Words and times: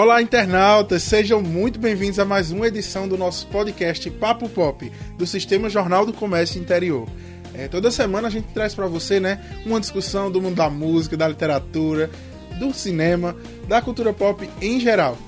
Olá, 0.00 0.22
internautas! 0.22 1.02
Sejam 1.02 1.42
muito 1.42 1.78
bem-vindos 1.78 2.18
a 2.18 2.24
mais 2.24 2.50
uma 2.50 2.66
edição 2.66 3.06
do 3.06 3.18
nosso 3.18 3.46
podcast 3.48 4.10
Papo 4.12 4.48
Pop, 4.48 4.90
do 5.18 5.26
Sistema 5.26 5.68
Jornal 5.68 6.06
do 6.06 6.12
Comércio 6.14 6.58
Interior. 6.58 7.06
É, 7.52 7.68
toda 7.68 7.90
semana 7.90 8.28
a 8.28 8.30
gente 8.30 8.48
traz 8.54 8.74
para 8.74 8.86
você 8.86 9.20
né, 9.20 9.38
uma 9.66 9.78
discussão 9.78 10.30
do 10.30 10.40
mundo 10.40 10.54
da 10.54 10.70
música, 10.70 11.18
da 11.18 11.28
literatura, 11.28 12.08
do 12.58 12.72
cinema, 12.72 13.36
da 13.68 13.82
cultura 13.82 14.10
pop 14.14 14.48
em 14.62 14.80
geral. 14.80 15.18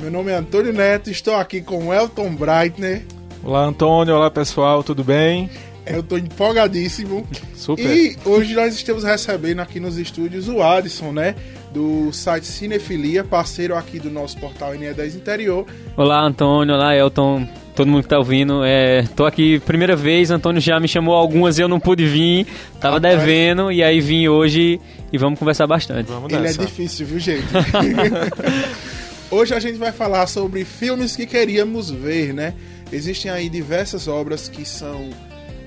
Meu 0.00 0.12
nome 0.12 0.30
é 0.30 0.36
Antônio 0.36 0.72
Neto, 0.72 1.10
estou 1.10 1.34
aqui 1.34 1.60
com 1.60 1.92
Elton 1.92 2.32
Breitner. 2.36 3.02
Olá, 3.42 3.64
Antônio. 3.64 4.14
Olá, 4.14 4.30
pessoal. 4.30 4.84
Tudo 4.84 5.02
bem? 5.02 5.50
Eu 5.84 6.00
estou 6.00 6.16
empolgadíssimo. 6.16 7.26
Super. 7.56 7.84
E 7.84 8.16
hoje 8.24 8.54
nós 8.54 8.74
estamos 8.76 9.02
recebendo 9.02 9.58
aqui 9.58 9.80
nos 9.80 9.98
estúdios 9.98 10.46
o 10.46 10.62
Adson, 10.62 11.10
né? 11.10 11.34
Do 11.72 12.12
site 12.12 12.46
Cinefilia, 12.46 13.22
parceiro 13.22 13.76
aqui 13.76 14.00
do 14.00 14.10
nosso 14.10 14.36
portal 14.38 14.72
NE10 14.72 15.14
Interior. 15.14 15.64
Olá, 15.96 16.20
Antônio. 16.24 16.74
Olá, 16.74 16.96
Elton. 16.96 17.46
Todo 17.76 17.86
mundo 17.88 18.02
que 18.02 18.08
tá 18.08 18.18
ouvindo. 18.18 18.62
É, 18.64 19.04
tô 19.14 19.24
aqui 19.24 19.60
primeira 19.60 19.94
vez, 19.94 20.30
Antônio 20.32 20.60
já 20.60 20.80
me 20.80 20.88
chamou 20.88 21.14
algumas 21.14 21.58
e 21.58 21.62
eu 21.62 21.68
não 21.68 21.78
pude 21.78 22.04
vir. 22.04 22.44
Tava 22.80 22.96
Rapaz. 22.96 23.18
devendo 23.20 23.70
e 23.70 23.82
aí 23.84 24.00
vim 24.00 24.26
hoje 24.26 24.80
e 25.12 25.16
vamos 25.16 25.38
conversar 25.38 25.66
bastante. 25.68 26.08
Vamos 26.10 26.32
Ele 26.32 26.48
é 26.48 26.52
difícil, 26.52 27.06
viu, 27.06 27.18
gente? 27.20 27.46
Hoje 29.30 29.54
a 29.54 29.60
gente 29.60 29.78
vai 29.78 29.92
falar 29.92 30.26
sobre 30.26 30.64
filmes 30.64 31.14
que 31.14 31.24
queríamos 31.24 31.88
ver, 31.88 32.34
né? 32.34 32.52
Existem 32.92 33.30
aí 33.30 33.48
diversas 33.48 34.08
obras 34.08 34.48
que 34.48 34.64
são 34.64 35.08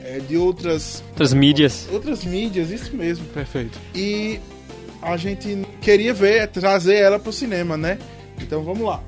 é, 0.03 0.19
de 0.19 0.35
outras 0.35 1.01
Outras 1.11 1.33
mídias. 1.33 1.87
outras 1.89 2.25
mídias, 2.25 2.69
isso 2.69 2.93
mesmo. 2.93 3.25
Perfeito. 3.27 3.79
E 3.95 4.37
a 5.03 5.17
gente 5.17 5.67
queria 5.81 6.13
ver, 6.13 6.47
trazer 6.47 6.95
ela 6.95 7.19
pro 7.19 7.33
cinema, 7.33 7.75
né? 7.75 7.99
Então 8.41 8.63
vamos 8.63 8.87
lá. 8.87 9.03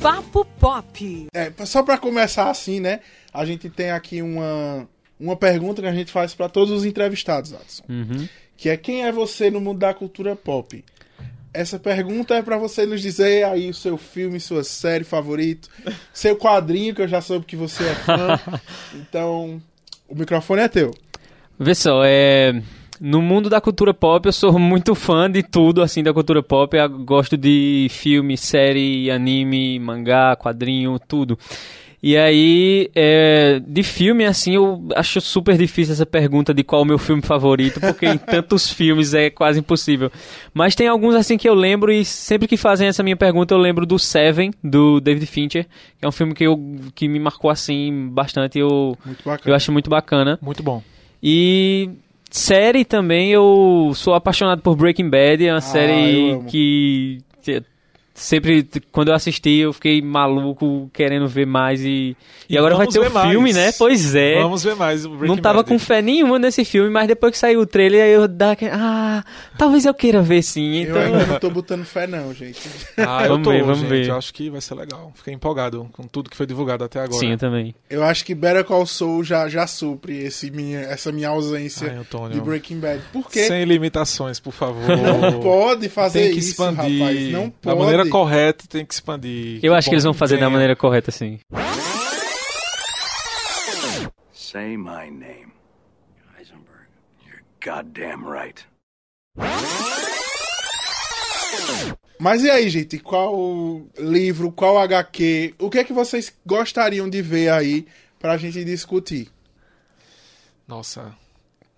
Papo 0.00 0.44
Pop. 0.60 1.26
É, 1.34 1.50
só 1.66 1.82
pra 1.82 1.98
começar 1.98 2.50
assim, 2.50 2.78
né? 2.78 3.00
A 3.32 3.44
gente 3.44 3.68
tem 3.68 3.90
aqui 3.90 4.22
uma, 4.22 4.88
uma 5.18 5.36
pergunta 5.36 5.80
que 5.82 5.88
a 5.88 5.94
gente 5.94 6.10
faz 6.10 6.34
pra 6.34 6.48
todos 6.48 6.72
os 6.72 6.84
entrevistados, 6.84 7.52
Adson. 7.52 7.84
Uhum. 7.88 8.28
que 8.56 8.68
é 8.68 8.76
quem 8.76 9.04
é 9.04 9.12
você 9.12 9.50
no 9.50 9.60
mundo 9.60 9.78
da 9.78 9.94
cultura 9.94 10.34
pop? 10.36 10.84
Essa 11.52 11.78
pergunta 11.78 12.34
é 12.34 12.42
pra 12.42 12.58
você 12.58 12.84
nos 12.84 13.00
dizer 13.00 13.44
aí 13.44 13.70
o 13.70 13.74
seu 13.74 13.96
filme, 13.96 14.40
sua 14.40 14.64
série 14.64 15.04
favorito, 15.04 15.68
seu 16.12 16.36
quadrinho, 16.36 16.94
que 16.94 17.02
eu 17.02 17.08
já 17.08 17.20
soube 17.20 17.46
que 17.46 17.56
você 17.56 17.84
é 17.84 17.94
fã. 17.94 18.40
Então, 18.94 19.62
o 20.08 20.14
microfone 20.16 20.62
é 20.62 20.68
teu. 20.68 20.92
Vê 21.58 21.74
só, 21.74 22.02
é. 22.04 22.60
No 23.00 23.20
mundo 23.20 23.50
da 23.50 23.60
cultura 23.60 23.92
pop, 23.92 24.26
eu 24.26 24.32
sou 24.32 24.58
muito 24.58 24.94
fã 24.94 25.30
de 25.30 25.42
tudo, 25.42 25.82
assim, 25.82 26.02
da 26.02 26.12
cultura 26.12 26.42
pop. 26.42 26.76
Eu 26.76 26.88
gosto 26.88 27.36
de 27.36 27.88
filme, 27.90 28.36
série, 28.36 29.10
anime, 29.10 29.78
mangá, 29.78 30.36
quadrinho, 30.36 30.98
tudo. 30.98 31.38
E 32.06 32.18
aí, 32.18 32.90
é, 32.94 33.62
de 33.66 33.82
filme, 33.82 34.26
assim, 34.26 34.56
eu 34.56 34.86
acho 34.94 35.22
super 35.22 35.56
difícil 35.56 35.94
essa 35.94 36.04
pergunta 36.04 36.52
de 36.52 36.62
qual 36.62 36.82
o 36.82 36.84
meu 36.84 36.98
filme 36.98 37.22
favorito, 37.22 37.80
porque 37.80 38.04
em 38.04 38.18
tantos 38.20 38.70
filmes 38.70 39.14
é 39.14 39.30
quase 39.30 39.60
impossível. 39.60 40.12
Mas 40.52 40.74
tem 40.74 40.86
alguns, 40.86 41.14
assim, 41.14 41.38
que 41.38 41.48
eu 41.48 41.54
lembro 41.54 41.90
e 41.90 42.04
sempre 42.04 42.46
que 42.46 42.58
fazem 42.58 42.88
essa 42.88 43.02
minha 43.02 43.16
pergunta, 43.16 43.54
eu 43.54 43.58
lembro 43.58 43.86
do 43.86 43.98
Seven, 43.98 44.50
do 44.62 45.00
David 45.00 45.24
Fincher, 45.24 45.64
que 45.98 46.04
é 46.04 46.06
um 46.06 46.12
filme 46.12 46.34
que, 46.34 46.44
eu, 46.44 46.60
que 46.94 47.08
me 47.08 47.18
marcou, 47.18 47.50
assim, 47.50 48.10
bastante. 48.12 48.58
Eu, 48.58 48.98
Muito 49.02 49.24
bacana. 49.24 49.50
eu 49.50 49.54
acho 49.54 49.72
muito 49.72 49.88
bacana. 49.88 50.38
Muito 50.42 50.62
bom. 50.62 50.82
E 51.22 51.88
série 52.30 52.84
também, 52.84 53.30
eu 53.30 53.92
sou 53.94 54.12
apaixonado 54.12 54.60
por 54.60 54.76
Breaking 54.76 55.08
Bad, 55.08 55.46
é 55.46 55.50
uma 55.50 55.56
Ah, 55.56 55.60
série 55.62 56.38
que 56.50 57.22
sempre 58.14 58.66
quando 58.92 59.08
eu 59.08 59.14
assisti 59.14 59.50
eu 59.58 59.72
fiquei 59.72 60.00
maluco 60.00 60.88
querendo 60.92 61.26
ver 61.28 61.46
mais 61.46 61.82
e 61.82 62.16
e, 62.48 62.54
E 62.54 62.58
agora 62.58 62.74
vai 62.76 62.86
ter 62.86 62.98
o 63.00 63.10
mais. 63.12 63.30
filme, 63.30 63.52
né? 63.52 63.72
Pois 63.72 64.14
é. 64.14 64.34
Vamos 64.40 64.62
ver 64.62 64.74
mais 64.76 65.04
o 65.06 65.10
Breaking 65.10 65.28
não 65.28 65.36
tava 65.36 65.58
Bad. 65.62 65.68
com 65.68 65.78
fé 65.78 66.02
nenhuma 66.02 66.38
nesse 66.38 66.64
filme, 66.64 66.90
mas 66.90 67.08
depois 67.08 67.32
que 67.32 67.38
saiu 67.38 67.60
o 67.60 67.66
trailer 67.66 68.02
aí 68.04 68.12
eu 68.12 68.28
dá 68.28 68.50
aquele- 68.52 68.70
ah, 68.74 69.24
talvez 69.56 69.84
eu 69.86 69.94
queira 69.94 70.20
ver 70.20 70.42
sim. 70.42 70.82
Eu 70.82 70.90
Então, 70.90 71.02
ainda 71.02 71.26
não 71.26 71.38
tô 71.40 71.50
botando 71.50 71.84
fé 71.84 72.06
não, 72.06 72.32
gente. 72.34 72.60
Ah, 72.98 73.22
eu 73.24 73.28
Vamos 73.34 73.44
tô, 73.44 73.50
ver, 73.50 73.62
vamos 73.62 73.78
gente. 73.80 73.88
ver. 73.88 74.08
Eu 74.08 74.16
acho 74.16 74.32
que 74.34 74.50
vai 74.50 74.60
ser 74.60 74.74
legal. 74.74 75.10
Fiquei 75.14 75.32
empolgado 75.32 75.88
com 75.92 76.02
tudo 76.04 76.28
que 76.30 76.36
foi 76.36 76.46
divulgado 76.46 76.84
até 76.84 77.00
agora. 77.00 77.18
sim, 77.18 77.32
eu 77.32 77.38
também. 77.38 77.74
Eu 77.88 78.04
acho 78.04 78.24
que 78.24 78.34
Better 78.34 78.64
Call 78.64 78.84
Saul 78.86 79.24
já, 79.24 79.48
já 79.48 79.66
supre 79.66 80.18
esse 80.18 80.50
minha, 80.50 80.80
essa 80.80 81.10
minha 81.10 81.28
ausência 81.30 81.88
Ai, 81.90 81.96
Antônio. 81.98 82.30
de 82.32 82.40
Breaking 82.40 82.78
Bad. 82.78 83.00
Por 83.12 83.30
quê? 83.30 83.44
Sem 83.44 83.64
limitações, 83.64 84.38
por 84.38 84.52
favor. 84.52 84.82
Não 84.88 85.40
pode 85.40 85.88
fazer 85.88 86.20
Tem 86.24 86.32
que 86.32 86.38
isso, 86.40 86.50
expandir. 86.50 87.00
rapaz. 87.00 87.30
Não 87.30 87.46
Da 87.62 87.74
pode. 87.74 87.78
Maneira 88.04 88.10
correta, 88.10 88.64
tem 88.68 88.84
que 88.84 88.94
expandir. 88.94 89.60
Eu 89.62 89.74
acho 89.74 89.88
que 89.88 89.94
eles 89.94 90.04
vão 90.04 90.14
fazer 90.14 90.38
da 90.38 90.50
maneira 90.50 90.76
correta 90.76 91.10
assim. 91.10 91.38
Say 94.32 94.76
my 94.76 95.10
name. 95.10 95.52
Heisenberg. 96.38 96.88
You're 97.26 97.42
goddamn 97.64 98.24
right. 98.30 98.64
Mas 102.18 102.42
e 102.44 102.50
aí, 102.50 102.68
gente? 102.70 102.98
Qual 102.98 103.82
livro, 103.98 104.52
qual 104.52 104.78
HQ, 104.78 105.54
o 105.58 105.68
que 105.68 105.78
é 105.78 105.84
que 105.84 105.92
vocês 105.92 106.32
gostariam 106.46 107.08
de 107.08 107.20
ver 107.20 107.50
aí 107.50 107.86
pra 108.18 108.36
gente 108.36 108.64
discutir? 108.64 109.28
Nossa. 110.66 111.14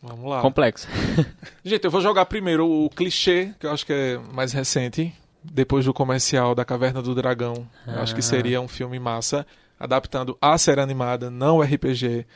Vamos 0.02 0.30
lá. 0.30 0.40
Complexo. 0.40 0.86
Gente, 1.64 1.84
eu 1.84 1.90
vou 1.90 2.00
jogar 2.00 2.26
primeiro 2.26 2.64
o 2.64 2.88
clichê, 2.90 3.52
que 3.58 3.66
eu 3.66 3.72
acho 3.72 3.84
que 3.84 3.92
é 3.92 4.18
mais 4.32 4.52
recente, 4.52 5.12
depois 5.52 5.84
do 5.84 5.94
comercial 5.94 6.54
da 6.54 6.64
Caverna 6.64 7.02
do 7.02 7.14
Dragão. 7.14 7.66
Eu 7.86 8.00
acho 8.00 8.14
que 8.14 8.22
seria 8.22 8.60
um 8.60 8.68
filme 8.68 8.98
massa, 8.98 9.46
adaptando 9.78 10.36
a 10.40 10.56
série 10.58 10.80
animada, 10.80 11.30
não 11.30 11.58
o 11.58 11.62
RPG. 11.62 12.26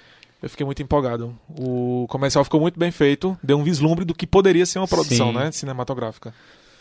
Eu 0.43 0.49
fiquei 0.49 0.65
muito 0.65 0.83
empolgado. 0.83 1.39
O 1.49 2.07
comercial 2.09 2.43
ficou 2.45 2.61
muito 2.61 2.79
bem 2.79 2.91
feito, 2.91 3.37
deu 3.43 3.59
um 3.59 3.65
vislumbre 3.65 4.05
do 4.05 4.15
que 4.15 4.27
poderia 4.27 4.65
ser 4.65 4.79
uma 4.79 4.89
produção, 4.89 5.29
Sim. 5.29 5.39
né, 5.39 5.53
cinematográfica. 5.53 6.35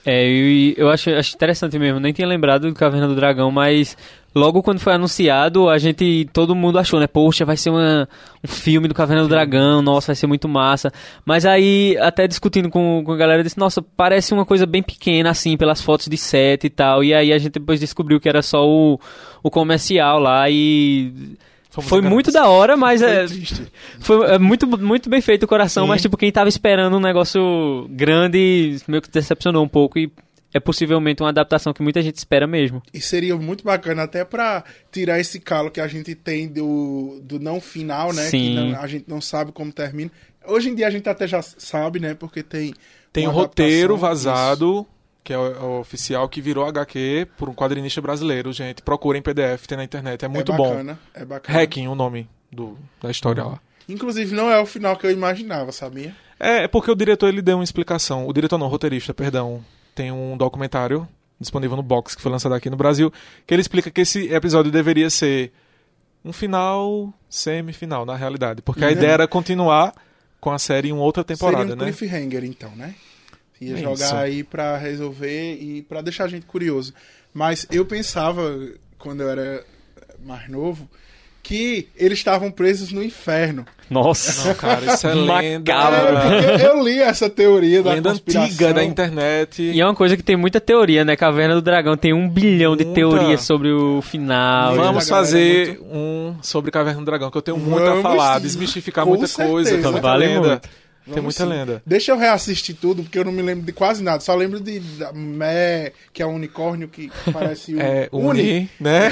É, 0.06 0.28
e 0.28 0.74
eu 0.78 0.90
acho, 0.90 1.10
acho 1.10 1.36
interessante 1.36 1.78
mesmo, 1.78 2.00
nem 2.00 2.14
tinha 2.14 2.28
lembrado 2.28 2.68
do 2.68 2.74
Caverna 2.74 3.08
do 3.08 3.16
Dragão, 3.16 3.52
mas 3.52 3.98
logo 4.34 4.64
quando 4.64 4.80
foi 4.80 4.94
anunciado, 4.94 5.70
a 5.70 5.78
gente, 5.78 6.28
todo 6.32 6.56
mundo 6.56 6.80
achou, 6.80 7.00
né, 7.00 7.08
poxa, 7.08 7.44
vai 7.44 7.58
ser 7.58 7.70
uma, 7.70 8.08
um 8.44 8.48
filme 8.48 8.88
do 8.88 8.94
Caverna 8.94 9.24
do 9.24 9.30
Dragão, 9.30 9.82
nossa, 9.82 10.08
vai 10.08 10.16
ser 10.16 10.28
muito 10.28 10.48
massa. 10.48 10.92
Mas 11.26 11.46
aí, 11.46 11.98
até 12.00 12.28
discutindo 12.28 12.70
com, 12.70 13.04
com 13.06 13.12
a 13.12 13.18
galera, 13.18 13.44
disse, 13.44 13.58
nossa, 13.58 13.82
parece 13.82 14.34
uma 14.34 14.46
coisa 14.46 14.66
bem 14.66 14.82
pequena, 14.82 15.32
assim, 15.32 15.58
pelas 15.58 15.82
fotos 15.82 16.08
de 16.08 16.18
set 16.18 16.64
e 16.64 16.70
tal, 16.70 17.04
e 17.04 17.14
aí 17.14 17.34
a 17.34 17.38
gente 17.38 17.54
depois 17.54 17.80
descobriu 17.80 18.20
que 18.20 18.30
era 18.30 18.42
só 18.42 18.66
o, 18.66 19.00
o 19.44 19.52
comercial 19.52 20.20
lá 20.20 20.50
e... 20.50 21.38
Fomos 21.70 21.88
Foi 21.90 22.02
muito 22.02 22.32
da 22.32 22.48
hora, 22.50 22.76
mas 22.76 23.00
Foi 23.02 23.10
é, 23.12 23.26
triste. 23.28 23.68
foi 24.00 24.26
é, 24.32 24.40
muito, 24.40 24.66
muito 24.68 25.10
bem 25.10 25.22
feito 25.22 25.44
o 25.44 25.48
coração, 25.48 25.84
Sim. 25.84 25.90
mas 25.90 26.02
tipo, 26.02 26.18
quem 26.18 26.32
tava 26.32 26.50
esperando 26.50 26.98
um 26.98 27.00
negócio 27.00 27.88
grande 27.92 28.78
meio 28.88 29.02
que 29.02 29.10
decepcionou 29.12 29.64
um 29.64 29.68
pouco 29.68 30.00
e 30.00 30.12
é 30.52 30.60
possivelmente 30.60 31.22
uma 31.22 31.30
adaptação 31.30 31.72
que 31.72 31.84
muita 31.84 32.02
gente 32.02 32.16
espera 32.16 32.48
mesmo. 32.48 32.82
E 32.92 33.00
seria 33.00 33.36
muito 33.36 33.64
bacana 33.64 34.02
até 34.04 34.26
pra 34.26 34.64
tirar 34.92 35.20
esse 35.20 35.40
calo 35.40 35.70
que 35.70 35.80
a 35.80 35.88
gente 35.88 36.16
tem 36.16 36.48
do, 36.48 37.20
do 37.24 37.40
não 37.40 37.62
final, 37.62 38.12
né? 38.14 38.24
Que 38.26 38.30
Sim. 38.32 38.56
não- 38.72 38.82
a 38.82 38.88
gente 38.88 39.06
não 39.08 39.22
sabe 39.22 39.52
como 39.52 39.72
termina. 39.72 40.10
Hoje 40.48 40.70
em 40.70 40.76
dia 40.76 40.88
a 40.88 40.90
gente 40.90 41.08
até 41.08 41.28
já 41.28 41.42
sabe, 41.44 42.00
né? 42.00 42.16
Porque 42.16 42.42
tem. 42.42 42.74
Tem 43.14 43.28
um 43.28 43.32
roteiro 43.32 43.96
vazado, 43.96 44.88
que 45.30 45.34
é 45.34 45.38
o, 45.38 45.46
é 45.46 45.60
o 45.60 45.80
oficial, 45.80 46.28
que 46.28 46.42
virou 46.42 46.66
HQ 46.66 47.28
por 47.38 47.48
um 47.48 47.54
quadrinista 47.54 48.02
brasileiro, 48.02 48.52
gente. 48.52 48.82
Procurem 48.82 49.22
PDF, 49.22 49.68
tem 49.68 49.78
na 49.78 49.84
internet, 49.84 50.24
é 50.24 50.28
isso. 50.28 50.34
muito 50.34 50.52
é 50.52 50.58
bom. 50.58 50.70
bacana, 50.72 51.00
É 51.14 51.24
bacana. 51.24 51.60
Hacking, 51.62 51.88
o 51.88 51.94
nome 51.94 52.28
do, 52.52 52.76
da 53.00 53.12
história 53.12 53.44
lá. 53.44 53.60
Inclusive, 53.88 54.34
não 54.36 54.50
é 54.50 54.60
o 54.60 54.66
final 54.66 54.98
que 54.98 55.06
eu 55.06 55.12
imaginava, 55.12 55.72
sabia? 55.72 56.16
É, 56.40 56.64
é 56.64 56.68
porque 56.68 56.90
o 56.90 56.96
diretor 56.96 57.28
ele 57.30 57.44
deu 57.44 57.58
uma 57.58 57.64
explicação. 57.64 58.28
O 58.28 58.34
diretor 58.34 58.58
não, 58.58 58.66
o 58.66 58.70
roteirista, 58.72 59.14
perdão. 59.14 59.64
Tem 59.94 60.12
um 60.12 60.36
documentário 60.36 61.08
disponível 61.40 61.78
no 61.78 61.84
box 61.84 62.16
que 62.16 62.24
foi 62.24 62.32
lançado 62.32 62.56
aqui 62.56 62.68
no 62.68 62.76
Brasil, 62.76 63.14
que 63.46 63.54
ele 63.54 63.62
explica 63.62 63.92
que 63.92 64.02
esse 64.02 64.34
episódio 64.34 64.72
deveria 64.72 65.12
ser 65.12 65.52
um 66.26 66.34
final 66.34 67.14
semifinal, 67.30 68.04
na 68.04 68.16
realidade. 68.16 68.64
Porque 68.64 68.84
a 68.84 68.88
Uhum. 68.88 68.94
ideia 68.94 69.12
era 69.12 69.28
continuar 69.28 69.94
com 70.42 70.50
a 70.52 70.58
série 70.58 70.90
em 70.90 70.94
outra 70.94 71.24
temporada, 71.24 71.60
Seria 71.68 71.76
um 71.76 71.78
né? 71.78 71.86
cliffhanger, 71.86 72.44
então, 72.46 72.72
né? 72.76 72.96
Ia 73.62 73.74
É 73.76 73.78
jogar 73.78 73.94
isso. 74.06 74.16
aí 74.16 74.44
pra 74.44 74.78
resolver 74.78 75.54
e 75.56 75.82
pra 75.82 76.02
deixar 76.02 76.26
a 76.26 76.28
gente 76.30 76.46
curioso. 76.46 76.94
Mas 77.34 77.66
eu 77.72 77.86
pensava, 77.86 78.42
quando 78.98 79.22
eu 79.22 79.30
era 79.30 79.64
mais 80.26 80.50
novo, 80.50 80.90
que 81.44 81.88
eles 81.96 82.20
estavam 82.20 82.52
presos 82.52 82.92
no 82.92 83.04
inferno. 83.04 83.66
Nossa. 83.90 84.48
Não, 84.50 84.56
cara, 84.56 84.94
isso 84.94 85.08
é 85.08 85.14
lenda. 85.16 85.72
É, 85.74 86.66
eu 86.68 86.84
li 86.84 87.00
essa 87.00 87.30
teoria 87.30 87.82
da 87.82 87.94
Lenda 87.94 88.10
conspiração. 88.12 88.44
antiga 88.48 88.74
da 88.74 88.84
internet. 88.84 89.62
E 89.64 89.80
é 89.82 89.86
uma 89.86 89.96
coisa 89.96 90.16
que 90.16 90.22
tem 90.24 90.36
muita 90.36 90.62
teoria, 90.62 91.04
né? 91.04 91.16
Caverna 91.16 91.56
do 91.56 91.62
Dragão 91.62 91.98
tem 91.98 92.14
um 92.14 92.30
bilhão 92.30 92.76
de 92.78 92.84
Muita. 92.86 93.00
teorias 93.00 93.42
sobre 93.42 93.72
o 93.72 94.02
final. 94.02 94.76
Vamos 94.76 95.06
galera 95.06 95.06
fazer 95.06 95.80
um 95.82 96.36
sobre 96.42 96.70
Caverna 96.72 97.00
do 97.00 97.06
Dragão, 97.06 97.32
que 97.32 97.38
eu 97.38 97.42
tenho 97.42 97.58
muito 97.58 97.82
a 97.84 97.90
Vamos 97.90 98.04
falar, 98.04 98.36
sim. 98.36 98.42
desmistificar 98.44 99.04
Com 99.06 99.12
muita 99.12 99.28
certeza. 99.28 99.50
coisa, 99.52 99.72
muita 99.78 100.02
Vale 100.02 100.26
lenda. 100.28 100.48
muito. 100.50 100.70
Tem 101.14 101.22
Vamos 101.24 101.38
muita 101.38 101.44
sim. 101.44 101.60
lenda. 101.60 101.82
Deixa 101.86 102.12
eu 102.12 102.18
reassistir 102.18 102.76
tudo, 102.76 103.04
porque 103.04 103.18
eu 103.18 103.26
não 103.26 103.32
me 103.32 103.42
lembro 103.42 103.66
de 103.66 103.72
quase 103.72 104.04
nada. 104.04 104.20
Só 104.22 104.36
lembro 104.36 104.60
de 104.60 104.80
da 104.80 105.12
Mé, 105.12 105.92
que 106.14 106.22
é 106.22 106.26
um 106.26 106.36
unicórnio 106.36 106.88
que 106.88 107.12
parece 107.34 107.74
um 107.76 107.80
É, 107.82 108.10
uni. 108.12 108.30
Uni, 108.30 108.70
né? 108.80 109.10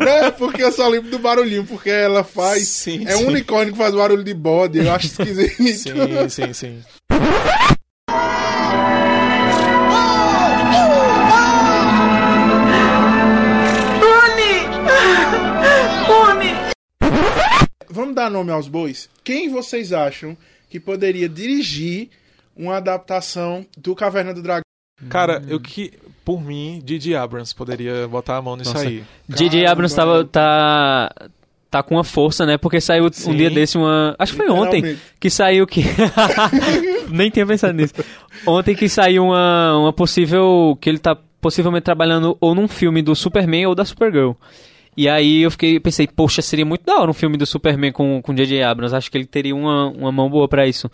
Não, 0.00 0.32
porque 0.36 0.62
eu 0.62 0.72
só 0.72 0.88
lembro 0.88 1.10
do 1.10 1.18
barulhinho, 1.18 1.64
porque 1.64 1.90
ela 1.90 2.24
faz. 2.24 2.66
Sim, 2.68 3.04
é 3.06 3.14
um 3.14 3.20
sim. 3.20 3.26
unicórnio 3.26 3.72
que 3.72 3.78
faz 3.78 3.94
barulho 3.94 4.24
de 4.24 4.34
bode. 4.34 4.78
Eu 4.78 4.92
acho 4.92 5.06
esquisito. 5.06 5.52
Sim, 5.62 6.28
sim, 6.28 6.52
sim. 6.52 6.82
Vamos 17.90 18.14
dar 18.14 18.30
nome 18.30 18.50
aos 18.50 18.68
bois? 18.68 19.08
Quem 19.22 19.48
vocês 19.50 19.92
acham 19.92 20.36
que 20.72 20.80
poderia 20.80 21.28
dirigir 21.28 22.08
uma 22.56 22.78
adaptação 22.78 23.66
do 23.76 23.94
Caverna 23.94 24.32
do 24.32 24.42
Dragão? 24.42 24.62
Cara, 25.10 25.42
eu 25.46 25.60
que, 25.60 25.92
por 26.24 26.40
mim, 26.40 26.80
Didi 26.82 27.14
Abrams 27.14 27.54
poderia 27.54 28.08
botar 28.08 28.38
a 28.38 28.42
mão 28.42 28.56
nisso 28.56 28.72
Nossa. 28.72 28.86
aí. 28.88 29.04
Cara, 29.30 29.70
Abrams 29.70 29.94
tava, 29.94 30.24
tá, 30.24 31.14
tá 31.70 31.82
com 31.82 31.96
uma 31.96 32.04
força, 32.04 32.46
né? 32.46 32.56
Porque 32.56 32.80
saiu 32.80 33.04
um 33.04 33.12
Sim. 33.12 33.36
dia 33.36 33.50
desse 33.50 33.76
uma. 33.76 34.16
Acho 34.18 34.32
que 34.32 34.38
foi 34.38 34.50
ontem 34.50 34.96
que 35.20 35.28
saiu 35.28 35.66
que. 35.66 35.84
Nem 37.10 37.30
tinha 37.30 37.46
pensado 37.46 37.74
nisso. 37.74 37.92
Ontem 38.46 38.74
que 38.74 38.88
saiu 38.88 39.24
uma, 39.24 39.76
uma 39.76 39.92
possível. 39.92 40.78
Que 40.80 40.88
ele 40.88 40.98
tá 40.98 41.14
possivelmente 41.38 41.84
trabalhando 41.84 42.34
ou 42.40 42.54
num 42.54 42.68
filme 42.68 43.02
do 43.02 43.14
Superman 43.14 43.66
ou 43.66 43.74
da 43.74 43.84
Supergirl. 43.84 44.32
E 44.96 45.08
aí 45.08 45.42
eu 45.42 45.50
fiquei, 45.50 45.80
pensei, 45.80 46.06
poxa, 46.06 46.42
seria 46.42 46.66
muito 46.66 46.84
da 46.84 46.96
hora 46.96 47.10
um 47.10 47.14
filme 47.14 47.36
do 47.36 47.46
Superman 47.46 47.92
com 47.92 48.20
com 48.22 48.34
J.J. 48.34 48.62
Abrams. 48.62 48.94
Acho 48.94 49.10
que 49.10 49.16
ele 49.16 49.26
teria 49.26 49.54
uma, 49.54 49.88
uma 49.88 50.12
mão 50.12 50.28
boa 50.28 50.46
pra 50.48 50.66
isso. 50.66 50.90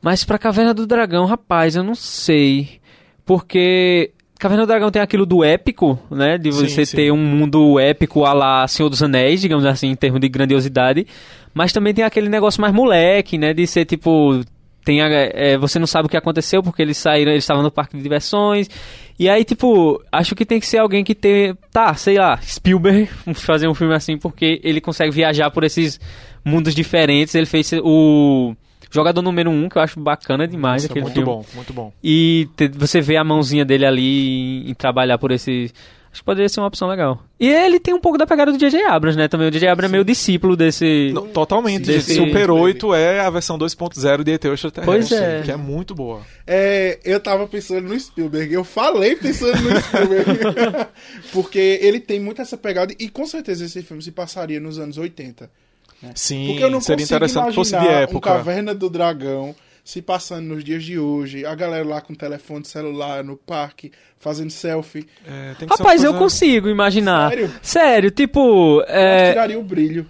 Mas 0.00 0.24
pra 0.24 0.38
Caverna 0.38 0.74
do 0.74 0.86
Dragão, 0.86 1.24
rapaz, 1.26 1.76
eu 1.76 1.84
não 1.84 1.94
sei. 1.94 2.80
Porque 3.24 4.10
Caverna 4.42 4.64
do 4.64 4.68
Dragão 4.68 4.90
tem 4.90 5.00
aquilo 5.00 5.24
do 5.24 5.44
épico, 5.44 5.96
né? 6.10 6.36
De 6.36 6.52
Sim, 6.52 6.66
você 6.66 6.84
sim. 6.84 6.96
ter 6.96 7.12
um 7.12 7.16
mundo 7.16 7.78
épico 7.78 8.24
a 8.24 8.32
lá 8.32 8.66
Senhor 8.66 8.88
dos 8.88 9.00
Anéis, 9.00 9.40
digamos 9.40 9.64
assim, 9.64 9.86
em 9.86 9.94
termos 9.94 10.20
de 10.20 10.28
grandiosidade. 10.28 11.06
Mas 11.54 11.72
também 11.72 11.94
tem 11.94 12.04
aquele 12.04 12.28
negócio 12.28 12.60
mais 12.60 12.74
moleque, 12.74 13.38
né? 13.38 13.54
De 13.54 13.64
ser 13.68 13.84
tipo. 13.84 14.40
Tem 14.84 15.00
a- 15.00 15.08
é, 15.08 15.56
você 15.56 15.78
não 15.78 15.86
sabe 15.86 16.06
o 16.06 16.08
que 16.08 16.16
aconteceu 16.16 16.62
porque 16.62 16.82
eles 16.82 16.96
saíram, 16.98 17.30
eles 17.32 17.44
estavam 17.44 17.62
no 17.62 17.70
parque 17.70 17.96
de 17.96 18.02
diversões. 18.02 18.68
E 19.18 19.28
aí, 19.28 19.44
tipo, 19.44 20.02
acho 20.10 20.34
que 20.34 20.44
tem 20.44 20.58
que 20.58 20.66
ser 20.66 20.78
alguém 20.78 21.04
que 21.04 21.14
tem. 21.14 21.54
Tá, 21.70 21.94
sei 21.94 22.18
lá, 22.18 22.38
Spielberg 22.42 23.06
fazer 23.34 23.68
um 23.68 23.74
filme 23.74 23.94
assim 23.94 24.16
porque 24.18 24.60
ele 24.64 24.80
consegue 24.80 25.12
viajar 25.12 25.50
por 25.50 25.62
esses 25.64 26.00
mundos 26.44 26.74
diferentes. 26.74 27.34
Ele 27.34 27.46
fez 27.46 27.72
o 27.84 28.54
Jogador 28.90 29.22
Número 29.22 29.50
1, 29.50 29.64
um, 29.64 29.68
que 29.68 29.78
eu 29.78 29.82
acho 29.82 30.00
bacana 30.00 30.46
demais 30.48 30.84
aquele 30.84 31.02
muito 31.02 31.14
filme. 31.14 31.26
bom, 31.26 31.44
muito 31.54 31.72
bom. 31.72 31.92
E 32.02 32.48
te- 32.56 32.68
você 32.68 33.00
vê 33.00 33.16
a 33.16 33.24
mãozinha 33.24 33.64
dele 33.64 33.86
ali 33.86 34.64
em, 34.66 34.70
em 34.70 34.74
trabalhar 34.74 35.16
por 35.18 35.30
esse. 35.30 35.70
Acho 36.12 36.20
que 36.20 36.26
poderia 36.26 36.48
ser 36.48 36.60
uma 36.60 36.66
opção 36.66 36.86
legal. 36.88 37.24
E 37.40 37.48
ele 37.48 37.80
tem 37.80 37.94
um 37.94 37.98
pouco 37.98 38.18
da 38.18 38.26
pegada 38.26 38.52
do 38.52 38.58
J.J. 38.58 38.84
Abrams, 38.84 39.16
né? 39.16 39.28
Também 39.28 39.48
o 39.48 39.50
J.J. 39.50 39.66
Abrams 39.66 39.90
é 39.90 39.92
meio 39.92 40.04
discípulo 40.04 40.54
desse. 40.54 41.10
Não, 41.14 41.26
totalmente. 41.26 42.02
Sim. 42.02 42.26
Super 42.26 42.50
8 42.50 42.94
é 42.94 43.20
a 43.20 43.30
versão 43.30 43.58
2.0 43.58 44.22
de 44.22 44.32
ET 44.32 44.44
Extraterrestre. 44.44 44.84
Pois 44.84 45.10
é. 45.10 45.40
Que 45.42 45.50
é 45.50 45.56
muito 45.56 45.94
boa. 45.94 46.20
É, 46.46 46.98
eu 47.02 47.18
tava 47.18 47.48
pensando 47.48 47.88
no 47.88 47.98
Spielberg. 47.98 48.52
Eu 48.52 48.62
falei 48.62 49.16
pensando 49.16 49.58
no 49.62 49.80
Spielberg. 49.80 50.86
porque 51.32 51.78
ele 51.80 51.98
tem 51.98 52.20
muito 52.20 52.42
essa 52.42 52.58
pegada. 52.58 52.94
E 52.98 53.08
com 53.08 53.24
certeza 53.24 53.64
esse 53.64 53.82
filme 53.82 54.02
se 54.02 54.12
passaria 54.12 54.60
nos 54.60 54.78
anos 54.78 54.98
80. 54.98 55.48
Sim, 56.14 56.48
Porque 56.48 56.64
eu 56.64 56.70
não 56.70 56.80
seria 56.80 57.04
consigo 57.04 57.16
interessante 57.16 57.48
que 57.48 57.54
fosse 57.54 57.70
de 57.70 57.76
imaginar 57.76 57.98
um 57.98 58.02
época. 58.02 58.30
Caverna 58.30 58.74
do 58.74 58.90
Dragão 58.90 59.54
se 59.84 60.00
passando 60.00 60.46
nos 60.46 60.62
dias 60.64 60.84
de 60.84 60.98
hoje, 60.98 61.44
a 61.44 61.54
galera 61.54 61.84
lá 61.84 62.00
com 62.00 62.14
telefone 62.14 62.64
celular 62.64 63.24
no 63.24 63.36
parque, 63.36 63.90
fazendo 64.18 64.50
selfie. 64.50 65.06
É, 65.26 65.54
tem 65.58 65.66
que 65.68 65.74
ser 65.76 65.82
uma 65.82 65.88
Rapaz, 65.88 66.04
eu 66.04 66.10
coisa- 66.12 66.24
consigo 66.24 66.68
imaginar. 66.68 67.30
Sério? 67.30 67.50
Sério, 67.60 68.10
tipo. 68.10 68.80
Eu 68.80 68.84
É, 68.88 69.30
tiraria 69.30 69.58
o 69.58 69.62
brilho. 69.64 70.06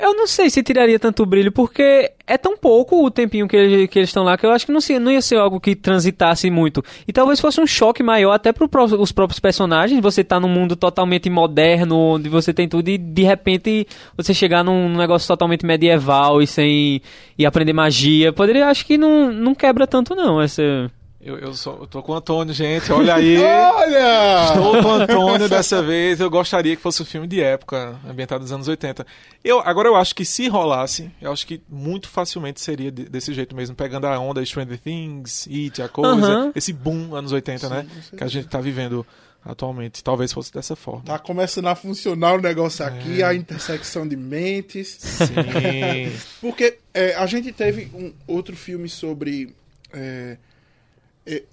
Eu 0.00 0.14
não 0.14 0.26
sei 0.26 0.50
se 0.50 0.62
tiraria 0.62 0.98
tanto 0.98 1.24
brilho, 1.26 1.50
porque 1.52 2.12
é 2.26 2.36
tão 2.36 2.56
pouco 2.56 3.04
o 3.04 3.10
tempinho 3.10 3.46
que, 3.46 3.56
ele- 3.56 3.88
que 3.88 3.98
eles 3.98 4.08
estão 4.08 4.24
lá 4.24 4.36
que 4.36 4.44
eu 4.44 4.50
acho 4.50 4.66
que 4.66 4.72
não, 4.72 4.80
se- 4.80 4.98
não 4.98 5.10
ia 5.12 5.22
ser 5.22 5.36
algo 5.36 5.60
que 5.60 5.74
transitasse 5.76 6.50
muito. 6.50 6.82
E 7.06 7.12
talvez 7.12 7.40
fosse 7.40 7.60
um 7.60 7.66
choque 7.66 8.02
maior 8.02 8.32
até 8.32 8.52
para 8.52 8.64
os 8.98 9.12
próprios 9.12 9.40
personagens. 9.40 10.00
Você 10.00 10.22
tá 10.24 10.38
num 10.40 10.48
mundo 10.48 10.76
totalmente 10.76 11.30
moderno, 11.30 11.96
onde 11.96 12.28
você 12.28 12.52
tem 12.52 12.68
tudo, 12.68 12.88
e 12.88 12.98
de 12.98 13.22
repente 13.22 13.86
você 14.16 14.34
chegar 14.34 14.62
num, 14.64 14.96
negócio 14.96 15.26
totalmente 15.28 15.64
medieval 15.64 16.42
e 16.42 16.46
sem. 16.46 17.00
e 17.38 17.46
aprender 17.46 17.72
magia. 17.72 18.32
Poderia, 18.32 18.66
acho 18.68 18.84
que 18.86 18.96
não, 18.98 19.32
não 19.32 19.54
quebra 19.54 19.86
tanto, 19.86 20.14
não. 20.14 20.40
Essa. 20.40 20.90
Eu, 21.26 21.38
eu, 21.38 21.54
só, 21.54 21.72
eu 21.80 21.86
tô 21.88 22.00
com 22.04 22.12
o 22.12 22.14
Antônio, 22.14 22.54
gente. 22.54 22.92
Olha 22.92 23.16
aí. 23.16 23.36
Olha! 23.42 24.44
Estou 24.48 24.80
com 24.80 24.88
o 24.88 24.92
Antônio 24.92 25.48
dessa 25.48 25.82
vez. 25.82 26.20
Eu 26.20 26.30
gostaria 26.30 26.76
que 26.76 26.80
fosse 26.82 27.02
um 27.02 27.04
filme 27.04 27.26
de 27.26 27.40
época, 27.42 27.98
ambientado 28.08 28.42
nos 28.42 28.52
anos 28.52 28.68
80. 28.68 29.04
Eu, 29.42 29.58
agora, 29.58 29.88
eu 29.88 29.96
acho 29.96 30.14
que 30.14 30.24
se 30.24 30.46
rolasse, 30.46 31.10
eu 31.20 31.32
acho 31.32 31.44
que 31.44 31.60
muito 31.68 32.08
facilmente 32.08 32.60
seria 32.60 32.92
de- 32.92 33.08
desse 33.08 33.34
jeito 33.34 33.56
mesmo, 33.56 33.74
pegando 33.74 34.06
a 34.06 34.16
onda 34.20 34.44
Stranger 34.46 34.78
Things, 34.78 35.48
It, 35.50 35.82
a 35.82 35.88
coisa, 35.88 36.12
Aham. 36.26 36.52
esse 36.54 36.72
boom 36.72 37.14
anos 37.16 37.32
80, 37.32 37.68
né? 37.68 37.82
com 37.82 37.88
certeza. 37.94 38.16
Que 38.16 38.22
a 38.24 38.28
gente 38.28 38.46
tá 38.46 38.60
vivendo 38.60 39.04
atualmente. 39.44 40.04
Talvez 40.04 40.32
fosse 40.32 40.52
dessa 40.52 40.76
forma. 40.76 41.02
Tá 41.06 41.18
começando 41.18 41.66
a 41.66 41.74
funcionar 41.74 42.34
o 42.34 42.40
negócio 42.40 42.84
É. 42.84 42.86
aqui, 42.88 43.22
a 43.24 43.34
intersecção 43.34 44.06
de 44.06 44.16
mentes. 44.16 44.96
Sim. 45.00 46.12
Porque 46.40 46.78
é, 46.94 47.14
a 47.16 47.26
gente 47.26 47.50
teve 47.52 47.90
um 47.94 48.12
outro 48.28 48.56
filme 48.56 48.88
sobre 48.88 49.54
é, 49.92 50.36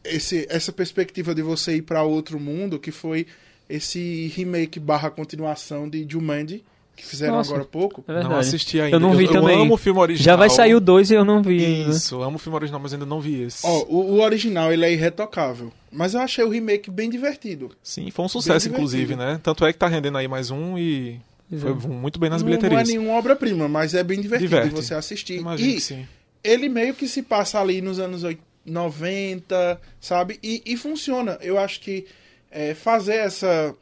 esse, 0.03 0.45
essa 0.49 0.71
perspectiva 0.71 1.33
de 1.33 1.41
você 1.41 1.75
ir 1.77 1.81
para 1.81 2.03
outro 2.03 2.39
mundo, 2.39 2.79
que 2.79 2.91
foi 2.91 3.25
esse 3.69 4.31
remake 4.35 4.79
barra 4.79 5.09
continuação 5.09 5.89
de 5.89 6.05
Jumanji, 6.07 6.63
que 6.95 7.03
fizeram 7.05 7.35
Nossa. 7.37 7.49
agora 7.49 7.63
há 7.63 7.67
pouco. 7.67 8.03
É. 8.07 8.21
Não 8.23 8.35
assisti 8.37 8.79
ainda. 8.79 8.95
Eu 8.97 8.99
não 8.99 9.15
vi 9.15 9.25
eu, 9.25 9.31
também. 9.31 9.59
amo 9.59 9.73
o 9.73 9.77
filme 9.77 9.99
original. 9.99 10.23
Já 10.25 10.35
vai 10.35 10.49
sair 10.49 10.75
o 10.75 10.79
2 10.79 11.09
e 11.09 11.13
eu 11.15 11.25
não 11.25 11.41
vi. 11.41 11.65
ainda. 11.65 11.89
Isso, 11.89 12.21
amo 12.21 12.35
o 12.35 12.39
filme 12.39 12.55
original, 12.55 12.79
mas 12.79 12.93
ainda 12.93 13.05
não 13.05 13.19
vi 13.19 13.41
esse. 13.41 13.65
Ó, 13.65 13.83
o, 13.89 14.11
o 14.15 14.21
original 14.21 14.71
ele 14.71 14.85
é 14.85 14.92
irretocável, 14.94 15.71
mas 15.92 16.13
eu 16.13 16.19
achei 16.21 16.44
o 16.45 16.49
remake 16.49 16.92
bem 16.92 17.09
divertido. 17.09 17.71
Sim, 17.81 18.11
foi 18.11 18.25
um 18.25 18.30
sucesso, 18.30 18.69
inclusive, 18.69 19.15
né? 19.15 19.39
Tanto 19.42 19.65
é 19.65 19.73
que 19.73 19.80
tá 19.80 19.87
rendendo 19.87 20.19
aí 20.19 20.27
mais 20.27 20.51
um 20.51 20.77
e 20.77 21.19
foi 21.49 21.71
Exato. 21.71 21.87
muito 21.87 22.19
bem 22.19 22.30
nas 22.30 22.44
Não, 22.44 22.49
não 22.49 22.53
é 22.56 22.57
bilheterias. 22.59 22.87
nenhuma 22.89 23.13
obra-prima, 23.18 23.68
mas 23.68 23.95
é 23.95 24.03
bem 24.03 24.21
divertido 24.21 24.49
Diverte. 24.49 24.69
de 24.69 24.75
você 24.75 24.94
assistir. 24.94 25.39
Imagino 25.39 25.69
e 25.71 25.73
que 25.75 25.81
sim. 25.81 26.07
ele 26.44 26.69
meio 26.69 26.94
que 26.94 27.07
se 27.07 27.23
passa 27.23 27.59
ali 27.59 27.81
nos 27.81 27.97
anos 27.99 28.23
oit- 28.23 28.39
90, 28.65 29.79
sabe? 29.99 30.39
E, 30.43 30.61
e 30.65 30.77
funciona. 30.77 31.37
Eu 31.41 31.57
acho 31.57 31.79
que 31.81 32.05
é, 32.51 32.73
fazer 32.73 33.15
essa 33.15 33.75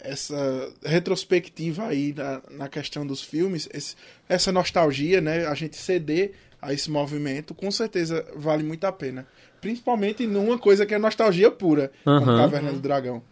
essa 0.00 0.70
retrospectiva 0.84 1.86
aí 1.86 2.12
na, 2.14 2.42
na 2.50 2.68
questão 2.68 3.06
dos 3.06 3.22
filmes, 3.22 3.66
esse- 3.72 3.96
essa 4.28 4.52
nostalgia, 4.52 5.18
né? 5.18 5.46
A 5.46 5.54
gente 5.54 5.76
ceder 5.76 6.32
a 6.60 6.74
esse 6.74 6.90
movimento, 6.90 7.54
com 7.54 7.70
certeza 7.70 8.22
vale 8.36 8.62
muito 8.62 8.84
a 8.84 8.92
pena. 8.92 9.26
Principalmente 9.62 10.26
numa 10.26 10.58
coisa 10.58 10.84
que 10.84 10.92
é 10.94 10.98
nostalgia 10.98 11.50
pura, 11.50 11.90
como 12.04 12.16
Aham. 12.20 12.36
Caverna 12.36 12.70
do 12.72 12.80
Dragão. 12.80 13.22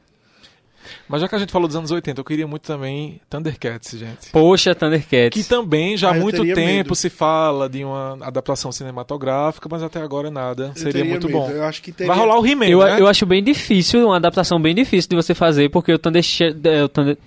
Mas 1.12 1.20
já 1.20 1.28
que 1.28 1.34
a 1.34 1.38
gente 1.38 1.52
falou 1.52 1.68
dos 1.68 1.76
anos 1.76 1.90
80, 1.90 2.18
eu 2.18 2.24
queria 2.24 2.46
muito 2.46 2.62
também 2.62 3.20
Thundercats, 3.28 3.98
gente. 3.98 4.30
Poxa, 4.32 4.74
Thundercats. 4.74 5.42
Que 5.42 5.46
também 5.46 5.94
já 5.94 6.08
há 6.08 6.12
Ah, 6.12 6.14
muito 6.14 6.42
tempo 6.42 6.58
medo. 6.58 6.94
se 6.94 7.10
fala 7.10 7.68
de 7.68 7.84
uma 7.84 8.16
adaptação 8.22 8.72
cinematográfica, 8.72 9.68
mas 9.70 9.82
até 9.82 10.00
agora 10.00 10.30
nada. 10.30 10.72
Eu 10.74 10.80
Seria 10.82 11.04
muito 11.04 11.26
medo. 11.26 11.38
bom. 11.38 11.50
Eu 11.50 11.64
acho 11.64 11.82
que 11.82 11.92
teria... 11.92 12.10
Vai 12.10 12.18
rolar 12.18 12.40
o 12.40 12.46
He-Man, 12.46 12.64
Eu, 12.64 12.78
né? 12.78 12.98
eu 12.98 13.06
acho 13.06 13.26
bem 13.26 13.44
difícil, 13.44 14.06
uma 14.06 14.16
adaptação 14.16 14.58
bem 14.58 14.74
difícil 14.74 15.10
de 15.10 15.16
você 15.16 15.34
fazer, 15.34 15.68
porque 15.68 15.92
o 15.92 15.98
Thunder... 15.98 16.24
é, 16.64 16.82
o 16.82 16.88
Thunder... 16.88 17.18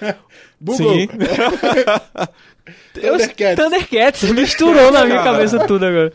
Bugou. 0.58 0.94
Sim. 0.94 1.08
Thundercats. 2.92 3.56
Thundercats 3.56 4.22
misturou 4.30 4.90
na 4.90 5.04
minha 5.04 5.22
cabeça 5.22 5.58
tudo 5.66 5.84
agora. 5.86 6.12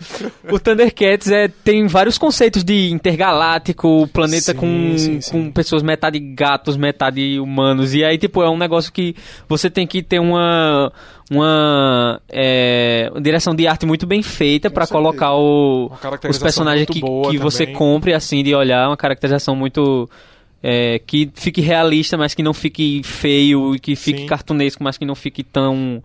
O 0.49 0.59
Thundercats 0.59 1.29
é, 1.29 1.47
tem 1.47 1.87
vários 1.87 2.17
conceitos 2.17 2.63
de 2.63 2.91
intergaláctico, 2.91 4.07
planeta 4.11 4.51
Sim, 4.51 4.57
com, 4.57 4.97
sim, 4.97 5.21
sim. 5.21 5.31
com 5.31 5.51
pessoas 5.51 5.81
metade 5.83 6.19
gatos, 6.19 6.75
metade 6.75 7.39
humanos. 7.39 7.93
E 7.93 8.03
aí, 8.03 8.17
tipo, 8.17 8.41
é 8.41 8.49
um 8.49 8.57
negócio 8.57 8.91
que 8.91 9.15
você 9.47 9.69
tem 9.69 9.87
que 9.87 10.03
ter 10.03 10.19
uma, 10.19 10.91
uma 11.31 12.21
é, 12.29 13.09
direção 13.21 13.55
de 13.55 13.67
arte 13.67 13.85
muito 13.85 14.05
bem 14.05 14.21
feita 14.21 14.69
pra 14.69 14.85
certeza. 14.85 15.03
colocar 15.03 15.33
o, 15.35 15.91
os 16.29 16.37
personagens 16.37 16.87
que, 16.87 17.01
que 17.01 17.37
você 17.37 17.67
compre 17.67 18.13
assim 18.13 18.43
de 18.43 18.53
olhar, 18.53 18.87
uma 18.87 18.97
caracterização 18.97 19.55
muito 19.55 20.09
é, 20.63 20.97
que 20.99 21.29
fique 21.33 21.59
realista, 21.59 22.17
mas 22.17 22.33
que 22.33 22.41
não 22.41 22.53
fique 22.53 23.01
feio, 23.03 23.75
e 23.75 23.79
que 23.79 23.97
fique 23.97 24.21
Sim. 24.21 24.25
cartunesco, 24.25 24.81
mas 24.81 24.97
que 24.97 25.03
não 25.05 25.13
fique 25.13 25.43
tão 25.43 26.01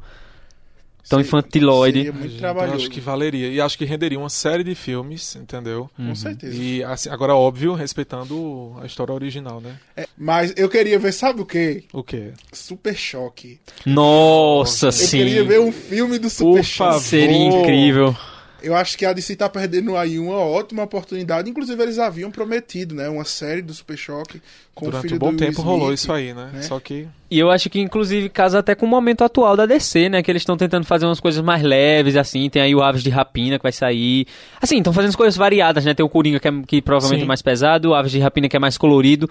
tão 1.09 1.21
infantiloide. 1.21 1.99
Seria 1.99 2.13
muito 2.13 2.35
eu 2.35 2.39
trabalhoso. 2.39 2.77
acho 2.77 2.91
que 2.91 3.01
valeria. 3.01 3.49
E 3.49 3.61
acho 3.61 3.77
que 3.79 3.85
renderia 3.85 4.19
uma 4.19 4.29
série 4.29 4.63
de 4.65 4.75
filmes, 4.75 5.35
entendeu? 5.37 5.89
Com 5.97 6.15
certeza. 6.15 6.55
E 6.55 6.83
assim, 6.85 7.09
agora, 7.09 7.35
óbvio, 7.35 7.75
respeitando 7.75 8.77
a 8.83 8.87
história 8.87 9.13
original, 9.15 9.61
né? 9.61 9.77
É, 9.97 10.07
mas 10.17 10.53
eu 10.57 10.69
queria 10.69 10.99
ver, 10.99 11.13
sabe 11.13 11.41
o 11.41 11.47
quê? 11.47 11.85
O 11.93 12.03
quê? 12.03 12.33
Super 12.53 12.97
Choque. 12.97 13.61
Nossa, 13.87 14.87
Eu 14.89 14.93
sim. 14.93 15.19
queria 15.19 15.45
ver 15.45 15.61
um 15.61 15.73
filme 15.73 16.19
do 16.19 16.29
Super 16.31 16.61
Por 16.61 16.65
Choque. 16.65 16.91
favor. 16.93 17.01
Seria 17.03 17.37
incrível. 17.37 18.17
Eu 18.63 18.75
acho 18.75 18.99
que 18.99 19.05
a 19.07 19.13
DC 19.13 19.37
tá 19.37 19.49
perdendo 19.49 19.97
aí 19.97 20.19
uma 20.19 20.37
ótima 20.39 20.83
oportunidade. 20.83 21.49
Inclusive, 21.51 21.81
eles 21.83 21.99
haviam 21.99 22.31
prometido, 22.31 22.95
né? 22.95 23.09
Uma 23.09 23.25
série 23.25 23.63
do 23.63 23.73
Super 23.73 23.97
Choque 23.97 24.41
com 24.75 24.87
o 24.87 24.91
Durante 24.91 25.03
filho 25.03 25.17
um 25.17 25.19
bom 25.19 25.31
do 25.33 25.37
tempo 25.39 25.61
Will 25.61 25.67
rolou 25.69 25.93
Smith, 25.93 25.99
isso 26.01 26.13
aí, 26.13 26.33
né? 26.33 26.51
né? 26.53 26.63
Só 26.63 26.79
que 26.79 27.09
E 27.31 27.39
eu 27.39 27.51
acho 27.51 27.69
que, 27.69 27.81
inclusive, 27.81 28.29
casa 28.29 28.61
até 28.61 28.77
com 28.77 28.87
o 28.87 28.89
momento 28.89 29.23
atual 29.25 29.57
da 29.57 29.67
DC, 29.67 30.09
né? 30.09 30.23
Que 30.23 30.31
eles 30.31 30.43
estão 30.43 30.57
tentando 30.57 30.87
fazer 30.87 31.05
umas 31.05 31.19
coisas 31.19 31.43
mais 31.43 31.63
leves, 31.63 32.17
assim. 32.17 32.49
Tem 32.49 32.63
aí 32.63 32.75
o 32.75 32.83
Aves 32.83 33.03
de 33.03 33.11
Rapina 33.11 33.59
que 33.59 33.63
vai 33.65 33.73
sair. 33.73 34.27
Assim, 34.63 34.79
estão 34.79 34.93
fazendo 34.93 35.11
as 35.11 35.17
coisas 35.17 35.37
variadas, 35.37 35.85
né? 35.85 35.95
Tem 35.95 36.07
o 36.07 36.09
Coringa 36.09 36.39
que, 36.39 36.47
é, 36.49 36.53
que 36.67 36.81
provavelmente 36.81 37.21
Sim. 37.21 37.25
é 37.25 37.29
mais 37.29 37.43
pesado, 37.43 37.91
o 37.91 37.95
Aves 37.95 38.13
de 38.13 38.19
Rapina 38.21 38.49
que 38.49 38.57
é 38.57 38.61
mais 38.61 38.79
colorido. 38.79 39.29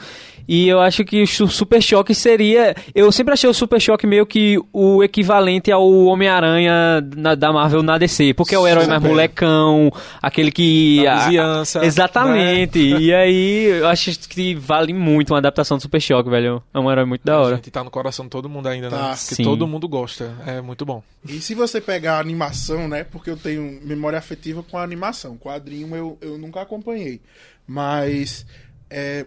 E 0.48 0.68
eu 0.68 0.80
acho 0.82 1.04
que 1.06 1.24
o 1.24 1.28
Su- 1.28 1.48
Super 1.48 1.82
Choque 1.82 2.14
seria. 2.14 2.76
Eu 2.94 3.10
sempre 3.12 3.34
achei 3.34 3.50
o 3.50 3.54
Super 3.54 3.80
Choque 3.80 4.06
meio 4.06 4.26
que 4.26 4.58
o 4.74 5.02
equivalente 5.04 5.72
ao 5.72 5.90
Homem-Aranha 6.06 7.02
da 7.38 7.54
Marvel 7.54 7.82
na 7.84 7.98
DC. 7.98 8.34
Porque 8.34 8.54
é 8.54 8.60
o 8.60 8.68
herói 8.68 8.86
mais. 8.86 9.02
Molecão, 9.18 9.92
aquele 10.22 10.52
que. 10.52 11.04
da 11.04 11.14
a- 11.14 11.18
vizinhança. 11.26 11.86
Exatamente. 11.86 12.80
E 12.80 13.14
aí, 13.14 13.66
eu 13.80 13.88
acho 13.88 14.18
que 14.30 14.56
vale 14.56 14.94
muito 14.94 15.32
uma 15.34 15.40
adaptação 15.40 15.78
do 15.78 15.82
Super 15.82 16.02
Choque, 16.02 16.30
velho. 16.30 16.64
É 16.74 16.80
um 16.80 16.92
herói 16.92 17.06
muito 17.06 17.24
da 17.26 17.34
A 17.36 17.42
hora. 17.42 17.56
gente 17.56 17.72
tá 17.72 17.84
no 17.84 17.92
coração 17.92 18.26
de 18.26 18.32
todo 18.32 18.48
mundo 18.50 18.68
ainda, 18.68 18.90
Tá. 18.90 19.10
né? 19.10 19.12
Que 19.12 19.36
Sim. 19.36 19.44
todo 19.44 19.68
mundo 19.68 19.88
gosta. 19.88 20.34
É 20.46 20.62
muito 20.62 20.86
bom. 20.86 21.04
E 21.28 21.40
se 21.42 21.54
você 21.54 21.82
pegar 21.82 22.18
a 22.18 22.20
animação, 22.20 22.88
né? 22.88 23.04
Porque 23.04 23.30
eu 23.30 23.38
tenho 23.38 23.80
memória 23.84 24.18
afetiva 24.18 24.64
com 24.64 24.78
a 24.78 24.84
animação. 24.84 25.38
Quadrinho 25.38 25.96
eu, 25.96 26.18
eu 26.22 26.38
nunca 26.38 26.62
acompanhei. 26.62 27.20
Mas 27.68 28.46
é, 28.90 29.26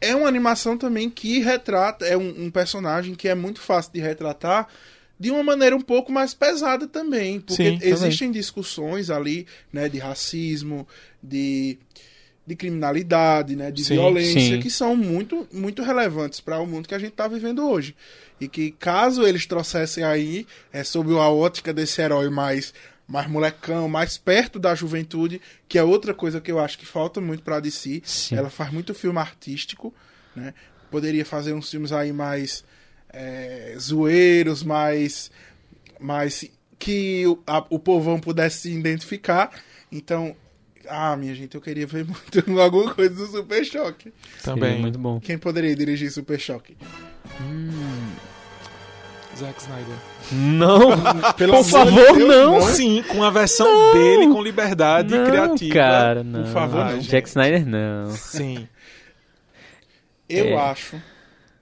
é 0.00 0.14
uma 0.14 0.28
animação 0.28 0.76
também 0.76 1.08
que 1.08 1.40
retrata. 1.40 2.04
É 2.04 2.16
um, 2.16 2.44
um 2.46 2.50
personagem 2.50 3.14
que 3.14 3.28
é 3.28 3.34
muito 3.34 3.60
fácil 3.60 3.92
de 3.92 4.00
retratar 4.00 4.66
de 5.20 5.30
uma 5.30 5.42
maneira 5.42 5.76
um 5.76 5.82
pouco 5.82 6.10
mais 6.10 6.32
pesada 6.32 6.86
também. 6.86 7.40
Porque 7.40 7.62
Sim, 7.62 7.78
também. 7.78 7.92
existem 7.92 8.32
discussões 8.32 9.10
ali, 9.10 9.46
né? 9.70 9.86
De 9.86 9.98
racismo, 9.98 10.88
de, 11.22 11.78
de 12.46 12.56
criminalidade, 12.56 13.54
né? 13.54 13.70
De 13.70 13.84
Sim, 13.84 13.94
violência, 13.94 14.40
sim. 14.40 14.60
que 14.60 14.70
são 14.70 14.96
muito, 14.96 15.46
muito 15.52 15.82
relevantes 15.82 16.40
para 16.40 16.58
o 16.58 16.66
mundo 16.66 16.88
que 16.88 16.94
a 16.94 16.98
gente 16.98 17.10
está 17.10 17.28
vivendo 17.28 17.68
hoje. 17.68 17.94
E 18.40 18.48
que 18.48 18.70
caso 18.70 19.22
eles 19.26 19.44
trouxessem 19.44 20.02
aí, 20.02 20.46
é, 20.72 20.82
sob 20.82 21.12
a 21.12 21.28
ótica 21.28 21.70
desse 21.70 22.00
herói 22.00 22.30
mais, 22.30 22.72
mais 23.06 23.28
molecão, 23.28 23.86
mais 23.86 24.16
perto 24.16 24.58
da 24.58 24.74
juventude, 24.74 25.38
que 25.68 25.76
é 25.78 25.84
outra 25.84 26.14
coisa 26.14 26.40
que 26.40 26.50
eu 26.50 26.58
acho 26.58 26.78
que 26.78 26.86
falta 26.86 27.20
muito 27.20 27.42
pra 27.42 27.60
DC. 27.60 28.00
Sim. 28.06 28.36
Ela 28.36 28.48
faz 28.48 28.72
muito 28.72 28.94
filme 28.94 29.18
artístico, 29.18 29.92
né? 30.34 30.54
Poderia 30.90 31.26
fazer 31.26 31.52
uns 31.52 31.70
filmes 31.70 31.92
aí 31.92 32.10
mais 32.10 32.64
é, 33.12 33.74
zoeiros, 33.78 34.62
mais, 34.62 35.30
mais 35.98 36.44
que 36.78 37.26
o, 37.26 37.38
a- 37.46 37.64
o 37.70 37.78
povão 37.78 38.18
pudesse 38.18 38.62
se 38.62 38.72
identificar. 38.72 39.50
Então, 39.92 40.34
ah, 40.88 41.16
minha 41.16 41.34
gente, 41.34 41.54
eu 41.54 41.60
queria 41.60 41.86
ver 41.86 42.04
muito 42.08 42.60
alguma 42.60 42.94
coisa 42.94 43.14
do 43.14 43.26
Super 43.26 43.64
Choque. 43.64 44.12
Também. 44.42 44.68
Seria 44.70 44.82
muito 44.82 44.98
bom. 44.98 45.20
Quem 45.20 45.36
poderia 45.38 45.74
dirigir 45.76 46.10
Super 46.10 46.38
Choque? 46.40 46.76
Zack 49.36 49.60
Snyder. 49.60 49.96
Não, 50.32 50.80
Pelo 51.36 51.54
por 51.54 51.64
favor, 51.64 52.14
Deus, 52.16 52.28
não. 52.28 52.60
Sim, 52.62 53.02
com 53.08 53.22
a 53.22 53.30
versão 53.30 53.92
dele, 53.92 54.26
com 54.28 54.42
liberdade 54.42 55.16
não, 55.16 55.24
criativa. 55.24 55.74
cara, 55.74 56.22
não. 56.24 56.42
Por 56.44 56.52
favor, 56.52 56.84
não. 56.86 56.98
Jack 56.98 57.28
Snyder, 57.28 57.66
não. 57.66 58.10
Sim. 58.10 58.68
Eu 60.28 60.46
É. 60.46 60.56
acho 60.70 61.00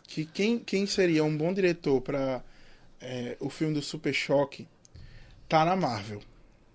que 0.09 0.25
quem, 0.25 0.59
quem 0.59 0.87
seria 0.87 1.23
um 1.23 1.37
bom 1.37 1.53
diretor 1.53 2.01
para 2.01 2.43
o 3.39 3.49
filme 3.49 3.75
do 3.75 3.83
Super 3.83 4.13
Choque 4.13 4.67
tá 5.49 5.65
na 5.65 5.77
Marvel. 5.77 6.21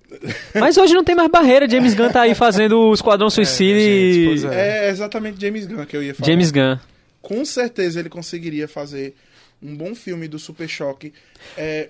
Mas 0.55 0.77
hoje 0.77 0.93
não 0.93 1.03
tem 1.03 1.15
mais 1.15 1.29
barreira. 1.29 1.67
James 1.67 1.95
Gunn 1.95 2.11
tá 2.11 2.21
aí 2.21 2.35
fazendo 2.35 2.79
o 2.79 2.93
Esquadrão 2.93 3.29
Suicida 3.29 3.79
gente, 3.79 4.19
e... 4.19 4.25
pois 4.27 4.45
É. 4.45 4.85
É 4.85 4.89
exatamente 4.89 5.41
James 5.41 5.65
Gunn 5.65 5.85
que 5.85 5.97
eu 5.97 6.03
ia 6.03 6.13
falar. 6.13 6.27
James 6.27 6.51
Gunn. 6.51 6.77
Com 7.21 7.43
certeza 7.43 7.99
ele 7.99 8.09
conseguiria 8.09 8.67
fazer 8.67 9.15
um 9.61 9.75
bom 9.75 9.95
filme 9.95 10.27
do 10.27 10.37
Super 10.37 10.67
Choque. 10.67 11.11
É, 11.57 11.89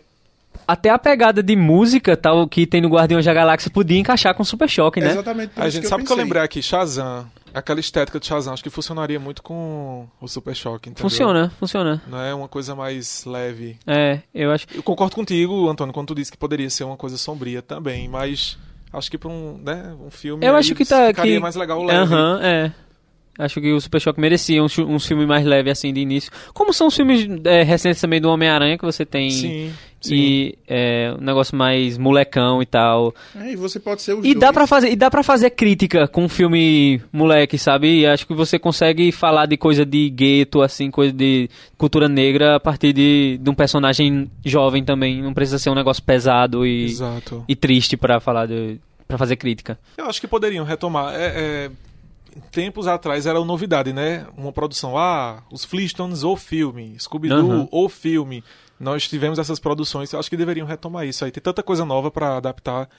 Até 0.65 0.89
a 0.89 0.97
pegada 0.97 1.43
de 1.43 1.55
música 1.55 2.15
tal 2.15 2.47
que 2.47 2.65
tem 2.65 2.79
no 2.79 2.87
Guardiões 2.87 3.25
da 3.25 3.33
Galáxia 3.33 3.69
podia 3.69 3.99
encaixar 3.99 4.33
com 4.33 4.43
o 4.43 4.45
Super 4.45 4.69
Choque, 4.69 5.01
né? 5.01 5.11
exatamente 5.11 5.51
A 5.57 5.69
gente 5.69 5.83
que 5.83 5.87
sabe 5.89 6.03
eu 6.03 6.07
que 6.07 6.13
eu 6.13 6.17
lembrei 6.17 6.41
aqui, 6.41 6.61
Shazam. 6.61 7.29
Aquela 7.53 7.79
estética 7.79 8.19
de 8.19 8.25
Shazam, 8.25 8.53
acho 8.53 8.63
que 8.63 8.69
funcionaria 8.69 9.19
muito 9.19 9.43
com 9.43 10.07
o 10.19 10.27
Super 10.27 10.55
Choque, 10.55 10.89
entendeu? 10.89 11.09
Funciona, 11.09 11.51
funciona. 11.59 12.01
Não 12.07 12.19
é 12.19 12.33
uma 12.33 12.47
coisa 12.47 12.75
mais 12.75 13.25
leve. 13.25 13.77
É, 13.85 14.21
eu 14.33 14.51
acho. 14.51 14.65
Eu 14.73 14.81
concordo 14.81 15.15
contigo, 15.15 15.69
Antônio, 15.69 15.93
quando 15.93 16.07
tu 16.07 16.15
disse 16.15 16.31
que 16.31 16.37
poderia 16.37 16.69
ser 16.69 16.83
uma 16.83 16.97
coisa 16.97 17.17
sombria 17.17 17.61
também, 17.61 18.07
mas 18.09 18.57
acho 18.91 19.09
que 19.09 19.17
pra 19.17 19.29
um, 19.29 19.57
né, 19.57 19.95
um 20.03 20.09
filme 20.09 20.45
Eu 20.45 20.55
acho 20.55 20.73
que 20.73 20.85
tá. 20.85 21.07
ficaria 21.07 21.35
que... 21.35 21.39
mais 21.39 21.55
legal 21.55 21.83
leve. 21.83 22.13
Aham, 22.13 22.39
é. 22.41 22.71
Acho 23.39 23.59
que 23.59 23.71
o 23.71 23.81
Super 23.81 23.99
Choque 23.99 24.19
merecia 24.21 24.63
uns, 24.63 24.77
uns 24.77 25.07
filmes 25.07 25.27
mais 25.27 25.43
leves 25.45 25.71
assim 25.71 25.91
de 25.91 25.99
início. 25.99 26.31
Como 26.53 26.71
são 26.71 26.87
os 26.87 26.95
filmes 26.95 27.27
é, 27.45 27.63
recentes 27.63 27.99
também 27.99 28.21
do 28.21 28.29
Homem-Aranha, 28.29 28.77
que 28.77 28.85
você 28.85 29.03
tem. 29.05 29.31
Sim, 29.31 29.73
sim. 29.99 30.13
E 30.15 30.57
é, 30.67 31.15
um 31.19 31.23
negócio 31.23 31.55
mais 31.57 31.97
molecão 31.97 32.61
e 32.61 32.65
tal. 32.67 33.11
É, 33.35 33.53
e 33.53 33.55
você 33.55 33.79
pode 33.79 34.03
ser 34.03 34.13
os 34.13 34.19
E 34.19 34.21
dois. 34.33 34.39
dá 34.39 34.53
pra 34.53 34.67
fazer, 34.67 34.91
e 34.91 34.95
dá 34.95 35.09
para 35.09 35.23
fazer 35.23 35.49
crítica 35.49 36.07
com 36.07 36.25
um 36.25 36.29
filme 36.29 37.01
moleque, 37.11 37.57
sabe? 37.57 38.01
E 38.01 38.05
acho 38.05 38.27
que 38.27 38.35
você 38.35 38.59
consegue 38.59 39.11
falar 39.11 39.47
de 39.47 39.57
coisa 39.57 39.83
de 39.83 40.11
gueto, 40.11 40.61
assim, 40.61 40.91
coisa 40.91 41.11
de 41.11 41.49
cultura 41.75 42.07
negra 42.07 42.57
a 42.57 42.59
partir 42.59 42.93
de, 42.93 43.39
de 43.41 43.49
um 43.49 43.55
personagem 43.55 44.29
jovem 44.45 44.83
também. 44.83 45.23
Não 45.23 45.33
precisa 45.33 45.57
ser 45.57 45.71
um 45.71 45.75
negócio 45.75 46.03
pesado 46.03 46.67
e, 46.67 46.83
Exato. 46.85 47.43
e 47.47 47.55
triste 47.55 47.97
pra 47.97 48.19
falar 48.19 48.45
de, 48.45 48.79
para 49.07 49.17
fazer 49.17 49.37
crítica. 49.37 49.79
Eu 49.97 50.05
acho 50.05 50.21
que 50.21 50.27
poderiam 50.27 50.63
retomar. 50.63 51.15
É, 51.15 51.25
é, 51.25 51.71
tempos 52.51 52.87
atrás 52.87 53.25
era 53.25 53.39
uma 53.39 53.45
novidade, 53.45 53.93
né? 53.93 54.25
Uma 54.37 54.51
produção. 54.51 54.97
Ah, 54.97 55.43
os 55.51 55.63
Flintstones 55.65 56.23
ou 56.23 56.35
filme, 56.35 56.95
Scooby-Doo 56.99 57.51
Aham. 57.51 57.67
ou 57.71 57.87
filme. 57.89 58.43
Nós 58.79 59.07
tivemos 59.07 59.39
essas 59.39 59.59
produções. 59.59 60.11
Eu 60.11 60.19
acho 60.19 60.29
que 60.29 60.37
deveriam 60.37 60.67
retomar 60.67 61.05
isso 61.05 61.23
aí. 61.23 61.31
Tem 61.31 61.41
tanta 61.41 61.63
coisa 61.63 61.85
nova 61.85 62.11
pra 62.11 62.37
adaptar. 62.37 62.89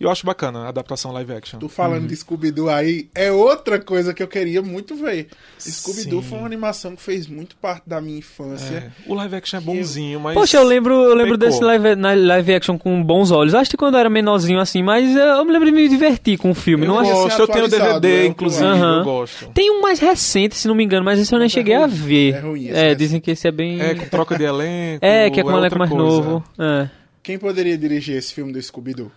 E 0.00 0.04
eu 0.04 0.10
acho 0.10 0.24
bacana 0.24 0.60
a 0.60 0.68
adaptação 0.68 1.12
live 1.12 1.30
action. 1.34 1.58
Tu 1.58 1.68
falando 1.68 2.06
de 2.08 2.16
Scooby-Doo 2.16 2.70
aí, 2.70 3.10
é 3.14 3.30
outra 3.30 3.78
coisa 3.78 4.14
que 4.14 4.22
eu 4.22 4.26
queria 4.28 4.62
muito 4.62 4.94
ver. 4.96 5.28
Scooby-Doo 5.58 6.22
foi 6.22 6.38
uma 6.38 6.46
animação 6.46 6.96
que 6.96 7.02
fez 7.02 7.26
muito 7.26 7.54
parte 7.56 7.82
da 7.86 8.00
minha 8.00 8.16
infância. 8.18 8.76
É, 8.76 8.90
o 9.06 9.12
live 9.12 9.36
action 9.36 9.58
é 9.58 9.60
bonzinho, 9.60 10.18
mas. 10.18 10.32
Poxa, 10.34 10.56
eu 10.56 10.64
lembro, 10.64 10.94
eu 10.94 11.14
lembro 11.14 11.38
pecou. 11.38 11.50
desse 11.50 11.62
live, 11.62 11.94
na- 11.96 12.14
live 12.14 12.54
action 12.54 12.78
com 12.78 13.02
bons 13.02 13.30
olhos. 13.30 13.54
Acho 13.54 13.68
que 13.70 13.76
quando 13.76 13.94
eu 13.94 14.00
era 14.00 14.08
menorzinho 14.08 14.58
assim, 14.58 14.82
mas 14.82 15.14
eu 15.14 15.44
me 15.44 15.52
lembro 15.52 15.66
de 15.68 15.74
me 15.74 15.86
divertir 15.86 16.38
com 16.38 16.50
o 16.50 16.54
filme. 16.54 16.86
Eu 16.86 16.94
não 16.94 17.04
gosto. 17.04 17.26
acho... 17.26 17.42
eu 17.42 17.46
tenho 17.48 17.68
DVD, 17.68 18.08
é 18.08 18.20
que 18.20 18.26
eu 18.26 18.26
inclusive, 18.30 18.64
eu 18.64 19.04
gosto. 19.04 19.48
Tem 19.52 19.70
um 19.70 19.82
mais 19.82 19.98
recente, 19.98 20.56
se 20.56 20.66
não 20.66 20.74
me 20.74 20.82
engano, 20.82 21.04
mas 21.04 21.20
esse 21.20 21.34
eu 21.34 21.38
nem 21.38 21.44
é 21.44 21.50
cheguei 21.50 21.74
a 21.74 21.80
ruim. 21.80 21.90
ver. 21.90 22.34
É 22.36 22.40
ruim, 22.40 22.64
esse 22.68 22.78
É, 22.78 22.90
é 22.92 22.94
dizem 22.94 23.20
que 23.20 23.32
esse 23.32 23.46
é 23.46 23.52
bem. 23.52 23.78
É, 23.82 23.94
com 23.94 24.06
troca 24.08 24.34
de 24.38 24.44
elenco. 24.44 25.04
É, 25.04 25.28
que 25.28 25.40
é 25.40 25.42
com 25.42 25.50
um 25.50 25.58
elenco 25.58 25.78
mais 25.78 25.90
coisa. 25.90 26.04
novo. 26.06 26.44
É. 26.58 26.88
Quem 27.22 27.38
poderia 27.38 27.76
dirigir 27.76 28.16
esse 28.16 28.32
filme 28.32 28.50
do 28.50 28.62
Scooby-Doo? 28.62 29.12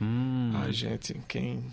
Ai, 0.00 0.72
gente, 0.72 1.16
quem. 1.28 1.64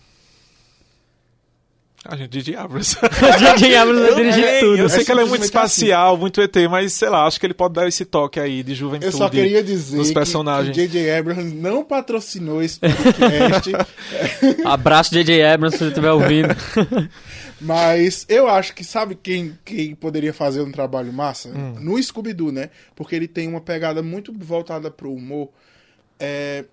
A 2.06 2.18
gente, 2.18 2.32
Didi 2.32 2.53
Abrams. 2.53 2.98
J.J. 3.39 3.75
Abrams 3.77 4.01
vai 4.01 4.15
dirigir 4.15 4.44
Também, 4.44 4.60
tudo. 4.60 4.77
Eu 4.77 4.89
sei 4.89 5.01
É 5.01 5.06
que 5.06 5.12
ele 5.13 5.22
é 5.22 5.24
muito 5.24 5.44
simplesmente 5.46 5.63
assim. 5.65 5.86
espacial, 5.86 6.18
muito 6.18 6.42
ET, 6.42 6.56
mas 6.70 6.92
sei 6.92 7.08
lá, 7.08 7.25
acho 7.25 7.39
que 7.39 7.46
ele 7.46 7.53
pode 7.53 7.75
dar 7.75 7.88
esse 7.88 8.03
toque 8.03 8.42
aí 8.42 8.62
de 8.62 8.75
juventude. 8.75 9.06
Eu 9.06 9.12
só 9.18 9.30
queria 9.30 9.63
dizer 9.63 9.96
nos 9.96 10.10
que- 10.10 10.13
personagens. 10.13 10.75
que 10.75 10.86
J.J. 10.86 11.18
Abrams 11.18 11.56
não 11.56 11.82
patrocinou 11.86 12.62
esse 12.62 12.77
podcast, 12.77 13.72
Abraço, 14.68 15.13
J.J. 15.13 15.44
Abrams, 15.46 15.77
se 15.77 15.84
você 15.86 15.88
estiver 15.92 16.12
ouvindo. 16.12 16.50
mas 17.62 18.25
eu 18.27 18.50
acho 18.50 18.74
que 18.75 18.84
sabe 18.84 19.15
quem, 19.15 19.58
quem 19.63 19.96
poderia 19.96 20.34
fazer 20.34 20.62
um 20.62 20.74
trabalho 20.74 21.13
massa? 21.13 21.48
Hum. 21.50 21.75
No 21.80 22.03
Scooby-Doo, 22.03 22.51
né? 22.51 22.70
Porque 22.98 23.15
ele 23.15 23.30
tem 23.30 23.48
uma 23.48 23.62
pegada 23.62 24.03
muito 24.03 24.34
voltada 24.34 24.92
pro 24.92 25.10
humor. 25.13 25.48
É... 26.20 26.65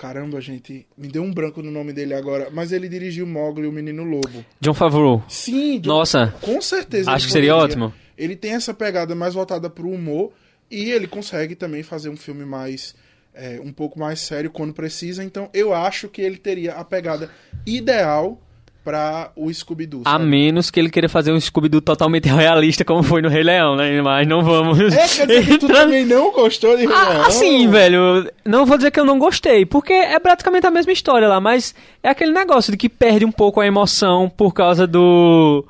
Caramba, 0.00 0.40
gente, 0.40 0.86
me 0.96 1.08
deu 1.08 1.22
um 1.22 1.30
branco 1.30 1.60
no 1.60 1.70
nome 1.70 1.92
dele 1.92 2.14
agora, 2.14 2.48
mas 2.50 2.72
ele 2.72 2.88
dirigiu 2.88 3.26
Mogli 3.26 3.64
e 3.64 3.66
o 3.66 3.72
Menino 3.72 4.02
Lobo. 4.02 4.42
John 4.58 4.72
Favreau. 4.72 5.22
Sim, 5.28 5.78
John- 5.78 5.90
Nossa, 5.90 6.34
com 6.40 6.58
certeza. 6.62 7.10
acho 7.12 7.26
que 7.26 7.32
seria 7.32 7.54
ótimo. 7.54 7.92
Ele 8.16 8.34
tem 8.34 8.52
essa 8.52 8.72
pegada 8.72 9.14
mais 9.14 9.34
voltada 9.34 9.68
pro 9.68 9.90
humor 9.90 10.32
e 10.70 10.90
ele 10.90 11.06
consegue 11.06 11.54
também 11.54 11.82
fazer 11.82 12.08
um 12.08 12.16
filme 12.16 12.46
mais 12.46 12.94
é, 13.34 13.60
um 13.62 13.70
pouco 13.74 13.98
mais 13.98 14.20
sério 14.20 14.50
quando 14.50 14.72
precisa. 14.72 15.22
Então 15.22 15.50
eu 15.52 15.74
acho 15.74 16.08
que 16.08 16.22
ele 16.22 16.38
teria 16.38 16.72
a 16.76 16.84
pegada 16.84 17.28
ideal 17.66 18.40
pra 18.84 19.30
o 19.36 19.52
Scooby-Doo. 19.52 20.02
A 20.04 20.18
menos 20.18 20.70
que 20.70 20.80
ele 20.80 20.88
queira 20.90 21.08
fazer 21.08 21.32
um 21.32 21.40
Scooby-Doo 21.40 21.80
totalmente 21.80 22.26
realista, 22.32 22.84
como 22.84 23.02
foi 23.02 23.20
no 23.22 23.28
Rei 23.28 23.42
Leão, 23.42 23.76
né? 23.76 24.00
Mas 24.00 24.26
não 24.26 24.42
vamos. 24.42 24.78
É, 24.80 25.06
quer 25.08 25.26
dizer 25.26 25.46
que 25.46 25.58
tu 25.58 25.68
também 25.72 26.04
não 26.06 26.32
gostou 26.32 26.76
de 26.76 26.86
Rei 26.86 26.94
Ah, 26.94 27.08
Leão? 27.10 27.22
assim, 27.26 27.68
velho, 27.68 28.30
não 28.44 28.64
vou 28.64 28.76
dizer 28.76 28.90
que 28.90 28.98
eu 29.00 29.04
não 29.04 29.18
gostei, 29.18 29.66
porque 29.66 29.92
é 29.92 30.18
praticamente 30.18 30.66
a 30.66 30.70
mesma 30.70 30.92
história 30.92 31.28
lá, 31.28 31.40
mas 31.40 31.74
é 32.02 32.08
aquele 32.08 32.32
negócio 32.32 32.70
de 32.72 32.78
que 32.78 32.88
perde 32.88 33.24
um 33.24 33.32
pouco 33.32 33.60
a 33.60 33.66
emoção 33.66 34.28
por 34.28 34.52
causa 34.54 34.86
do. 34.86 35.64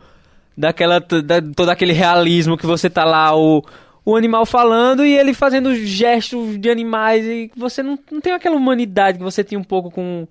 daquela. 0.57 1.01
Da, 1.01 1.43
todo 1.55 1.69
aquele 1.71 1.93
realismo 1.93 2.57
que 2.57 2.67
você 2.67 2.89
tá 2.89 3.05
lá, 3.05 3.37
o, 3.37 3.65
o 4.05 4.15
animal 4.17 4.47
falando 4.47 5.05
e 5.05 5.17
ele 5.17 5.35
fazendo 5.35 5.75
gestos 5.75 6.59
de 6.61 6.71
animais 6.71 7.25
e 7.27 7.51
você 7.57 7.83
não, 7.83 7.99
não 8.11 8.21
tem 8.21 8.33
aquela 8.33 8.55
humanidade 8.57 9.19
que 9.19 9.25
você 9.25 9.43
tinha 9.43 9.59
um 9.59 9.65
pouco 9.65 9.91
com. 9.91 10.29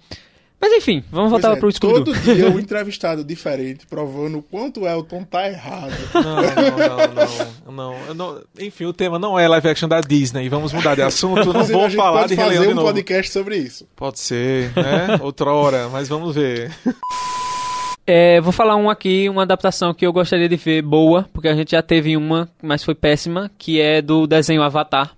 Mas 0.61 0.73
enfim, 0.73 1.03
vamos 1.09 1.31
Pois 1.31 1.41
voltar 1.41 1.57
é, 1.57 1.59
pro 1.59 1.71
Scooby-Doo. 1.71 2.13
Todo 2.13 2.19
dia 2.35 2.49
um 2.49 2.59
entrevistado 2.59 3.23
diferente, 3.23 3.85
provando 3.87 4.39
o 4.39 4.41
quanto 4.41 4.81
o 4.81 4.87
Elton 4.87 5.23
tá 5.23 5.47
errado. 5.47 5.93
Não, 6.13 6.35
não, 7.71 7.71
não, 7.71 7.93
não, 8.07 8.13
não. 8.13 8.41
Enfim, 8.59 8.85
o 8.85 8.93
tema 8.93 9.17
não 9.17 9.39
é 9.39 9.47
live 9.47 9.69
action 9.69 9.87
da 9.87 10.01
Disney. 10.01 10.49
Vamos 10.49 10.73
mudar 10.73 10.95
de 10.95 11.01
assunto. 11.01 11.35
Não 11.35 11.61
Inclusive, 11.61 11.73
vou 11.73 11.89
falar 11.91 12.21
pode 12.21 12.29
de 12.29 12.35
Rei 12.35 12.45
fazer 12.45 12.59
Leão 12.59 12.67
de 12.67 12.73
um 12.73 12.75
novo. 12.75 12.87
podcast 12.87 13.31
sobre 13.31 13.57
isso. 13.57 13.87
Pode 13.95 14.19
ser, 14.19 14.71
né? 14.75 15.19
Outra 15.21 15.51
hora, 15.51 15.87
mas 15.89 16.09
vamos 16.09 16.35
ver. 16.35 16.71
É, 18.05 18.41
vou 18.41 18.51
falar 18.51 18.75
um 18.75 18.89
aqui, 18.89 19.29
uma 19.29 19.43
adaptação 19.43 19.93
que 19.93 20.05
eu 20.05 20.11
gostaria 20.11 20.49
de 20.49 20.55
ver 20.55 20.81
boa, 20.81 21.29
porque 21.31 21.47
a 21.47 21.53
gente 21.55 21.71
já 21.71 21.81
teve 21.83 22.17
uma, 22.17 22.49
mas 22.61 22.83
foi 22.83 22.95
péssima, 22.95 23.51
que 23.57 23.79
é 23.79 24.01
do 24.01 24.25
desenho 24.25 24.63
Avatar. 24.63 25.11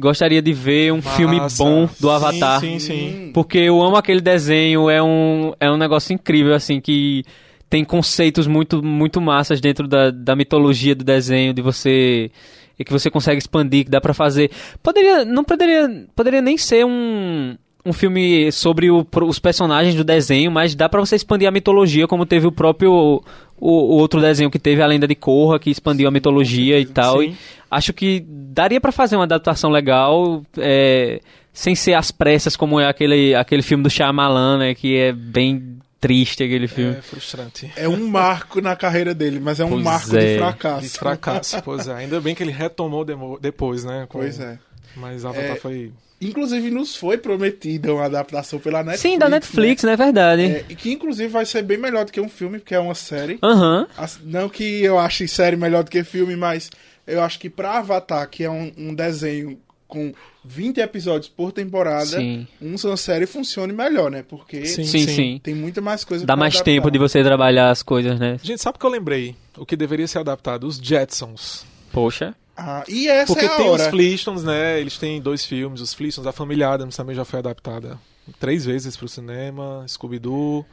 Gostaria 0.00 0.40
de 0.42 0.52
ver 0.52 0.92
um 0.92 1.02
filme 1.02 1.36
Massa. 1.36 1.62
bom 1.62 1.86
do 1.86 2.08
Sim, 2.08 2.14
Avatar. 2.14 2.60
Sim, 2.60 2.78
sim. 2.78 3.08
Hum, 3.28 3.30
Porque 3.34 3.58
eu 3.58 3.80
amo 3.82 3.96
aquele 3.96 4.20
desenho, 4.20 4.88
é 4.90 5.02
um, 5.02 5.52
é 5.60 5.70
um 5.70 5.76
negócio 5.76 6.12
incrível, 6.12 6.54
assim, 6.54 6.80
que 6.80 7.22
tem 7.68 7.84
conceitos 7.84 8.46
muito, 8.46 8.82
muito 8.82 9.20
massas 9.20 9.60
dentro 9.60 9.86
da, 9.86 10.10
da 10.10 10.34
mitologia 10.34 10.94
do 10.94 11.04
desenho, 11.04 11.52
de 11.52 11.62
você. 11.62 12.30
E 12.78 12.84
que 12.84 12.90
você 12.92 13.10
consegue 13.10 13.38
expandir, 13.38 13.84
que 13.84 13.90
dá 13.90 14.00
pra 14.00 14.14
fazer. 14.14 14.50
Poderia. 14.82 15.22
Não 15.24 15.44
poderia. 15.44 16.06
Poderia 16.16 16.40
nem 16.40 16.56
ser 16.56 16.84
um. 16.86 17.56
Um 17.84 17.94
filme 17.94 18.52
sobre 18.52 18.90
o- 18.90 19.06
os 19.26 19.38
personagens 19.38 19.94
do 19.94 20.04
desenho, 20.04 20.50
mas 20.50 20.74
dá 20.74 20.86
pra 20.86 21.00
você 21.00 21.16
expandir 21.16 21.48
a 21.48 21.50
mitologia, 21.50 22.06
como 22.06 22.26
teve 22.26 22.46
o 22.46 22.52
próprio. 22.52 22.92
O, 22.92 23.22
o 23.58 23.96
outro 23.98 24.20
desenho 24.20 24.50
que 24.50 24.58
teve, 24.58 24.82
a 24.82 24.86
Lenda 24.86 25.06
de 25.06 25.14
Korra, 25.14 25.58
que 25.58 25.70
expandiu 25.70 26.08
a 26.08 26.10
mitologia 26.10 26.78
e 26.80 26.84
tal. 26.86 27.20
Sim. 27.20 27.28
E 27.28 27.36
acho 27.70 27.92
que 27.92 28.24
daria 28.28 28.80
pra 28.80 28.92
fazer 28.92 29.16
uma 29.16 29.24
adaptação 29.24 29.70
legal, 29.70 30.42
é, 30.58 31.20
sem 31.52 31.74
ser 31.74 31.94
às 31.94 32.10
pressas, 32.10 32.56
como 32.56 32.80
é 32.80 32.86
aquele, 32.88 33.34
aquele 33.34 33.62
filme 33.62 33.82
do 33.84 33.90
Shyamalan, 33.90 34.58
né? 34.58 34.74
Que 34.74 34.96
é 34.96 35.12
bem 35.12 35.78
triste 36.00 36.42
aquele 36.42 36.66
filme. 36.66 36.96
É 36.96 37.02
frustrante. 37.02 37.70
É 37.76 37.86
um 37.88 38.06
marco 38.08 38.60
na 38.60 38.74
carreira 38.74 39.14
dele, 39.14 39.38
mas 39.38 39.60
é 39.60 39.64
um 39.64 39.70
Pois 39.70 39.82
marco 39.84 40.16
é. 40.16 40.32
de 40.32 40.38
fracasso. 40.38 40.82
De 40.82 40.88
fracasso, 40.90 41.62
pois 41.62 41.86
é. 41.88 41.94
Ainda 41.94 42.20
bem 42.20 42.34
que 42.34 42.42
ele 42.42 42.52
retomou 42.52 43.04
depois, 43.40 43.84
né? 43.84 44.06
com- 44.08 44.18
Pois 44.18 44.40
é. 44.40 44.58
Mas 44.96 45.24
Avatar 45.24 45.44
É, 45.52 45.56
foi. 45.56 45.92
Inclusive, 46.22 46.70
nos 46.70 46.96
foi 46.96 47.16
prometida 47.16 47.94
uma 47.94 48.04
adaptação 48.04 48.58
pela 48.58 48.82
Netflix. 48.82 49.00
Sim, 49.00 49.18
da 49.18 49.28
Netflix, 49.28 49.82
né? 49.84 49.96
Verdade. 49.96 50.42
né? 50.48 50.48
É, 50.58 50.64
e 50.68 50.74
que, 50.74 50.92
inclusive, 50.92 51.28
vai 51.28 51.46
ser 51.46 51.62
bem 51.62 51.78
melhor 51.78 52.04
do 52.04 52.12
que 52.12 52.20
um 52.20 52.28
filme, 52.28 52.58
porque 52.58 52.74
é 52.74 52.78
uma 52.78 52.94
série. 52.94 53.38
Aham. 53.42 53.86
As- 53.96 54.20
Não 54.22 54.48
que 54.48 54.82
eu 54.82 54.98
ache 54.98 55.26
série 55.28 55.56
melhor 55.56 55.82
do 55.84 55.90
que 55.90 56.02
filme, 56.04 56.36
mas 56.36 56.68
eu 57.06 57.22
acho 57.22 57.38
que 57.38 57.50
pra 57.50 57.78
Avatar, 57.78 58.28
que 58.28 58.44
é 58.44 58.50
um, 58.50 58.72
um 58.76 58.94
desenho 58.94 59.58
com 59.86 60.12
20 60.44 60.78
episódios 60.78 61.28
por 61.28 61.50
temporada, 61.50 62.06
Sim. 62.06 62.46
uma 62.60 62.96
série 62.96 63.26
funcione 63.26 63.72
melhor, 63.72 64.08
né? 64.10 64.22
Porque 64.22 64.64
Sim, 64.64 64.84
Sim, 64.84 65.06
sim. 65.06 65.40
tem 65.42 65.54
muita 65.54 65.80
mais 65.80 66.04
coisa 66.04 66.24
Dá 66.24 66.34
pra 66.34 66.40
mais 66.40 66.54
adaptar. 66.54 66.70
tempo 66.72 66.90
de 66.90 66.98
você 66.98 67.22
trabalhar 67.24 67.70
as 67.70 67.82
coisas, 67.82 68.18
né? 68.18 68.38
Gente, 68.42 68.62
sabe 68.62 68.76
o 68.76 68.78
que 68.78 68.86
eu 68.86 68.90
lembrei? 68.90 69.34
O 69.58 69.66
que 69.66 69.76
deveria 69.76 70.06
ser 70.06 70.18
adaptado? 70.20 70.64
Os 70.64 70.76
Jetsons. 70.76 71.66
Poxa. 71.92 72.34
Ah, 72.56 72.84
e 72.88 73.08
essa 73.08 73.32
Porque 73.32 73.46
é 73.46 73.48
a 73.48 73.56
tem 73.56 73.68
hora. 73.68 73.82
os 73.82 73.88
Flintstones, 73.88 74.44
né? 74.44 74.78
Eles 74.80 74.96
têm 74.96 75.20
dois 75.20 75.44
filmes, 75.44 75.80
os 75.80 75.92
Flintstones, 75.92 76.28
a 76.28 76.32
família 76.32 76.68
Adams 76.68 76.94
também 76.96 77.16
já 77.16 77.24
foi 77.24 77.38
adaptada 77.40 77.98
três 78.38 78.64
vezes 78.64 78.96
pro 78.96 79.08
cinema, 79.08 79.84
Scooby-Doo. 79.88 80.64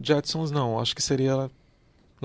Jetsons 0.00 0.50
não, 0.50 0.78
acho 0.80 0.94
que 0.94 1.02
seria 1.02 1.50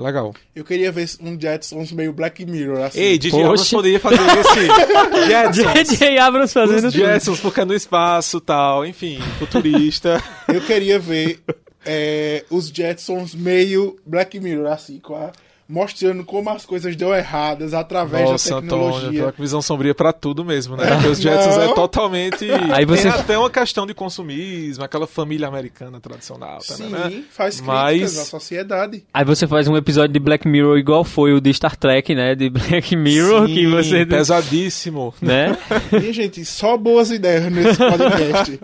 legal. 0.02 0.34
Eu 0.54 0.64
queria 0.64 0.90
ver 0.90 1.08
um 1.20 1.40
Jetsons 1.40 1.92
meio 1.92 2.12
Black 2.12 2.44
Mirror, 2.44 2.82
assim. 2.84 2.98
Ei, 3.00 3.18
DJ 3.18 3.30
Poxa. 3.30 3.44
Abrams 3.46 3.70
poderia 3.70 4.00
fazer 4.00 4.16
esse 4.40 4.66
Jetsons. 5.28 5.98
J.J. 5.98 6.18
Abrams 6.18 6.52
fazendo 6.52 6.88
Os. 6.88 6.94
Jetsons, 6.94 7.40
porque 7.40 7.60
é 7.60 7.64
no 7.64 7.74
espaço 7.74 8.40
tal, 8.40 8.84
enfim, 8.84 9.18
futurista. 9.38 10.22
Eu 10.48 10.60
queria 10.60 10.98
ver 10.98 11.40
é, 11.86 12.44
os 12.50 12.68
Jetsons 12.68 13.34
meio 13.34 13.96
Black 14.06 14.38
Mirror, 14.40 14.72
assim, 14.72 14.98
com 14.98 15.14
a- 15.16 15.32
mostrando 15.66 16.24
como 16.24 16.50
as 16.50 16.66
coisas 16.66 16.94
dão 16.94 17.14
erradas 17.14 17.72
através 17.72 18.28
Nossa, 18.28 18.50
da 18.50 18.56
Antônio, 18.58 18.84
tecnologia. 18.84 19.20
pior 19.22 19.32
que 19.32 19.40
visão 19.40 19.62
sombria 19.62 19.94
pra 19.94 20.12
tudo 20.12 20.44
mesmo, 20.44 20.76
né? 20.76 20.86
Porque 20.86 21.08
os 21.08 21.18
Jetsons 21.18 21.56
é 21.56 21.72
totalmente. 21.74 22.44
Aí 22.70 22.84
você- 22.84 23.10
Tem 23.10 23.10
até 23.20 23.38
uma 23.38 23.48
questão 23.48 23.86
de 23.86 23.94
consumismo, 23.94 24.84
aquela 24.84 25.06
família 25.06 25.48
americana 25.48 25.98
tradicional, 26.00 26.58
tá, 26.58 26.74
Sim, 26.74 26.90
né? 26.90 27.24
faz 27.30 27.60
críticas 27.60 27.66
Mas- 27.66 28.18
à 28.18 28.24
sociedade. 28.26 29.04
Aí 29.14 29.24
você 29.24 29.46
faz 29.46 29.66
um 29.66 29.74
episódio 29.76 30.12
de 30.12 30.18
Black 30.20 30.46
Mirror 30.46 30.76
igual 30.76 31.02
foi 31.02 31.32
o 31.32 31.40
de 31.40 31.52
Star 31.54 31.76
Trek, 31.76 32.14
né? 32.14 32.34
De 32.34 32.50
Black 32.50 32.94
Mirror, 32.94 33.46
que 33.46 33.54
Sim, 33.54 33.70
você. 33.70 34.04
Pesadíssimo. 34.06 35.14
Né? 35.22 35.56
Minha 35.92 36.12
gente, 36.12 36.44
só 36.44 36.76
boas 36.76 37.10
ideias 37.10 37.50
nesse 37.50 37.78
podcast. 37.78 38.60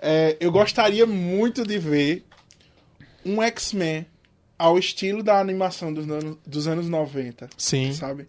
É, 0.00 0.36
eu 0.40 0.50
gostaria 0.50 1.04
muito 1.06 1.64
de 1.64 1.78
ver 1.78 2.24
um 3.26 3.42
X-Men 3.42 4.06
ao 4.58 4.78
estilo 4.78 5.22
da 5.22 5.38
animação 5.38 5.92
dos 5.92 6.10
anos, 6.10 6.36
dos 6.46 6.66
anos 6.66 6.88
90, 6.88 7.48
Sim. 7.56 7.92
sabe? 7.92 8.26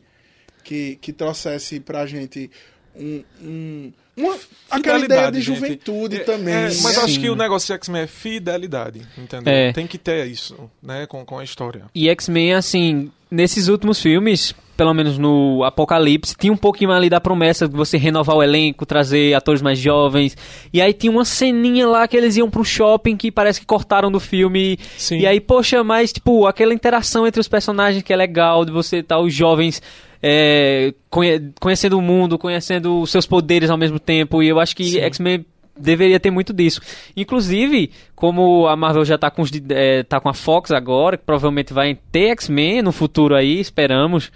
Que, 0.64 0.98
que 0.98 1.12
trouxesse 1.12 1.80
pra 1.80 2.06
gente 2.06 2.52
um, 2.96 3.24
um, 3.42 3.94
uma, 4.20 4.36
aquela 4.70 5.00
ideia 5.00 5.22
Fidelidade, 5.28 5.38
de 5.38 5.42
gente. 5.42 5.56
juventude 5.60 6.16
É, 6.18 6.20
também. 6.20 6.54
é, 6.54 6.62
mas 6.64 6.84
né? 6.84 6.90
acho 7.04 7.14
Sim. 7.16 7.22
que 7.22 7.30
o 7.30 7.36
negócio 7.36 7.68
de 7.68 7.74
X-Men 7.74 8.02
é 8.04 8.08
fidelidade, 8.08 9.02
entendeu? 9.18 9.54
É. 9.54 9.72
Tem 9.74 9.88
que 9.88 9.98
ter 9.98 10.26
isso, 10.28 10.70
né? 10.82 11.06
Com, 11.06 11.26
com 11.26 11.40
a 11.40 11.44
história. 11.44 11.84
E 11.94 12.10
X-Men, 12.10 12.54
assim, 12.54 13.12
nesses 13.30 13.68
últimos 13.68 14.02
filmes, 14.02 14.54
pelo 14.76 14.94
menos 14.94 15.18
no 15.18 15.64
Apocalipse, 15.66 16.36
tinha 16.38 16.54
um 16.54 16.58
pouquinho 16.58 16.92
ali 16.92 17.10
da 17.10 17.20
promessa 17.20 17.68
de 17.68 17.76
você 17.76 17.98
renovar 17.98 18.38
o 18.38 18.44
elenco, 18.44 18.86
trazer 18.86 19.34
atores 19.34 19.62
mais 19.62 19.78
jovens. 19.78 20.38
E 20.74 20.82
aí 20.82 20.94
tinha 20.94 21.12
uma 21.12 21.26
ceninha 21.26 21.86
lá 21.88 22.08
que 22.08 22.16
eles 22.16 22.38
iam 22.38 22.50
pro 22.50 22.64
shopping 22.64 23.18
que 23.18 23.30
parece 23.32 23.60
que 23.60 23.66
cortaram 23.66 24.10
do 24.12 24.20
filme. 24.20 24.78
Sim. 24.98 25.20
E 25.20 25.28
aí, 25.28 25.40
poxa, 25.42 25.84
mas, 25.84 26.14
tipo, 26.14 26.48
aquela 26.48 26.74
interação 26.74 27.28
entre 27.28 27.42
os 27.42 27.48
personagens 27.48 28.02
que 28.04 28.14
é 28.14 28.16
legal, 28.16 28.64
de 28.64 28.72
você 28.72 28.98
estar 28.98 29.20
os 29.20 29.34
jovens. 29.34 29.82
É, 30.22 30.94
conhe- 31.10 31.52
conhecendo 31.60 31.98
o 31.98 32.02
mundo, 32.02 32.38
conhecendo 32.38 33.02
os 33.02 33.10
seus 33.10 33.26
poderes 33.26 33.70
ao 33.70 33.78
mesmo 33.78 34.00
tempo, 34.00 34.42
e 34.44 34.48
eu 34.48 34.60
acho 34.60 34.76
que. 34.76 35.00
X-Men 35.00 35.46
deveria 35.82 36.20
ter 36.20 36.30
muito 36.30 36.52
disso. 36.52 36.82
Inclusive, 37.16 37.92
como 38.14 38.68
a 38.68 38.76
Marvel 38.76 39.06
já 39.06 39.18
tá 39.18 39.32
com, 39.32 39.42
os, 39.42 39.50
é, 39.70 40.04
tá 40.04 40.20
com 40.20 40.28
a 40.28 40.34
Fox 40.34 40.72
agora, 40.72 41.16
que 41.16 41.24
provavelmente 41.24 41.74
vai 41.74 41.98
ter 42.12 42.32
X-Men 42.32 42.82
no 42.82 42.92
futuro 42.92 43.34
aí, 43.34 43.62
esperamos. 43.62 44.30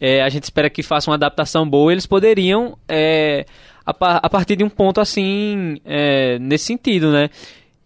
É, 0.00 0.22
a 0.22 0.28
gente 0.30 0.44
espera 0.44 0.70
que 0.70 0.82
faça 0.82 1.10
uma 1.10 1.16
adaptação 1.16 1.68
boa. 1.68 1.92
Eles 1.92 2.06
poderiam, 2.06 2.78
é, 2.88 3.44
a, 3.84 3.90
a 3.92 4.30
partir 4.30 4.56
de 4.56 4.64
um 4.64 4.70
ponto 4.70 4.98
assim, 4.98 5.78
é, 5.84 6.38
nesse 6.38 6.64
sentido, 6.64 7.12
né? 7.12 7.28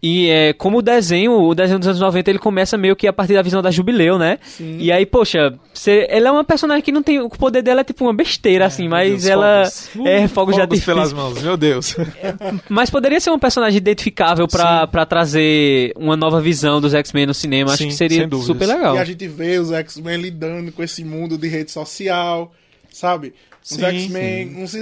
E 0.02 0.28
é, 0.30 0.52
como 0.54 0.78
o 0.78 0.82
desenho, 0.82 1.32
o 1.32 1.54
desenho 1.54 1.78
dos 1.78 1.88
anos 1.88 2.00
90, 2.00 2.30
ele 2.30 2.38
começa 2.38 2.78
meio 2.78 2.96
que 2.96 3.06
a 3.06 3.12
partir 3.12 3.34
da 3.34 3.42
visão 3.42 3.60
da 3.60 3.70
Jubileu, 3.70 4.18
né? 4.18 4.38
Sim. 4.42 4.78
E 4.78 4.90
aí, 4.90 5.04
poxa, 5.04 5.52
você, 5.74 6.06
ela 6.08 6.28
é 6.28 6.30
uma 6.32 6.44
personagem 6.44 6.82
que 6.82 6.90
não 6.90 7.02
tem. 7.02 7.20
O 7.20 7.28
poder 7.28 7.60
dela 7.62 7.82
é 7.82 7.84
tipo 7.84 8.04
uma 8.04 8.14
besteira, 8.14 8.64
assim, 8.66 8.84
Meu 8.84 8.92
mas 8.92 9.24
Deus, 9.24 9.26
ela. 9.26 9.64
fogos. 9.70 10.06
é, 10.08 10.28
fogo 10.28 10.52
já 10.52 10.62
Fogos 10.62 10.84
pelas 10.84 11.12
mãos, 11.12 11.42
meu 11.42 11.56
Deus. 11.56 11.96
mas 12.68 12.88
poderia 12.88 13.20
ser 13.20 13.30
um 13.30 13.38
personagem 13.38 13.76
identificável 13.76 14.48
pra, 14.48 14.86
pra 14.86 15.04
trazer 15.04 15.92
uma 15.96 16.16
nova 16.16 16.40
visão 16.40 16.80
dos 16.80 16.94
X-Men 16.94 17.26
no 17.26 17.34
cinema. 17.34 17.72
Acho 17.72 17.82
Sim, 17.82 17.88
que 17.88 17.94
seria 17.94 18.28
super 18.42 18.66
legal. 18.66 18.96
E 18.96 18.98
a 18.98 19.04
gente 19.04 19.28
vê 19.28 19.58
os 19.58 19.70
X-Men 19.70 20.16
lidando 20.16 20.72
com 20.72 20.82
esse 20.82 21.04
mundo 21.04 21.36
de 21.36 21.46
rede 21.46 21.70
social, 21.70 22.52
sabe? 22.90 23.34
Os 23.62 23.68
Sim, 23.76 23.84
X-Men, 23.84 24.56
uns- 24.62 24.72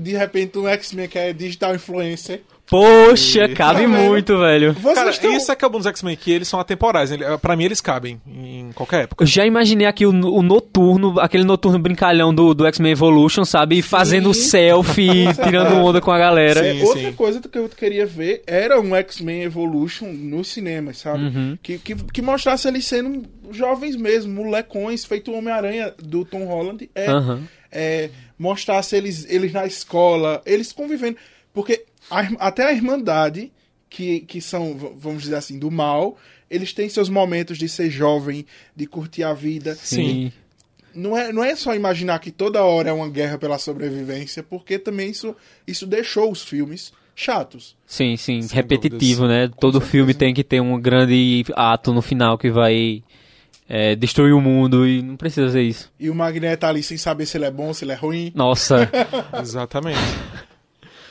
de 0.00 0.16
repente 0.16 0.58
um 0.58 0.68
X-Men 0.68 1.08
que 1.08 1.18
é 1.18 1.32
digital 1.32 1.74
influencer. 1.74 2.42
Poxa, 2.70 3.48
cabe 3.48 3.82
Tá 3.82 3.88
muito, 3.88 4.38
velho. 4.38 4.74
Vocês 4.74 4.94
Cara, 4.94 5.08
estão... 5.10 5.32
isso 5.34 5.50
é 5.50 5.56
que 5.56 5.64
é 5.64 5.68
bom 5.70 5.78
dos 5.78 5.86
X-Men, 5.86 6.14
que 6.16 6.30
eles 6.30 6.46
são 6.48 6.60
atemporais. 6.60 7.10
Ele, 7.10 7.24
pra 7.38 7.56
mim, 7.56 7.64
eles 7.64 7.80
cabem 7.80 8.20
em 8.26 8.70
qualquer 8.74 9.04
época. 9.04 9.22
Eu 9.24 9.26
já 9.26 9.46
imaginei 9.46 9.86
aqui 9.86 10.04
o, 10.04 10.10
o 10.10 10.42
noturno, 10.42 11.18
aquele 11.18 11.44
noturno 11.44 11.78
brincalhão 11.78 12.32
do, 12.34 12.52
do 12.52 12.66
X-Men 12.66 12.92
Evolution, 12.92 13.44
sabe? 13.46 13.80
Fazendo 13.80 14.34
selfie, 14.34 15.32
tirando 15.42 15.76
onda 15.82 15.98
com 16.02 16.10
a 16.10 16.18
galera. 16.18 16.60
É, 16.66 16.74
Sim, 16.74 16.82
outra 16.82 17.00
sim. 17.04 17.12
coisa 17.14 17.40
que 17.40 17.58
eu 17.58 17.68
queria 17.70 18.04
ver 18.04 18.42
era 18.46 18.78
um 18.78 18.94
X-Men 18.94 19.44
Evolution 19.44 20.08
nos 20.12 20.48
cinemas, 20.48 20.98
sabe? 20.98 21.24
Uhum. 21.24 21.58
Que, 21.62 21.78
que, 21.78 21.94
que 21.94 22.20
mostrasse 22.20 22.68
eles 22.68 22.84
sendo 22.84 23.22
jovens 23.50 23.96
mesmo, 23.96 24.44
molecões, 24.44 25.06
feito 25.06 25.30
o 25.30 25.38
Homem-Aranha 25.38 25.94
do 26.02 26.22
Tom 26.22 26.44
Holland. 26.44 26.88
É, 26.94 27.08
Aham. 27.08 27.44
É, 27.70 28.10
mostrasse 28.38 28.96
eles, 28.96 29.26
eles 29.28 29.52
na 29.52 29.66
escola, 29.66 30.42
eles 30.46 30.72
convivendo. 30.72 31.16
Porque 31.52 31.84
a 32.10 32.48
até 32.48 32.64
a 32.64 32.72
Irmandade, 32.72 33.52
que, 33.88 34.20
que 34.20 34.40
são, 34.40 34.76
vamos 34.96 35.22
dizer 35.22 35.36
assim, 35.36 35.58
do 35.58 35.70
mal, 35.70 36.16
eles 36.50 36.72
têm 36.72 36.88
seus 36.88 37.08
momentos 37.08 37.58
de 37.58 37.68
ser 37.68 37.90
jovem, 37.90 38.46
de 38.74 38.86
curtir 38.86 39.22
a 39.22 39.32
vida. 39.34 39.74
Sim. 39.74 40.32
Não 40.94 41.16
é, 41.16 41.32
não 41.32 41.44
é 41.44 41.54
só 41.54 41.74
imaginar 41.74 42.18
que 42.18 42.30
toda 42.30 42.64
hora 42.64 42.90
é 42.90 42.92
uma 42.92 43.08
guerra 43.08 43.38
pela 43.38 43.58
sobrevivência, 43.58 44.42
porque 44.42 44.78
também 44.78 45.10
isso, 45.10 45.36
isso 45.66 45.86
deixou 45.86 46.30
os 46.32 46.42
filmes 46.42 46.92
chatos. 47.14 47.76
Sim, 47.86 48.16
sim, 48.16 48.42
Sem 48.42 48.56
repetitivo, 48.56 49.22
dúvidas. 49.22 49.48
né? 49.50 49.54
Todo 49.60 49.74
certeza. 49.74 49.90
filme 49.90 50.14
tem 50.14 50.32
que 50.32 50.44
ter 50.44 50.60
um 50.60 50.80
grande 50.80 51.44
ato 51.54 51.92
no 51.92 52.00
final 52.00 52.38
que 52.38 52.50
vai 52.50 53.02
é, 53.68 53.94
destruir 53.94 54.32
o 54.32 54.40
mundo 54.40 54.86
e 54.86 55.02
não 55.02 55.16
precisa 55.16 55.50
ser 55.50 55.62
isso. 55.62 55.90
E 56.00 56.08
o 56.08 56.14
Magneto 56.14 56.60
tá 56.60 56.68
ali 56.68 56.82
sem 56.82 56.96
saber 56.96 57.26
se 57.26 57.36
ele 57.36 57.44
é 57.44 57.50
bom, 57.50 57.72
se 57.74 57.84
ele 57.84 57.92
é 57.92 57.96
ruim. 57.96 58.32
Nossa, 58.34 58.88
Exatamente. 59.40 59.98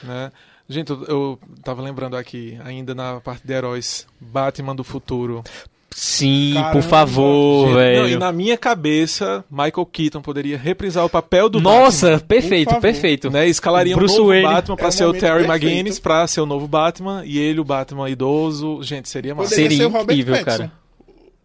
né? 0.03 0.31
Gente, 0.69 0.89
eu, 0.91 1.03
eu 1.07 1.39
tava 1.63 1.81
lembrando 1.81 2.17
aqui, 2.17 2.57
ainda 2.63 2.93
na 2.93 3.21
parte 3.21 3.45
de 3.47 3.53
heróis, 3.53 4.05
Batman 4.19 4.75
do 4.75 4.83
futuro. 4.83 5.41
sim, 5.89 6.51
Caramba, 6.55 6.71
por 6.73 6.81
favor, 6.83 7.67
Gente, 7.67 7.69
não, 7.71 7.77
velho. 8.03 8.09
e 8.09 8.17
na 8.17 8.31
minha 8.33 8.57
cabeça, 8.57 9.45
Michael 9.49 9.85
Keaton 9.85 10.21
poderia 10.21 10.57
reprisar 10.57 11.05
o 11.05 11.09
papel 11.09 11.47
do 11.49 11.61
Nossa, 11.61 12.19
perfeito, 12.19 12.67
favor. 12.69 12.81
perfeito. 12.81 13.27
Batman. 13.29 13.39
Né? 13.43 13.49
Escalaria 13.49 13.95
um 13.95 13.99
Bruce 13.99 14.17
novo 14.17 14.29
Wayne. 14.29 14.43
Batman 14.45 14.75
pra 14.75 14.87
É 14.89 14.91
ser 14.91 15.05
o 15.05 15.13
Terry 15.13 15.45
perfeito. 15.47 15.51
McGuinness, 15.51 15.99
pra 15.99 16.27
ser 16.27 16.41
o 16.41 16.45
novo 16.45 16.67
Batman, 16.67 17.23
e 17.25 17.37
ele 17.39 17.61
o 17.61 17.63
Batman 17.63 18.09
idoso. 18.09 18.83
Gente, 18.83 19.07
seria 19.07 19.33
massa. 19.33 19.55
Seria 19.55 19.85
incrível, 19.85 20.43
cara. 20.43 20.69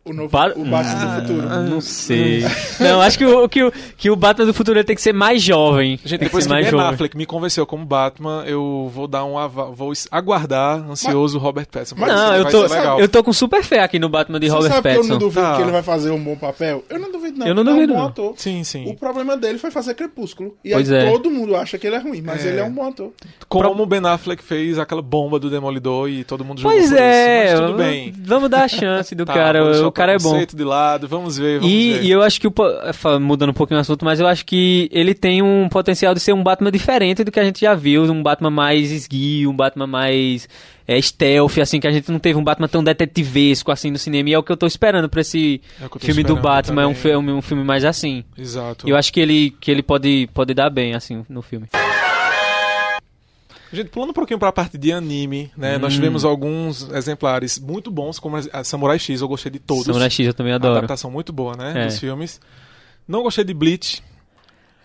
O, 0.04 0.12
novo, 0.12 0.28
Ba- 0.30 0.52
o 0.56 0.64
Batman 0.64 0.92
Ah, 0.96 1.20
do 1.20 1.20
futuro. 1.28 1.48
Não 1.70 1.80
sei. 1.80 2.44
Não, 2.80 3.00
acho 3.00 3.16
que 3.16 3.24
o, 3.24 3.48
que, 3.48 3.62
o, 3.62 3.72
que 3.96 4.10
o 4.10 4.16
Batman 4.16 4.46
do 4.46 4.52
futuro 4.54 4.82
tem 4.82 4.96
que 4.96 5.02
ser 5.02 5.12
mais 5.12 5.40
jovem. 5.40 5.92
Gente, 5.98 6.08
tem 6.08 6.18
depois 6.18 6.42
ser 6.42 6.48
que 6.48 6.54
mais 6.54 6.64
Ben 6.66 6.72
jovem. 6.72 6.86
Affleck 6.94 7.16
me 7.16 7.24
convenceu 7.24 7.64
como 7.64 7.84
Batman, 7.86 8.42
eu 8.44 8.90
vou 8.92 9.06
dar 9.06 9.24
um 9.24 9.34
vou 9.72 9.92
aguardar 10.10 10.78
ansioso 10.90 11.38
o 11.38 11.40
Robert 11.40 11.66
Pattinson. 11.70 11.94
Mas 11.98 12.08
Não, 12.12 12.34
eu 12.34 12.44
tô, 12.50 12.64
eu 12.98 13.08
tô 13.08 13.22
com 13.22 13.32
super 13.32 13.62
fé 13.62 13.80
aqui 13.80 13.98
no 14.00 14.08
Batman 14.08 14.40
de 14.40 14.48
Você 14.48 14.54
Robert 14.56 14.72
sabe 14.72 14.82
que 14.82 14.88
eu 14.88 14.92
não 14.94 15.00
Pattinson. 15.02 15.18
duvido 15.18 15.40
Tá. 15.42 15.56
que 15.56 15.62
ele 15.62 15.70
vai 15.70 15.82
fazer 15.84 16.10
um 16.10 16.22
bom 16.22 16.36
papel? 16.36 16.84
Eu 16.90 16.98
não 16.98 17.12
duvido, 17.12 17.38
não. 17.38 17.46
Eu 17.46 17.54
não 17.54 17.62
Ele 17.62 17.70
é 17.70 17.74
duvido, 17.74 17.92
um 17.92 17.96
bom 17.96 18.06
ator. 18.06 18.34
Sim, 18.36 18.64
sim. 18.64 18.88
O 18.88 18.94
problema 18.96 19.36
dele 19.36 19.58
foi 19.58 19.70
fazer 19.70 19.94
Crepúsculo. 19.94 20.56
E 20.64 20.72
Pois 20.72 20.90
aí 20.90 21.06
é. 21.06 21.10
todo 21.12 21.30
mundo 21.30 21.54
acha 21.54 21.78
que 21.78 21.86
ele 21.86 21.94
é 21.96 22.00
ruim, 22.00 22.20
mas 22.22 22.44
É. 22.44 22.48
ele 22.48 22.58
é 22.60 22.64
um 22.64 22.72
bom 22.72 22.88
ator. 22.88 23.12
Como 23.48 23.82
o 23.82 23.86
Ben 23.86 24.00
Affleck 24.04 24.42
fez 24.42 24.78
aquela 24.80 25.00
bomba 25.02 25.38
do 25.38 25.48
Demolidor 25.48 26.08
e 26.08 26.24
todo 26.24 26.44
mundo 26.44 26.60
jogou 26.60 26.76
Pois 26.76 26.90
por 26.90 26.98
é, 26.98 27.44
isso. 27.46 27.56
Mas 27.62 27.70
tudo 27.70 27.78
bem. 27.78 28.12
vamos 28.18 28.50
dar 28.50 28.64
a 28.64 28.68
chance 28.68 29.14
do 29.14 29.24
Tá, 29.32 29.34
cara. 29.34 29.91
O 29.92 29.94
cara 29.94 30.12
é 30.14 30.18
bom. 30.18 30.44
de 30.44 30.64
lado, 30.64 31.06
vamos 31.06 31.36
ver, 31.38 31.60
vamos 31.60 31.72
E, 31.72 31.92
ver. 31.92 32.02
e 32.04 32.10
eu 32.10 32.22
acho 32.22 32.40
que, 32.40 32.46
o, 32.48 32.52
fa- 32.92 33.18
mudando 33.20 33.50
um 33.50 33.54
pouquinho 33.54 33.78
o 33.78 33.80
assunto, 33.80 34.04
mas 34.04 34.18
eu 34.20 34.26
acho 34.26 34.44
que 34.46 34.88
ele 34.92 35.14
tem 35.14 35.42
um 35.42 35.68
potencial 35.68 36.14
de 36.14 36.20
ser 36.20 36.32
um 36.32 36.42
Batman 36.42 36.70
diferente 36.72 37.22
do 37.24 37.30
que 37.30 37.38
a 37.38 37.44
gente 37.44 37.60
já 37.60 37.74
viu, 37.74 38.02
um 38.04 38.22
Batman 38.22 38.50
mais 38.50 38.90
esguio, 38.90 39.50
um 39.50 39.54
Batman 39.56 39.86
mais 39.86 40.48
é, 40.88 41.00
stealth, 41.00 41.58
assim, 41.58 41.78
que 41.78 41.86
a 41.86 41.92
gente 41.92 42.10
não 42.10 42.18
teve 42.18 42.38
um 42.38 42.42
Batman 42.44 42.68
tão 42.68 42.82
detetivesco 42.82 43.70
assim 43.70 43.90
no 43.90 43.98
cinema, 43.98 44.30
e 44.30 44.32
é 44.34 44.38
o 44.38 44.42
que 44.42 44.50
eu 44.50 44.56
tô 44.56 44.66
esperando 44.66 45.08
pra 45.08 45.20
esse 45.20 45.60
É 45.80 45.98
filme 46.04 46.22
do 46.24 46.36
Batman, 46.36 46.82
é 46.82 46.86
um, 46.86 46.94
filme, 46.94 47.30
um 47.32 47.42
filme 47.42 47.62
mais 47.62 47.84
assim. 47.84 48.24
Exato. 48.36 48.86
E 48.86 48.90
eu 48.90 48.96
acho 48.96 49.12
que 49.12 49.20
ele, 49.20 49.54
que 49.60 49.70
ele 49.70 49.82
pode, 49.82 50.28
pode 50.34 50.54
dar 50.54 50.70
bem, 50.70 50.94
assim, 50.94 51.24
no 51.28 51.42
filme. 51.42 51.66
Gente, 53.72 53.88
pulando 53.88 54.10
um 54.10 54.12
pouquinho 54.12 54.38
pra 54.38 54.52
parte 54.52 54.76
de 54.76 54.92
anime, 54.92 55.50
né? 55.56 55.76
Hum. 55.76 55.80
Nós 55.80 55.94
tivemos 55.94 56.24
alguns 56.24 56.90
exemplares 56.92 57.58
muito 57.58 57.90
bons, 57.90 58.18
como 58.18 58.36
a 58.52 58.62
Samurai 58.64 58.98
X, 58.98 59.20
eu 59.20 59.28
gostei 59.28 59.50
de 59.50 59.58
todos. 59.58 59.86
Samurai 59.86 60.10
X 60.10 60.26
eu 60.26 60.34
também 60.34 60.52
A 60.52 60.56
adoro. 60.56 60.74
adaptação 60.76 61.10
muito 61.10 61.32
boa, 61.32 61.56
né? 61.56 61.72
É. 61.76 61.86
Dos 61.86 61.98
filmes. 61.98 62.40
Não 63.08 63.22
gostei 63.22 63.44
de 63.44 63.54
Bleach. 63.54 64.02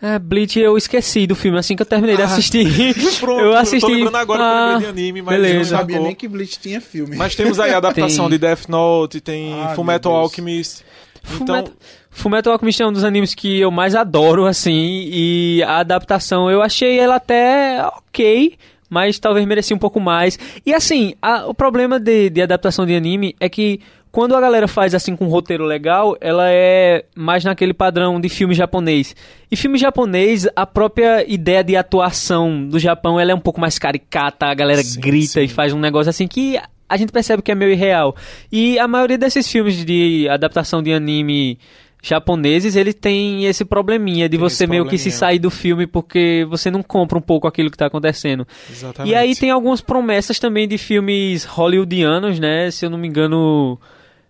É, 0.01 0.19
Bleach 0.19 0.59
eu 0.59 0.77
esqueci 0.77 1.25
do 1.25 1.35
filme, 1.35 1.57
assim 1.57 1.75
que 1.75 1.81
eu 1.81 1.85
terminei 1.85 2.15
de 2.15 2.21
Ah, 2.21 2.25
assistir. 2.25 2.65
Pronto, 3.19 3.41
eu 3.41 3.55
assisti. 3.57 3.81
tô 3.81 3.87
lembrando 3.91 4.15
agora 4.17 4.39
que 4.39 4.45
eu 4.45 4.75
ah, 4.75 4.79
de 4.79 4.85
anime, 4.85 5.21
mas 5.23 5.35
Eu 5.35 5.41
não 5.43 5.49
beleza. 5.49 5.75
sabia 5.77 5.99
nem 5.99 6.13
que 6.15 6.27
Bleach 6.27 6.59
tinha 6.59 6.79
filme. 6.79 7.15
Mas 7.17 7.35
temos 7.35 7.59
aí 7.59 7.73
a 7.73 7.77
adaptação 7.77 8.25
Tem. 8.29 8.37
de 8.37 8.37
Death 8.37 8.67
Note, 8.69 9.19
tem 9.19 9.53
Ah, 9.63 9.73
Fullmetal. 9.75 10.13
Alchemist. 10.15 10.83
Então, 11.25 11.45
Fullmetal, 11.47 11.73
Fullmetal 12.11 12.53
Alchemist 12.53 12.81
é 12.81 12.87
um 12.87 12.93
dos 12.93 13.03
animes 13.03 13.33
que 13.33 13.59
eu 13.59 13.71
mais 13.71 13.95
adoro, 13.95 14.45
assim, 14.45 15.09
e 15.11 15.63
a 15.63 15.79
adaptação 15.79 16.49
eu 16.49 16.61
achei 16.61 16.99
ela 16.99 17.15
até 17.15 17.83
ok, 17.83 18.53
mas 18.89 19.19
talvez 19.19 19.45
merecia 19.45 19.75
um 19.75 19.79
pouco 19.79 19.99
mais. 19.99 20.37
E 20.65 20.73
assim, 20.73 21.13
a- 21.21 21.45
o 21.47 21.53
problema 21.53 21.99
de, 21.99 22.29
de 22.29 22.41
adaptação 22.41 22.85
de 22.85 22.95
anime 22.95 23.35
é 23.39 23.47
que 23.49 23.79
quando 24.11 24.35
a 24.35 24.41
galera 24.41 24.67
faz 24.67 24.95
assim 24.95 25.15
com 25.15 25.25
um 25.25 25.29
roteiro 25.29 25.63
legal, 25.65 26.17
ela 26.19 26.45
é 26.49 27.05
mais 27.15 27.43
naquele 27.43 27.73
padrão 27.73 28.19
de 28.19 28.29
filme 28.29 28.55
japonês. 28.55 29.15
E 29.51 29.55
filme 29.55 29.77
japonês, 29.77 30.47
a 30.55 30.65
própria 30.65 31.23
ideia 31.31 31.63
de 31.63 31.75
atuação 31.75 32.65
do 32.67 32.79
Japão, 32.79 33.19
ela 33.19 33.31
é 33.31 33.35
um 33.35 33.39
pouco 33.39 33.59
mais 33.61 33.77
caricata, 33.77 34.47
a 34.47 34.53
galera 34.55 34.81
Sim, 34.81 34.99
grita 34.99 35.33
sim. 35.33 35.41
e 35.43 35.47
faz 35.47 35.71
um 35.73 35.79
negócio 35.79 36.09
assim 36.09 36.27
que 36.27 36.57
a 36.89 36.97
gente 36.97 37.11
percebe 37.11 37.43
que 37.43 37.51
é 37.51 37.55
meio 37.55 37.71
irreal. 37.73 38.15
E 38.51 38.79
a 38.79 38.87
maioria 38.87 39.17
desses 39.17 39.47
filmes 39.51 39.83
de 39.85 40.27
adaptação 40.29 40.81
de 40.81 40.93
anime 40.93 41.59
japoneses, 42.01 42.75
ele 42.75 42.93
tem 42.93 43.45
esse 43.45 43.65
probleminha 43.65 44.29
de 44.29 44.37
Tem 44.37 44.39
você 44.39 44.67
meio 44.67 44.85
que 44.85 44.97
se 44.97 45.11
sair 45.11 45.39
do 45.39 45.49
filme 45.49 45.87
porque 45.87 46.45
você 46.49 46.69
não 46.69 46.83
compra 46.83 47.17
um 47.17 47.21
pouco 47.21 47.47
aquilo 47.47 47.71
que 47.71 47.77
tá 47.77 47.87
acontecendo. 47.87 48.47
exatamente. 48.69 49.11
E 49.11 49.15
aí 49.15 49.35
tem 49.35 49.51
algumas 49.51 49.81
promessas 49.81 50.39
também 50.39 50.67
de 50.67 50.77
filmes 50.77 51.43
hollywoodianos, 51.45 52.39
né? 52.39 52.69
Se 52.71 52.85
eu 52.85 52.89
não 52.89 52.97
me 52.97 53.07
engano, 53.07 53.79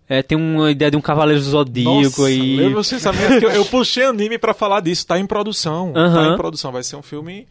é, 0.08 0.22
tem 0.22 0.36
uma 0.36 0.70
ideia 0.70 0.90
de 0.90 0.96
um 0.96 1.00
Cavaleiro 1.00 1.40
Zodíaco 1.40 1.90
Nossa, 1.90 2.26
aí. 2.26 2.58
eu, 2.58 2.72
você 2.72 2.98
sabia 2.98 3.38
que 3.38 3.44
eu, 3.44 3.50
eu 3.50 3.64
puxei 3.66 4.04
anime 4.04 4.38
pra 4.38 4.54
falar 4.54 4.80
disso, 4.80 5.06
tá 5.06 5.18
em 5.18 5.26
produção. 5.26 5.92
Tá 5.92 6.00
Aham. 6.00 6.34
em 6.34 6.36
produção, 6.36 6.72
vai 6.72 6.82
ser 6.82 6.96
um 6.96 7.02
filme, 7.02 7.46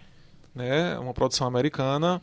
né, 0.56 0.98
uma 1.00 1.14
produção 1.14 1.48
americana. 1.48 2.22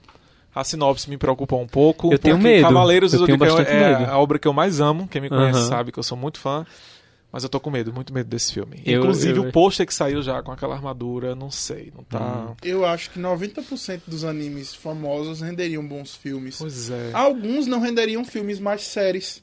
A 0.54 0.62
sinopse 0.62 1.10
me 1.10 1.16
preocupou 1.16 1.60
um 1.60 1.66
pouco. 1.66 2.12
Eu 2.12 2.18
tenho 2.18 2.38
medo. 2.38 2.62
Cavaleiros 2.62 3.10
do 3.10 3.18
Zodíaco 3.18 3.44
é, 3.62 4.02
é 4.02 4.06
a 4.06 4.18
obra 4.18 4.38
que 4.38 4.46
eu 4.46 4.52
mais 4.52 4.80
amo. 4.80 5.08
Quem 5.08 5.20
me 5.20 5.28
conhece 5.28 5.58
Aham. 5.58 5.68
sabe 5.68 5.90
que 5.90 5.98
eu 5.98 6.02
sou 6.04 6.16
muito 6.16 6.38
fã. 6.38 6.64
Mas 7.34 7.42
eu 7.42 7.48
tô 7.48 7.58
com 7.58 7.68
medo, 7.68 7.92
muito 7.92 8.14
medo 8.14 8.28
desse 8.28 8.52
filme. 8.54 8.80
Eu- 8.86 9.00
Inclusive 9.00 9.36
eu- 9.40 9.42
o 9.48 9.50
pôster 9.52 9.84
que 9.84 9.92
saiu 9.92 10.22
já 10.22 10.40
com 10.40 10.52
aquela 10.52 10.72
armadura, 10.76 11.34
não 11.34 11.50
sei, 11.50 11.92
não 11.92 12.04
tá... 12.04 12.20
Hum. 12.52 12.54
Eu 12.62 12.86
acho 12.86 13.10
que 13.10 13.18
90% 13.18 14.02
dos 14.06 14.22
animes 14.22 14.72
famosos 14.72 15.40
renderiam 15.40 15.84
bons 15.84 16.14
filmes. 16.14 16.58
Pois 16.58 16.90
é. 16.90 17.10
Alguns 17.12 17.66
não 17.66 17.80
renderiam 17.80 18.24
filmes, 18.24 18.60
mas 18.60 18.82
séries. 18.82 19.42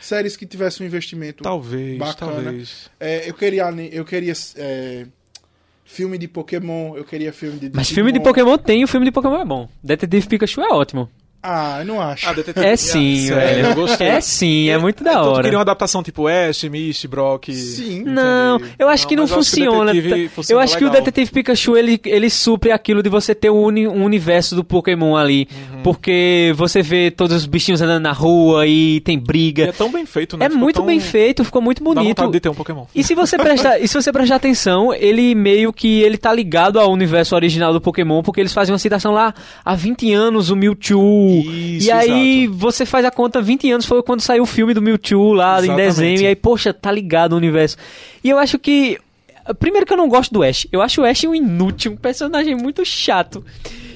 Séries 0.00 0.36
que 0.36 0.46
tivessem 0.46 0.84
um 0.84 0.86
investimento. 0.86 1.42
Talvez, 1.42 1.98
bacana. 1.98 2.32
talvez. 2.44 2.88
É, 3.00 3.28
eu 3.28 3.34
queria, 3.34 3.68
eu 3.90 4.04
queria 4.04 4.34
é, 4.54 5.06
filme 5.84 6.18
de 6.18 6.28
Pokémon, 6.28 6.94
eu 6.96 7.04
queria 7.04 7.32
filme 7.32 7.58
de. 7.58 7.72
Mas 7.74 7.88
filme 7.90 8.12
de 8.12 8.20
Digimon. 8.20 8.32
Pokémon 8.34 8.56
tem, 8.58 8.84
o 8.84 8.86
filme 8.86 9.04
de 9.06 9.10
Pokémon 9.10 9.40
é 9.40 9.44
bom. 9.44 9.68
Detetive 9.82 10.28
Pikachu 10.28 10.60
é 10.60 10.68
ótimo. 10.68 11.10
Ah, 11.42 11.78
eu 11.80 11.86
não 11.86 12.00
acho. 12.00 12.28
Ah, 12.28 12.32
Detetive- 12.32 12.64
É 12.66 12.76
sim, 12.76 13.26
Sério, 13.26 13.34
velho. 13.54 13.66
eu 13.68 13.74
gostei. 13.74 14.06
É 14.06 14.20
sim, 14.20 14.68
é 14.70 14.78
muito 14.78 15.02
da 15.02 15.10
Então, 15.12 15.22
tu 15.24 15.30
hora. 15.30 15.42
queria 15.42 15.58
uma 15.58 15.62
adaptação 15.62 16.02
tipo 16.02 16.28
Ash, 16.28 16.62
Misty, 16.64 17.08
Brock... 17.08 17.50
Sim. 17.52 18.04
Não, 18.04 18.56
Entendi. 18.58 18.74
eu 18.78 18.88
acho 18.88 19.02
Não, 19.04 19.08
que 19.08 19.16
não 19.16 19.24
acho 19.24 19.32
que 19.32 19.38
funciona. 19.38 19.92
Funciona 19.92 20.28
eu 20.50 20.58
acho 20.62 20.78
que 20.78 20.84
o 20.84 20.86
legal. 20.88 21.02
Detetive 21.02 21.32
Pikachu 21.32 21.76
ele, 21.76 22.00
ele 22.04 22.30
supre 22.30 22.70
aquilo 22.70 23.02
de 23.02 23.08
você 23.08 23.34
ter 23.34 23.50
um, 23.50 23.60
uni- 23.64 23.88
um 23.88 24.04
universo 24.04 24.54
do 24.54 24.62
Pokémon 24.62 25.16
ali. 25.16 25.48
Uhum. 25.72 25.82
Porque 25.82 26.52
você 26.56 26.80
vê 26.80 27.10
todos 27.10 27.34
os 27.36 27.46
bichinhos 27.46 27.82
andando 27.82 28.02
na 28.04 28.12
rua 28.12 28.66
e 28.66 29.00
tem 29.00 29.16
E 29.16 29.20
briga. 29.20 29.64
é 29.64 29.72
tão 29.72 29.90
bem 29.90 30.06
feito, 30.06 30.36
né? 30.36 30.46
É 30.46 30.48
Ficou 30.48 30.62
muito 30.62 30.76
tão- 30.76 30.86
bem 30.86 31.00
feito, 31.00 31.44
ficou 31.44 31.60
muito 31.60 31.78
Dá 31.80 31.84
bonito. 31.84 32.08
vontade 32.18 32.32
de 32.32 32.40
ter 32.40 32.48
um 32.50 32.54
Pokémon. 32.54 32.84
E 32.94 33.02
se 33.02 33.14
você 33.16 33.36
prestar, 33.36 33.78
e 33.82 33.88
se 33.88 33.94
você 33.94 34.12
prestar 34.12 34.36
atenção, 34.36 34.94
ele 34.94 35.34
meio 35.34 35.72
que 35.72 36.02
ele 36.02 36.16
tá 36.16 36.32
ligado 36.32 36.78
ao 36.78 36.90
universo 36.92 37.34
original 37.34 37.72
do 37.72 37.80
Pokémon, 37.80 38.22
porque 38.22 38.40
eles 38.40 38.52
fazem 38.52 38.72
uma 38.72 38.78
citação 38.78 39.12
lá 39.12 39.34
há 39.64 39.74
20 39.74 40.12
anos 40.12 40.48
o 40.50 40.54
Mewtwo. 40.56 41.31
Isso, 41.40 41.88
e 41.88 41.90
aí 41.92 42.42
exato. 42.44 42.58
você 42.58 42.86
faz 42.86 43.04
a 43.04 43.10
conta 43.10 43.40
20 43.40 43.70
anos 43.70 43.86
foi 43.86 44.02
quando 44.02 44.20
saiu 44.20 44.42
o 44.42 44.46
filme 44.46 44.74
do 44.74 44.82
Mewtwo 44.82 45.32
lá 45.32 45.56
em 45.60 45.64
Exatamente. 45.64 45.86
desenho 45.86 46.20
e 46.20 46.26
aí 46.26 46.36
poxa, 46.36 46.72
tá 46.72 46.90
ligado 46.92 47.32
ao 47.32 47.38
universo. 47.38 47.76
E 48.22 48.28
eu 48.30 48.38
acho 48.38 48.58
que 48.58 48.98
primeiro 49.58 49.84
que 49.84 49.92
eu 49.92 49.96
não 49.96 50.08
gosto 50.08 50.32
do 50.32 50.42
Ash. 50.42 50.66
Eu 50.70 50.80
acho 50.80 51.00
o 51.02 51.04
Ash 51.04 51.24
um 51.24 51.34
inútil, 51.34 51.92
um 51.92 51.96
personagem 51.96 52.54
muito 52.54 52.84
chato. 52.84 53.44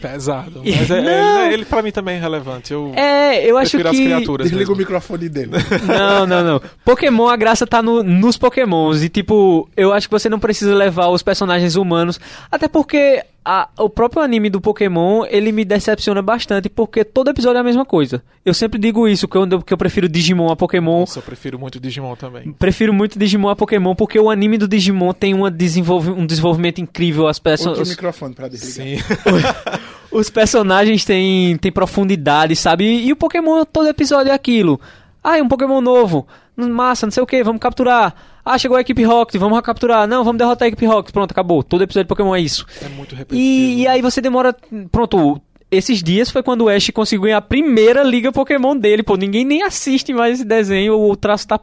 Pesado. 0.01 0.61
Mas 0.65 0.91
é, 0.91 1.01
Não. 1.03 1.45
ele, 1.47 1.55
ele 1.55 1.65
pra 1.65 1.83
mim 1.83 1.91
também 1.91 2.17
é 2.17 2.21
relevante. 2.21 2.73
Eu 2.73 2.93
É, 2.95 3.49
eu 3.49 3.57
acho 3.57 3.79
que 3.79 3.87
as 3.87 3.97
criaturas. 3.97 4.49
Desliga 4.49 4.73
o 4.73 4.77
microfone 4.77 5.29
dele. 5.29 5.53
Não, 5.87 6.27
não, 6.27 6.45
não. 6.45 6.61
Pokémon, 6.85 7.29
a 7.29 7.37
graça 7.37 7.67
tá 7.67 7.81
no- 7.83 8.03
nos 8.03 8.37
Pokémons. 8.37 9.03
E, 9.03 9.09
tipo, 9.09 9.69
eu 9.77 9.93
acho 9.93 10.07
que 10.09 10.13
você 10.13 10.29
não 10.29 10.39
precisa 10.39 10.75
levar 10.75 11.09
os 11.09 11.23
personagens 11.23 11.77
humanos. 11.77 12.21
Até 12.51 12.69
porque 12.69 13.25
a- 13.47 13.69
o 13.79 13.89
próprio 13.89 14.21
anime 14.23 14.51
do 14.51 14.61
Pokémon, 14.61 15.25
ele 15.31 15.53
me 15.53 15.65
decepciona 15.65 16.21
bastante. 16.21 16.69
Porque 16.69 17.05
todo 17.05 17.31
episódio 17.31 17.59
é 17.59 17.61
a 17.61 17.65
mesma 17.65 17.85
coisa. 17.85 18.23
Eu 18.45 18.53
sempre 18.53 18.79
digo 18.79 19.07
isso, 19.07 19.29
que 19.29 19.37
eu, 19.37 19.63
que 19.63 19.73
eu 19.73 19.79
prefiro 19.79 20.09
Digimon 20.09 20.51
a 20.51 20.57
Pokémon. 20.57 21.01
Nossa, 21.01 21.21
eu 21.21 21.23
prefiro 21.23 21.59
muito 21.59 21.79
Digimon 21.79 22.17
também. 22.17 22.53
Prefiro 22.53 22.93
muito 22.93 23.19
Digimon 23.19 23.49
a 23.51 23.57
Pokémon, 23.57 23.95
porque 23.95 24.19
o 24.19 24.29
anime 24.31 24.59
do 24.59 24.67
Digimon 24.67 25.13
tem 25.13 25.33
uma 25.33 25.51
desenvolve, 25.51 26.11
um 26.11 26.27
desenvolvimento 26.27 26.81
incrível. 26.81 27.29
As 27.29 27.37
Outro 27.39 27.51
pessoas, 27.51 27.89
microfone 27.89 28.35
pra 28.35 28.49
desligar. 28.49 28.99
Sim. 28.99 29.15
os 30.11 30.31
personagens 30.31 31.05
têm, 31.05 31.57
têm 31.57 31.71
profundidade, 31.73 32.57
sabe? 32.57 32.85
E, 32.85 33.09
e 33.09 33.13
o 33.13 33.17
Pokémon, 33.17 33.65
todo 33.65 33.89
episódio 33.89 34.31
é 34.31 34.35
aquilo. 34.35 34.81
Ah, 35.23 35.39
é 35.39 35.43
um 35.43 35.49
Pokémon 35.49 35.81
novo. 35.81 36.27
Massa, 36.57 37.07
não 37.07 37.11
sei 37.11 37.23
o 37.23 37.27
que, 37.27 37.43
vamos 37.45 37.61
capturar. 37.61 38.15
Ah, 38.49 38.57
chegou 38.57 38.77
a 38.77 38.81
equipe 38.81 39.03
Rocket, 39.03 39.41
vamos 39.41 39.61
capturar. 39.61 40.07
Não, 40.07 40.23
vamos 40.23 40.39
derrotar 40.39 40.67
a 40.67 40.69
equipe 40.69 40.87
Rocket. 40.87 41.13
Pronto, 41.13 41.33
acabou. 41.33 41.65
Todo 41.65 41.83
episódio 41.83 42.05
de 42.05 42.09
Pokémon 42.09 42.33
é 42.37 42.41
isso. 42.41 42.65
É 42.81 42.89
muito 42.89 43.17
repetitivo. 43.17 43.41
E, 43.45 43.83
e 43.83 43.89
aí 43.89 44.01
você 44.01 44.21
demora. 44.21 44.55
Pronto. 44.93 45.41
esses 45.69 46.01
dias 46.01 46.31
foi 46.31 46.45
quando 46.45 46.63
o 46.63 46.69
Ash 46.69 46.89
conseguiu 46.91 47.25
ganhar 47.25 47.39
a 47.39 47.43
primeira 47.43 48.05
liga 48.05 48.31
Pokémon 48.31 48.77
dele, 48.77 49.03
pô. 49.03 49.17
Ninguém 49.17 49.45
nem 49.45 49.65
assiste 49.65 50.13
mais 50.15 50.35
esse 50.35 50.45
desenho, 50.45 50.97
o 50.97 51.17
traço 51.17 51.49
tá 51.49 51.59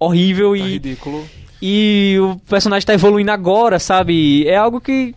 horrível 0.00 0.50
Tá 0.50 0.56
e, 0.58 0.72
ridículo. 0.72 1.24
e 1.62 2.16
o 2.20 2.36
personagem 2.48 2.84
tá 2.84 2.94
evoluindo 2.94 3.30
agora, 3.30 3.78
sabe? 3.78 4.44
É 4.48 4.56
algo 4.56 4.80
que. 4.80 5.14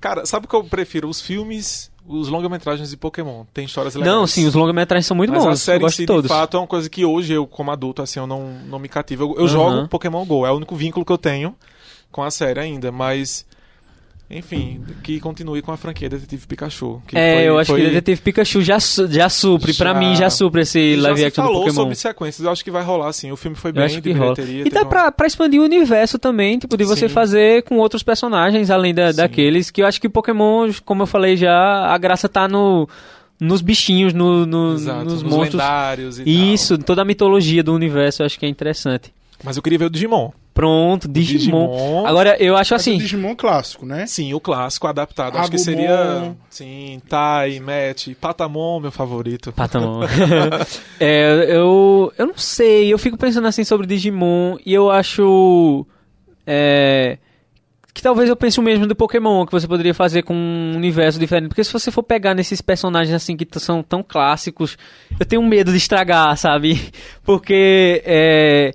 Cara, 0.00 0.26
sabe 0.26 0.44
o 0.44 0.48
que 0.50 0.54
eu 0.54 0.64
prefiro? 0.64 1.08
Os 1.08 1.20
filmes, 1.22 1.90
os 2.08 2.28
longa-metragens 2.28 2.90
de 2.90 2.96
Pokémon. 2.96 3.44
Tem 3.52 3.66
histórias 3.66 3.94
legais. 3.94 4.12
Não, 4.12 4.26
sim, 4.26 4.46
os 4.46 4.54
longa-metragens 4.54 5.06
são 5.06 5.16
muito 5.16 5.32
Mas 5.32 5.44
bons. 5.44 5.50
a 5.50 5.56
série 5.56 5.76
eu 5.76 5.82
gosto 5.82 5.96
si, 5.96 6.02
de 6.02 6.06
todos. 6.06 6.22
de 6.22 6.28
fato, 6.28 6.56
é 6.56 6.60
uma 6.60 6.66
coisa 6.66 6.88
que 6.88 7.04
hoje 7.04 7.32
eu, 7.32 7.46
como 7.46 7.70
adulto, 7.70 8.02
assim, 8.02 8.18
eu 8.18 8.26
não, 8.26 8.54
não 8.66 8.78
me 8.78 8.88
cativo. 8.88 9.34
Eu, 9.36 9.42
eu 9.42 9.48
jogo 9.48 9.86
Pokémon 9.88 10.24
GO, 10.24 10.46
é 10.46 10.50
o 10.50 10.56
único 10.56 10.74
vínculo 10.74 11.04
que 11.04 11.12
eu 11.12 11.18
tenho 11.18 11.54
com 12.10 12.22
a 12.22 12.30
série 12.30 12.58
ainda, 12.58 12.90
mas... 12.90 13.46
Enfim, 14.30 14.82
que 15.02 15.18
continue 15.20 15.62
com 15.62 15.72
a 15.72 15.76
franquia 15.78 16.06
Detetive 16.06 16.46
Pikachu. 16.46 17.00
que 17.06 17.16
é, 17.16 17.34
foi- 17.36 17.44
eu 17.48 17.58
acho 17.58 17.70
foi- 17.70 17.80
que 17.80 17.86
o 17.86 17.90
Detetive 17.92 18.20
Pikachu 18.20 18.60
já, 18.60 18.76
já 19.08 19.28
supre. 19.30 19.72
Pra 19.72 19.94
Já- 19.94 19.98
mim, 19.98 20.14
já 20.16 20.28
supre 20.28 20.60
esse 20.62 20.96
já 20.96 21.02
live 21.02 21.24
action 21.24 21.42
do 21.42 21.46
falou 21.46 21.62
Pokémon. 21.62 21.74
sobre 21.82 21.94
sequências, 21.94 22.44
eu 22.44 22.52
acho 22.52 22.62
que 22.62 22.70
vai 22.70 22.82
rolar, 22.82 23.10
sim. 23.14 23.32
O 23.32 23.36
filme 23.36 23.56
foi 23.56 23.70
Eu 23.70 23.74
bem 23.76 23.84
acho 23.84 23.94
de 23.94 24.02
que 24.02 24.12
rola. 24.12 24.34
E 24.38 24.68
dá 24.68 24.80
uma- 24.82 24.86
pra, 24.86 25.10
pra 25.12 25.26
expandir 25.26 25.58
o 25.60 25.64
universo 25.64 26.18
também, 26.18 26.58
tipo, 26.58 26.76
de 26.76 26.84
você 26.84 27.08
Sim. 27.08 27.14
fazer 27.14 27.62
com 27.62 27.76
outros 27.78 28.02
personagens, 28.02 28.70
além 28.70 28.92
da, 28.92 29.10
Sim. 29.12 29.16
daqueles, 29.16 29.70
que 29.70 29.80
eu 29.82 29.86
acho 29.86 29.98
que 29.98 30.10
Pokémon, 30.10 30.70
como 30.84 31.04
eu 31.04 31.06
falei 31.06 31.34
já, 31.34 31.86
a 31.86 31.96
graça 31.96 32.28
tá 32.28 32.46
no, 32.46 32.86
nos 33.40 33.62
bichinhos, 33.62 34.12
no, 34.12 34.44
no- 34.44 34.74
Exato, 34.74 35.04
nos 35.04 35.22
nos 35.22 35.22
monstros. 35.22 35.52
lendários 35.54 36.18
e 36.18 36.52
Isso, 36.52 36.76
tal. 36.76 36.84
toda 36.84 37.00
a 37.00 37.04
mitologia 37.06 37.62
do 37.62 37.72
universo, 37.72 38.20
eu 38.22 38.26
acho 38.26 38.38
que 38.38 38.44
é 38.44 38.48
interessante. 38.48 39.10
Mas 39.42 39.56
eu 39.56 39.62
queria 39.62 39.78
ver 39.78 39.84
o 39.86 39.90
Digimon. 39.90 40.32
Pronto, 40.58 41.06
Digimon. 41.06 41.70
Digimon. 41.70 42.04
Agora, 42.04 42.36
eu 42.42 42.56
acho 42.56 42.74
Mas 42.74 42.84
o 42.84 42.90
assim... 42.90 42.98
Digimon 42.98 43.36
clássico, 43.36 43.86
né? 43.86 44.08
Sim, 44.08 44.34
o 44.34 44.40
clássico 44.40 44.88
adaptado. 44.88 45.38
Acho 45.38 45.52
que 45.52 45.56
Agumon. 45.56 45.64
seria. 45.64 46.36
Sim, 46.50 47.00
Tai, 47.08 47.60
Matt, 47.60 48.08
Patamon, 48.20 48.80
meu 48.80 48.90
favorito. 48.90 49.52
Patamon. 49.52 50.00
é, 50.98 51.46
eu, 51.48 52.12
eu 52.18 52.26
não 52.26 52.36
sei, 52.36 52.92
eu 52.92 52.98
fico 52.98 53.16
pensando 53.16 53.46
assim 53.46 53.62
sobre 53.62 53.86
Digimon 53.86 54.56
e 54.66 54.74
eu 54.74 54.90
acho 54.90 55.86
é, 56.44 57.18
que 57.94 58.02
talvez 58.02 58.28
eu 58.28 58.34
pense 58.34 58.58
o 58.58 58.62
mesmo 58.62 58.84
do 58.84 58.96
Pokémon, 58.96 59.46
que 59.46 59.52
você 59.52 59.68
poderia 59.68 59.94
fazer 59.94 60.24
com 60.24 60.34
um 60.34 60.72
universo 60.74 61.20
diferente. 61.20 61.46
Porque 61.50 61.62
se 61.62 61.72
você 61.72 61.92
for 61.92 62.02
pegar 62.02 62.34
nesses 62.34 62.60
personagens 62.60 63.14
assim 63.14 63.36
que 63.36 63.46
são 63.60 63.80
tão 63.80 64.02
clássicos, 64.02 64.76
eu 65.20 65.24
tenho 65.24 65.42
medo 65.44 65.70
de 65.70 65.78
estragar, 65.78 66.36
sabe? 66.36 66.90
Porque. 67.22 68.02
é, 68.04 68.74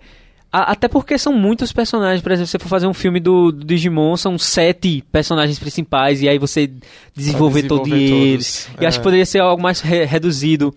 a- 0.54 0.72
até 0.72 0.88
porque 0.88 1.18
são 1.18 1.34
muitos 1.34 1.74
personagens, 1.74 2.22
por 2.22 2.32
exemplo, 2.32 2.48
se 2.48 2.52
você 2.52 2.60
for 2.60 2.70
fazer 2.70 2.88
um 2.88 2.94
filme 2.94 3.20
do, 3.20 3.52
do 3.52 3.66
Digimon, 3.66 4.16
são 4.16 4.38
sete 4.38 5.04
personagens 5.12 5.58
principais, 5.60 6.22
e 6.22 6.30
aí 6.30 6.38
você 6.38 6.72
desenvolver, 7.16 7.64
todos 7.64 7.90
desenvolver 7.90 8.26
eles. 8.28 8.66
todos, 8.68 8.82
E 8.82 8.86
acho 8.86 8.98
é. 8.98 9.00
que 9.00 9.04
poderia 9.04 9.26
ser 9.26 9.40
algo 9.40 9.62
mais 9.62 9.82
re- 9.82 10.06
reduzido. 10.06 10.74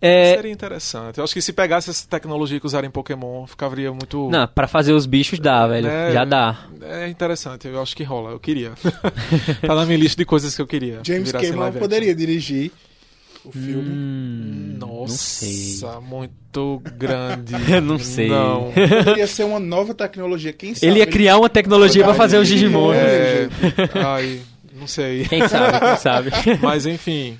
É, 0.00 0.36
Seria 0.36 0.52
interessante. 0.52 1.18
Eu 1.18 1.24
acho 1.24 1.34
que 1.34 1.42
se 1.42 1.52
pegasse 1.52 1.90
essa 1.90 2.06
tecnologia 2.08 2.60
que 2.60 2.66
usaram 2.66 2.86
em 2.86 2.90
Pokémon, 2.90 3.44
ficaria 3.48 3.90
muito. 3.90 4.30
não, 4.30 4.46
pra 4.46 4.68
fazer 4.68 4.92
os 4.92 5.06
bichos 5.06 5.40
dá, 5.40 5.66
velho. 5.66 5.88
né? 5.88 6.12
Já 6.12 6.24
dá. 6.24 6.56
É 6.80 7.08
interessante, 7.08 7.66
eu 7.66 7.82
acho 7.82 7.96
que 7.96 8.04
rola. 8.04 8.30
Eu 8.30 8.38
queria. 8.38 8.74
tá 9.66 9.74
na 9.74 9.84
minha 9.84 9.98
lista 9.98 10.16
de 10.16 10.24
coisas 10.24 10.54
que 10.54 10.62
eu 10.62 10.68
queria. 10.68 11.00
James 11.04 11.24
Virasse 11.32 11.50
Cameron 11.50 11.72
poderia 11.72 12.14
dirigir 12.14 12.70
o 13.44 13.52
filme. 13.52 13.90
Hum, 13.90 14.76
Nossa, 14.78 15.16
sei. 15.16 15.80
muito 16.02 16.82
grande. 16.96 17.54
Eu 17.72 17.80
não 17.82 17.98
sei. 17.98 18.28
Não. 18.28 18.72
Poderia 18.72 19.26
ser 19.26 19.44
uma 19.44 19.58
nova 19.60 19.94
tecnologia. 19.94 20.52
Quem 20.52 20.74
sabe? 20.74 20.86
Ele 20.86 20.98
ia 21.00 21.06
criar 21.06 21.38
uma 21.38 21.48
tecnologia 21.48 22.04
pra 22.04 22.14
fazer 22.14 22.38
os 22.38 22.48
Digimon. 22.48 22.92
É, 22.92 23.48
ai, 24.04 24.40
não 24.72 24.86
sei. 24.86 25.24
Quem 25.26 25.46
sabe, 25.48 25.78
quem 25.80 25.96
sabe. 25.96 26.30
Mas 26.62 26.86
enfim. 26.86 27.38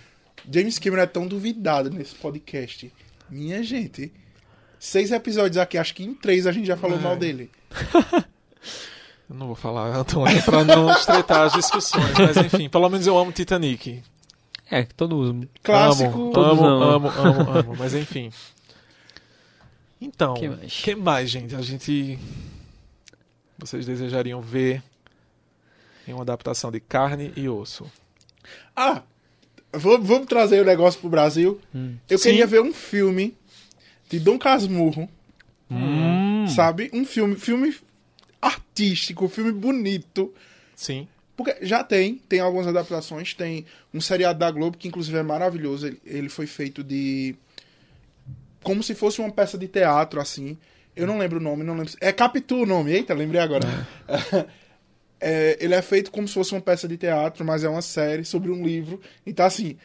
James 0.50 0.78
Cameron 0.78 1.02
é 1.02 1.06
tão 1.06 1.26
duvidado 1.26 1.90
nesse 1.90 2.14
podcast. 2.14 2.90
Minha 3.30 3.62
gente. 3.62 4.12
Seis 4.80 5.10
episódios 5.10 5.56
aqui, 5.58 5.76
acho 5.76 5.94
que 5.94 6.04
em 6.04 6.14
três 6.14 6.46
a 6.46 6.52
gente 6.52 6.66
já 6.66 6.76
falou 6.76 6.96
É. 6.98 7.00
mal 7.00 7.16
dele. 7.16 7.50
Eu 9.28 9.36
não 9.36 9.46
vou 9.48 9.56
falar, 9.56 9.94
Antônio, 9.94 10.42
pra 10.42 10.64
não 10.64 10.90
estreitar 10.90 11.42
as 11.42 11.52
discussões. 11.52 12.12
Mas 12.18 12.36
enfim, 12.38 12.68
pelo 12.68 12.88
menos 12.88 13.06
eu 13.06 13.18
amo 13.18 13.30
Titanic. 13.32 14.02
É, 14.70 14.82
todo 14.84 15.16
uso. 15.16 15.48
Clássico. 15.62 16.10
Amo, 16.10 16.32
Todos 16.32 16.58
amo, 16.58 16.66
amam. 16.66 17.10
amo, 17.10 17.40
amo, 17.40 17.50
amo. 17.58 17.76
Mas 17.78 17.94
enfim. 17.94 18.30
Então, 20.00 20.34
Que 20.34 20.48
que 20.48 20.94
mais? 20.94 21.02
mais? 21.02 21.30
gente? 21.30 21.56
A 21.56 21.60
gente. 21.60 22.16
Vocês 23.58 23.84
desejariam 23.84 24.40
ver 24.40 24.80
em 26.06 26.12
uma 26.12 26.22
adaptação 26.22 26.70
de 26.70 26.78
carne 26.78 27.32
e 27.34 27.48
osso? 27.48 27.90
Ah, 28.76 29.02
vamos, 29.72 30.06
vamos 30.06 30.28
trazer 30.28 30.60
o 30.62 30.64
negócio 30.64 31.00
pro 31.00 31.10
Brasil. 31.10 31.60
Eu 32.08 32.16
Sim. 32.16 32.30
queria 32.30 32.46
ver 32.46 32.60
um 32.60 32.72
filme 32.72 33.36
de 34.08 34.20
Dom 34.20 34.38
Casmurro, 34.38 35.08
Hum. 35.68 36.46
sabe? 36.46 36.88
Um 36.94 37.04
filme, 37.04 37.34
filme 37.34 37.74
artístico, 38.40 39.28
filme 39.28 39.50
bonito. 39.50 40.32
Sim. 40.76 41.08
Porque 41.38 41.56
já 41.64 41.84
tem, 41.84 42.16
tem 42.28 42.40
algumas 42.40 42.66
adaptações. 42.66 43.32
Tem 43.32 43.64
um 43.94 44.00
seriado 44.00 44.40
da 44.40 44.50
Globo 44.50 44.76
que, 44.76 44.88
inclusive, 44.88 45.16
é 45.16 45.22
maravilhoso. 45.22 45.86
Ele, 45.86 46.00
ele 46.04 46.28
foi 46.28 46.48
feito 46.48 46.82
de. 46.82 47.36
Como 48.60 48.82
se 48.82 48.92
fosse 48.92 49.20
uma 49.20 49.30
peça 49.30 49.56
de 49.56 49.68
teatro, 49.68 50.20
assim. 50.20 50.58
Eu 50.96 51.06
não 51.06 51.16
lembro 51.16 51.38
o 51.38 51.40
nome, 51.40 51.62
não 51.62 51.76
lembro. 51.76 51.92
É 52.00 52.10
Capitu 52.10 52.62
o 52.62 52.66
nome, 52.66 52.90
eita, 52.90 53.14
lembrei 53.14 53.40
agora. 53.40 53.64
É, 55.20 55.58
ele 55.60 55.74
é 55.74 55.82
feito 55.82 56.12
como 56.12 56.28
se 56.28 56.34
fosse 56.34 56.52
uma 56.52 56.60
peça 56.60 56.86
de 56.86 56.96
teatro, 56.96 57.44
mas 57.44 57.64
é 57.64 57.68
uma 57.68 57.82
série 57.82 58.24
sobre 58.24 58.52
um 58.52 58.64
livro. 58.64 59.00
Então, 59.26 59.44
assim, 59.44 59.76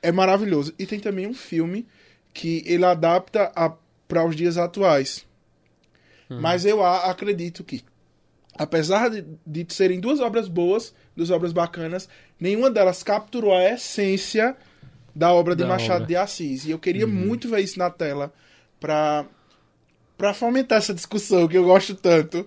é 0.00 0.10
maravilhoso. 0.10 0.72
E 0.78 0.86
tem 0.86 0.98
também 0.98 1.26
um 1.26 1.34
filme 1.34 1.86
que 2.32 2.62
ele 2.64 2.82
adapta 2.86 3.52
para 4.08 4.24
os 4.24 4.34
dias 4.34 4.56
atuais. 4.56 5.26
Mas 6.30 6.64
eu 6.64 6.82
acredito 6.82 7.62
que 7.62 7.84
apesar 8.56 9.08
de, 9.10 9.24
de 9.46 9.66
serem 9.72 10.00
duas 10.00 10.20
obras 10.20 10.48
boas, 10.48 10.94
duas 11.16 11.30
obras 11.30 11.52
bacanas, 11.52 12.08
nenhuma 12.38 12.70
delas 12.70 13.02
capturou 13.02 13.54
a 13.54 13.64
essência 13.64 14.56
da 15.14 15.32
obra 15.32 15.54
de 15.54 15.62
Da 15.62 15.68
Machado 15.68 15.96
obra. 16.02 16.06
de 16.06 16.16
Assis. 16.16 16.64
E 16.66 16.70
eu 16.70 16.78
queria 16.78 17.06
muito 17.06 17.48
ver 17.48 17.60
isso 17.60 17.78
na 17.78 17.90
tela 17.90 18.32
pra, 18.80 19.26
pra 20.16 20.34
fomentar 20.34 20.78
essa 20.78 20.94
discussão 20.94 21.46
que 21.46 21.56
eu 21.56 21.64
gosto 21.64 21.94
tanto. 21.94 22.46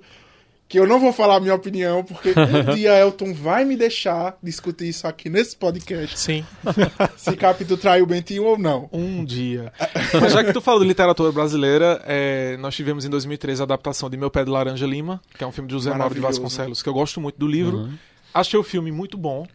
Que 0.67 0.79
eu 0.79 0.87
não 0.87 0.99
vou 0.99 1.13
falar 1.13 1.35
a 1.35 1.39
minha 1.39 1.53
opinião, 1.53 2.03
porque 2.03 2.29
um 2.29 2.73
dia 2.73 2.99
Elton 2.99 3.33
vai 3.33 3.63
me 3.63 3.77
deixar 3.77 4.35
discutir 4.41 4.89
isso 4.89 5.07
aqui 5.07 5.29
nesse 5.29 5.55
podcast. 5.55 6.17
Sim. 6.17 6.43
Se 7.15 7.35
Capito 7.35 7.77
traiu 7.77 8.03
o 8.03 8.07
Bentinho 8.07 8.45
ou 8.45 8.57
não. 8.57 8.89
Um 8.91 9.23
dia. 9.23 9.71
Mas 10.19 10.33
já 10.33 10.43
que 10.43 10.51
tu 10.51 10.61
falou 10.61 10.79
de 10.79 10.87
literatura 10.87 11.31
brasileira, 11.31 12.01
é, 12.05 12.57
nós 12.57 12.75
tivemos 12.75 13.05
em 13.05 13.09
2013 13.09 13.61
a 13.61 13.63
adaptação 13.65 14.09
de 14.09 14.17
Meu 14.17 14.31
Pé 14.31 14.43
de 14.43 14.49
Laranja 14.49 14.87
Lima, 14.87 15.21
que 15.37 15.43
é 15.43 15.47
um 15.47 15.51
filme 15.51 15.67
de 15.67 15.73
José 15.73 15.93
Mauro 15.93 16.15
de. 16.15 16.21
Vasconcelos, 16.21 16.81
que 16.81 16.89
eu 16.89 16.93
gosto 16.93 17.21
muito 17.21 17.37
do 17.37 17.47
livro. 17.47 17.89
Achei 18.33 18.59
o 18.59 18.63
filme 18.63 18.91
muito 18.91 19.17
bom, 19.17 19.45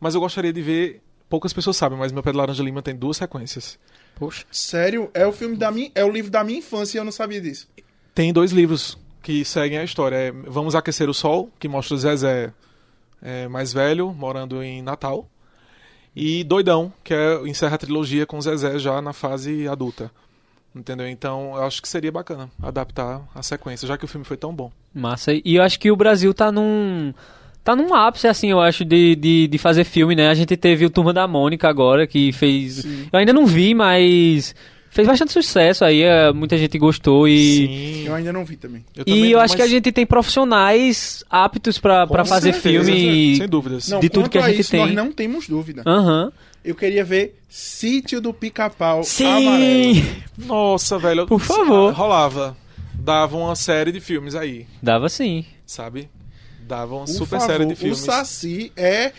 mas 0.00 0.14
eu 0.14 0.20
gostaria 0.20 0.52
de 0.52 0.60
ver. 0.60 1.00
Poucas 1.28 1.52
pessoas 1.52 1.76
sabem, 1.76 1.98
mas 1.98 2.12
Meu 2.12 2.22
Pé 2.22 2.30
de 2.32 2.38
Laranja 2.38 2.62
Lima 2.62 2.82
tem 2.82 2.94
duas 2.94 3.16
sequências. 3.16 3.78
Poxa. 4.16 4.44
Sério, 4.50 5.10
é 5.12 5.26
o 5.26 5.32
filme 5.32 5.56
da 5.56 5.70
minha, 5.70 5.90
é 5.94 6.04
o 6.04 6.10
livro 6.10 6.30
da 6.30 6.42
minha 6.42 6.58
infância 6.58 6.96
e 6.96 7.00
eu 7.00 7.04
não 7.04 7.12
sabia 7.12 7.40
disso. 7.40 7.68
Tem 8.14 8.32
dois 8.32 8.50
livros 8.50 8.96
que 9.26 9.44
seguem 9.44 9.76
a 9.76 9.82
história. 9.82 10.14
É 10.14 10.30
Vamos 10.30 10.76
Aquecer 10.76 11.10
o 11.10 11.14
Sol, 11.14 11.50
que 11.58 11.66
mostra 11.66 11.96
o 11.96 11.98
Zezé 11.98 12.52
é, 13.20 13.48
mais 13.48 13.72
velho, 13.72 14.14
morando 14.16 14.62
em 14.62 14.80
Natal. 14.80 15.28
E 16.14 16.44
Doidão, 16.44 16.92
que 17.02 17.12
é, 17.12 17.34
encerra 17.44 17.74
a 17.74 17.78
trilogia 17.78 18.24
com 18.24 18.38
o 18.38 18.40
Zezé 18.40 18.78
já 18.78 19.02
na 19.02 19.12
fase 19.12 19.66
adulta. 19.66 20.12
Entendeu? 20.72 21.08
Então, 21.08 21.56
eu 21.56 21.64
acho 21.64 21.82
que 21.82 21.88
seria 21.88 22.12
bacana 22.12 22.48
adaptar 22.62 23.20
a 23.34 23.42
sequência, 23.42 23.88
já 23.88 23.98
que 23.98 24.04
o 24.04 24.08
filme 24.08 24.24
foi 24.24 24.36
tão 24.36 24.54
bom. 24.54 24.70
Massa. 24.94 25.32
E 25.32 25.56
eu 25.56 25.62
acho 25.64 25.80
que 25.80 25.90
o 25.90 25.96
Brasil 25.96 26.32
tá 26.32 26.52
num. 26.52 27.12
Tá 27.64 27.74
num 27.74 27.92
ápice, 27.92 28.28
assim, 28.28 28.52
eu 28.52 28.60
acho, 28.60 28.84
de, 28.84 29.16
de, 29.16 29.48
de 29.48 29.58
fazer 29.58 29.82
filme, 29.82 30.14
né? 30.14 30.28
A 30.28 30.34
gente 30.34 30.56
teve 30.56 30.86
o 30.86 30.90
Turma 30.90 31.12
da 31.12 31.26
Mônica 31.26 31.68
agora, 31.68 32.06
que 32.06 32.30
fez. 32.30 32.84
Eu 32.84 33.18
ainda 33.18 33.32
não 33.32 33.44
vi, 33.44 33.74
mas. 33.74 34.54
Fez 34.90 35.06
bastante 35.06 35.32
sucesso 35.32 35.84
aí, 35.84 36.02
é, 36.02 36.32
muita 36.32 36.56
gente 36.56 36.78
gostou 36.78 37.28
e. 37.28 37.66
Sim. 37.66 38.06
Eu 38.06 38.14
ainda 38.14 38.32
não 38.32 38.44
vi 38.44 38.56
também. 38.56 38.82
Eu 38.96 39.02
E 39.02 39.04
também 39.04 39.30
eu 39.30 39.36
não, 39.36 39.44
acho 39.44 39.54
que 39.54 39.60
a 39.62 39.64
mas 39.64 39.70
gente 39.72 39.92
tem 39.92 40.06
profissionais 40.06 41.22
aptos 41.28 41.78
pra 41.78 42.06
fazer 42.24 42.52
certeza, 42.54 42.84
filme. 42.92 43.36
Sem 43.36 43.48
dúvidas. 43.48 43.88
Não, 43.88 44.00
De 44.00 44.08
tudo 44.08 44.22
quanto 44.24 44.32
que 44.32 44.38
a 44.38 44.48
gente 44.48 44.60
isso, 44.60 44.70
tem. 44.70 44.80
Nós 44.80 44.94
não 44.94 45.12
temos 45.12 45.46
dúvida. 45.48 45.82
Aham. 45.86 46.32
Eu 46.64 46.74
queria 46.74 47.04
ver 47.04 47.38
Sítio 47.48 48.20
do 48.20 48.34
Pica-Pau 48.34 49.04
Sim! 49.04 49.24
Amarelo. 49.26 50.06
Nossa, 50.38 50.98
velho. 50.98 51.26
Por 51.26 51.40
favor. 51.40 51.92
Rolava. 51.92 52.56
Dava 52.94 53.36
uma 53.36 53.54
série 53.54 53.92
de 53.92 54.00
filmes 54.00 54.34
aí, 54.34 54.66
Dava 54.82 55.08
sim. 55.08 55.44
sabe? 55.64 56.08
Dava 56.66 56.94
uma 56.96 57.04
Por 57.04 57.12
super 57.12 57.38
favor, 57.38 57.46
série 57.46 57.66
de 57.66 57.74
O 57.74 57.76
filmes. 57.76 57.98
Saci 57.98 58.72
é. 58.76 59.12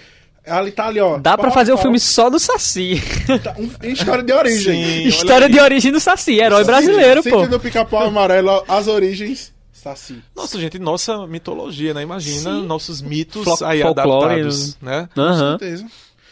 Ali 0.48 0.72
tá 0.72 0.88
ali, 0.88 1.00
ó. 1.00 1.18
Dá 1.18 1.38
pra 1.38 1.46
pau 1.48 1.52
a 1.52 1.54
fazer 1.54 1.72
o 1.72 1.76
pau, 1.76 1.84
filme 1.84 2.00
só 2.00 2.30
do 2.30 2.40
Saci. 2.40 3.02
tá, 3.44 3.56
um- 3.58 3.70
história 3.90 4.24
de 4.24 4.32
origem. 4.34 4.84
Sim. 5.04 5.08
História 5.08 5.50
de 5.50 5.60
origem 5.60 5.92
do 5.92 6.00
Saci, 6.00 6.40
herói 6.40 6.64
brasileiro, 6.64 7.22
Sítio 7.22 7.40
pô. 7.40 7.48
do 7.48 7.60
Pica-Pau 7.60 8.06
Amarelo, 8.06 8.64
as 8.68 8.88
origens. 8.88 9.54
Saci. 9.72 10.22
Nossa, 10.36 10.60
gente, 10.60 10.80
nossa 10.80 11.28
mitologia, 11.28 11.94
né? 11.94 12.02
Imagina 12.02 12.52
Sim. 12.56 12.66
nossos 12.66 13.02
mitos 13.02 13.44
Flo- 13.44 13.58
aí 13.66 13.82
folclore, 13.82 14.26
adaptados, 14.34 14.78
né? 14.82 15.08
Com 15.14 15.22
Aham. 15.22 15.58
certeza. 15.60 15.86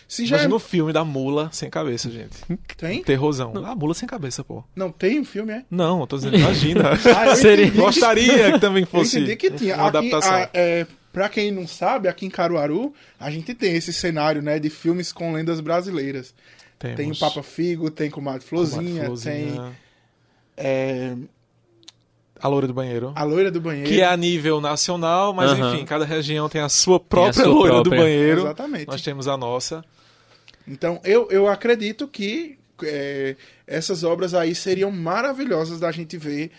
Se 0.07 0.25
já 0.25 0.35
Imagina 0.35 0.53
é... 0.53 0.57
o 0.57 0.59
filme 0.59 0.93
da 0.93 1.03
mula 1.03 1.49
sem 1.51 1.69
cabeça, 1.69 2.09
gente. 2.11 2.37
Tem? 2.77 3.01
Terrorzão. 3.03 3.53
A 3.65 3.75
mula 3.75 3.93
sem 3.93 4.07
cabeça, 4.07 4.43
pô. 4.43 4.63
Não, 4.75 4.91
tem 4.91 5.19
um 5.19 5.25
filme, 5.25 5.51
é? 5.53 5.61
Não, 5.69 6.01
eu 6.01 6.07
tô 6.07 6.15
dizendo, 6.17 6.37
imagina. 6.37 6.91
Ah, 7.15 7.27
eu 7.27 7.35
Seria- 7.35 7.71
Gostaria 7.71 8.51
que 8.53 8.59
também 8.59 8.83
Eu 8.83 8.87
fosse 8.87 9.17
entendi 9.19 9.35
que 9.35 9.49
tinha. 9.51 9.75
uma 9.75 9.87
Aqui, 9.87 9.97
adaptação. 9.97 10.33
a, 10.35 10.49
é, 10.53 10.85
pra 11.15 11.29
quem 11.29 11.49
não 11.49 11.65
sabe, 11.65 12.09
aqui 12.09 12.25
em 12.25 12.29
Caruaru, 12.29 12.93
a 13.17 13.31
gente 13.31 13.53
tem 13.53 13.73
esse 13.73 13.93
cenário, 13.93 14.41
né, 14.41 14.59
de 14.59 14.69
filmes 14.69 15.13
com 15.13 15.31
lendas 15.31 15.61
brasileiras. 15.61 16.35
Temos 16.77 16.97
Tem 16.97 17.09
o 17.09 17.17
Papa 17.17 17.41
Figo, 17.41 17.89
tem 17.89 18.09
Comadre 18.09 18.45
Florzinha, 18.45 19.05
Comadre 19.05 19.23
tem 19.23 19.73
é, 20.57 21.15
A 22.37 22.49
Loura 22.49 22.67
do 22.67 22.73
Banheiro. 22.73 23.13
a 23.15 23.23
Loira 23.23 23.49
do 23.49 23.61
Banheiro. 23.61 23.89
Que 23.89 24.01
é 24.01 24.05
a 24.05 24.17
nível 24.17 24.59
nacional, 24.59 25.33
mas 25.33 25.51
Aham. 25.51 25.73
enfim, 25.73 25.85
cada 25.85 26.03
região 26.03 26.49
tem 26.49 26.59
a 26.59 26.67
sua 26.67 26.99
própria 26.99 27.45
sua 27.45 27.45
loira 27.45 27.75
própria. 27.75 27.97
do 27.97 28.03
banheiro. 28.03 28.41
Exatamente. 28.41 28.87
Nós 28.87 29.01
temos 29.01 29.29
a 29.29 29.37
nossa. 29.37 29.85
Então, 30.67 30.99
eu, 31.05 31.29
eu 31.31 31.47
acredito 31.47 32.09
que 32.09 32.57
é, 32.83 33.37
essas 33.65 34.03
obras 34.03 34.33
aí 34.33 34.53
seriam 34.53 34.91
maravilhosas 34.91 35.79
da 35.79 35.93
gente 35.93 36.17
ver 36.17 36.51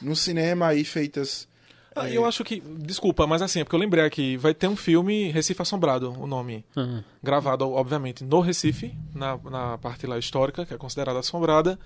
no 0.00 0.14
cinema 0.14 0.68
aí 0.68 0.84
feitas. 0.84 1.48
Ah. 1.94 2.10
Eu 2.10 2.24
acho 2.24 2.42
que. 2.42 2.60
Desculpa, 2.60 3.26
mas 3.26 3.42
assim, 3.42 3.60
é 3.60 3.64
porque 3.64 3.76
eu 3.76 3.80
lembrei 3.80 4.04
aqui. 4.04 4.36
Vai 4.36 4.52
ter 4.54 4.68
um 4.68 4.76
filme 4.76 5.30
Recife 5.30 5.62
Assombrado, 5.62 6.10
o 6.18 6.26
nome. 6.26 6.64
Aham. 6.76 7.04
Gravado, 7.22 7.70
obviamente, 7.70 8.24
no 8.24 8.40
Recife, 8.40 8.94
na, 9.14 9.38
na 9.50 9.78
parte 9.78 10.06
lá 10.06 10.18
histórica, 10.18 10.66
que 10.66 10.74
é 10.74 10.76
considerada 10.76 11.18
assombrada. 11.18 11.78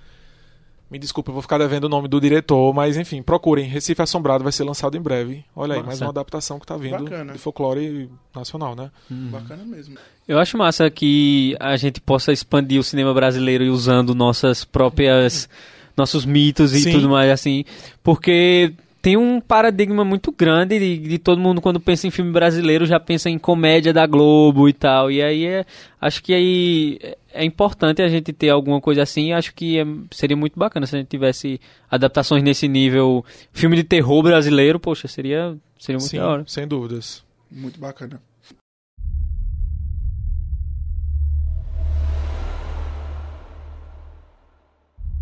Me 0.90 0.98
desculpa, 0.98 1.28
eu 1.28 1.34
vou 1.34 1.42
ficar 1.42 1.58
devendo 1.58 1.84
o 1.84 1.88
nome 1.88 2.08
do 2.08 2.18
diretor, 2.18 2.72
mas 2.72 2.96
enfim, 2.96 3.22
procurem. 3.22 3.66
Recife 3.66 4.00
Assombrado 4.00 4.42
vai 4.42 4.50
ser 4.50 4.64
lançado 4.64 4.96
em 4.96 5.00
breve. 5.00 5.44
Olha 5.54 5.74
aí, 5.74 5.80
Massa. 5.80 5.86
mais 5.86 6.00
uma 6.00 6.08
adaptação 6.08 6.58
que 6.58 6.66
tá 6.66 6.78
vindo 6.78 7.04
Bacana. 7.04 7.34
de 7.34 7.38
folclore 7.38 8.10
nacional, 8.34 8.74
né? 8.74 8.90
Bacana 9.10 9.66
mesmo. 9.66 9.98
Eu 10.26 10.38
acho 10.38 10.56
massa 10.56 10.90
que 10.90 11.54
a 11.60 11.76
gente 11.76 12.00
possa 12.00 12.32
expandir 12.32 12.80
o 12.80 12.82
cinema 12.82 13.12
brasileiro 13.12 13.64
e 13.64 13.68
usando 13.68 14.14
nossas 14.14 14.64
próprias 14.64 15.46
nossos 15.94 16.24
mitos 16.24 16.72
e 16.72 16.80
Sim. 16.80 16.92
tudo 16.92 17.10
mais 17.10 17.30
assim, 17.30 17.64
porque 18.02 18.72
tem 19.00 19.16
um 19.16 19.40
paradigma 19.40 20.04
muito 20.04 20.32
grande 20.32 20.78
de, 20.78 20.98
de 20.98 21.18
todo 21.18 21.40
mundo 21.40 21.60
quando 21.60 21.78
pensa 21.78 22.06
em 22.06 22.10
filme 22.10 22.32
brasileiro 22.32 22.84
já 22.84 22.98
pensa 22.98 23.30
em 23.30 23.38
comédia 23.38 23.92
da 23.92 24.06
Globo 24.06 24.68
e 24.68 24.72
tal. 24.72 25.10
E 25.10 25.22
aí 25.22 25.44
é, 25.46 25.64
acho 26.00 26.22
que 26.22 26.34
aí 26.34 26.98
é- 27.32 27.44
importante 27.44 28.02
a 28.02 28.08
gente 28.08 28.32
ter 28.32 28.50
alguma 28.50 28.80
coisa 28.80 29.02
assim. 29.02 29.32
Acho 29.32 29.54
que 29.54 29.78
é- 29.78 29.86
seria 30.10 30.36
muito 30.36 30.58
bacana 30.58 30.86
se 30.86 30.96
a 30.96 30.98
gente 30.98 31.08
tivesse 31.08 31.60
adaptações 31.90 32.42
nesse 32.42 32.66
nível, 32.66 33.24
filme 33.52 33.76
de 33.76 33.84
terror 33.84 34.22
brasileiro, 34.22 34.80
poxa, 34.80 35.06
seria 35.08 35.56
seria 35.78 35.98
muito 35.98 36.10
Sim, 36.10 36.18
da 36.18 36.28
hora. 36.28 36.44
sem 36.46 36.66
dúvidas. 36.66 37.24
Muito 37.50 37.78
bacana. 37.78 38.20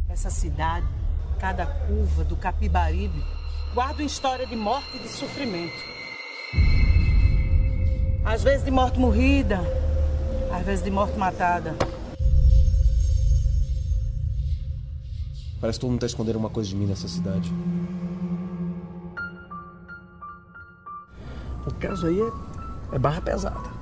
Essa 0.08 0.30
cidade, 0.30 0.86
cada 1.38 1.66
curva 1.66 2.24
do 2.24 2.36
Capibaribe, 2.36 3.22
guarda 3.76 4.02
uma 4.02 4.06
história 4.06 4.46
de 4.46 4.56
morte 4.56 4.96
e 4.96 4.98
de 5.00 5.08
sofrimento. 5.08 5.84
Às 8.24 8.42
vezes 8.42 8.64
de 8.64 8.70
morte 8.70 8.98
morrida, 8.98 9.60
às 10.50 10.64
vezes 10.64 10.82
de 10.82 10.90
morte 10.90 11.18
matada. 11.18 11.76
Parece 15.60 15.78
que 15.78 15.80
todo 15.82 15.90
mundo 15.90 16.00
tá 16.00 16.06
escondendo 16.06 16.36
uma 16.36 16.48
coisa 16.48 16.70
de 16.70 16.74
mim 16.74 16.86
nessa 16.86 17.06
cidade. 17.06 17.52
O 21.66 21.74
caso 21.74 22.06
aí 22.06 22.18
é, 22.18 22.96
é 22.96 22.98
barra 22.98 23.20
pesada. 23.20 23.75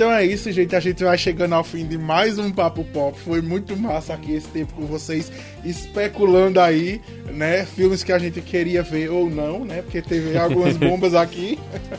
Então 0.00 0.10
é 0.10 0.24
isso, 0.24 0.50
gente. 0.50 0.74
A 0.74 0.80
gente 0.80 1.04
vai 1.04 1.18
chegando 1.18 1.54
ao 1.54 1.62
fim 1.62 1.86
de 1.86 1.98
mais 1.98 2.38
um 2.38 2.50
Papo 2.50 2.82
Pop. 2.84 3.20
Foi 3.20 3.42
muito 3.42 3.76
massa 3.76 4.14
aqui 4.14 4.32
esse 4.32 4.48
tempo 4.48 4.72
com 4.72 4.86
vocês, 4.86 5.30
especulando 5.62 6.58
aí, 6.58 7.02
né? 7.26 7.66
Filmes 7.66 8.02
que 8.02 8.10
a 8.10 8.18
gente 8.18 8.40
queria 8.40 8.82
ver 8.82 9.10
ou 9.10 9.28
não, 9.28 9.62
né? 9.62 9.82
Porque 9.82 10.00
teve 10.00 10.38
algumas 10.38 10.74
bombas 10.80 11.12
aqui. 11.12 11.58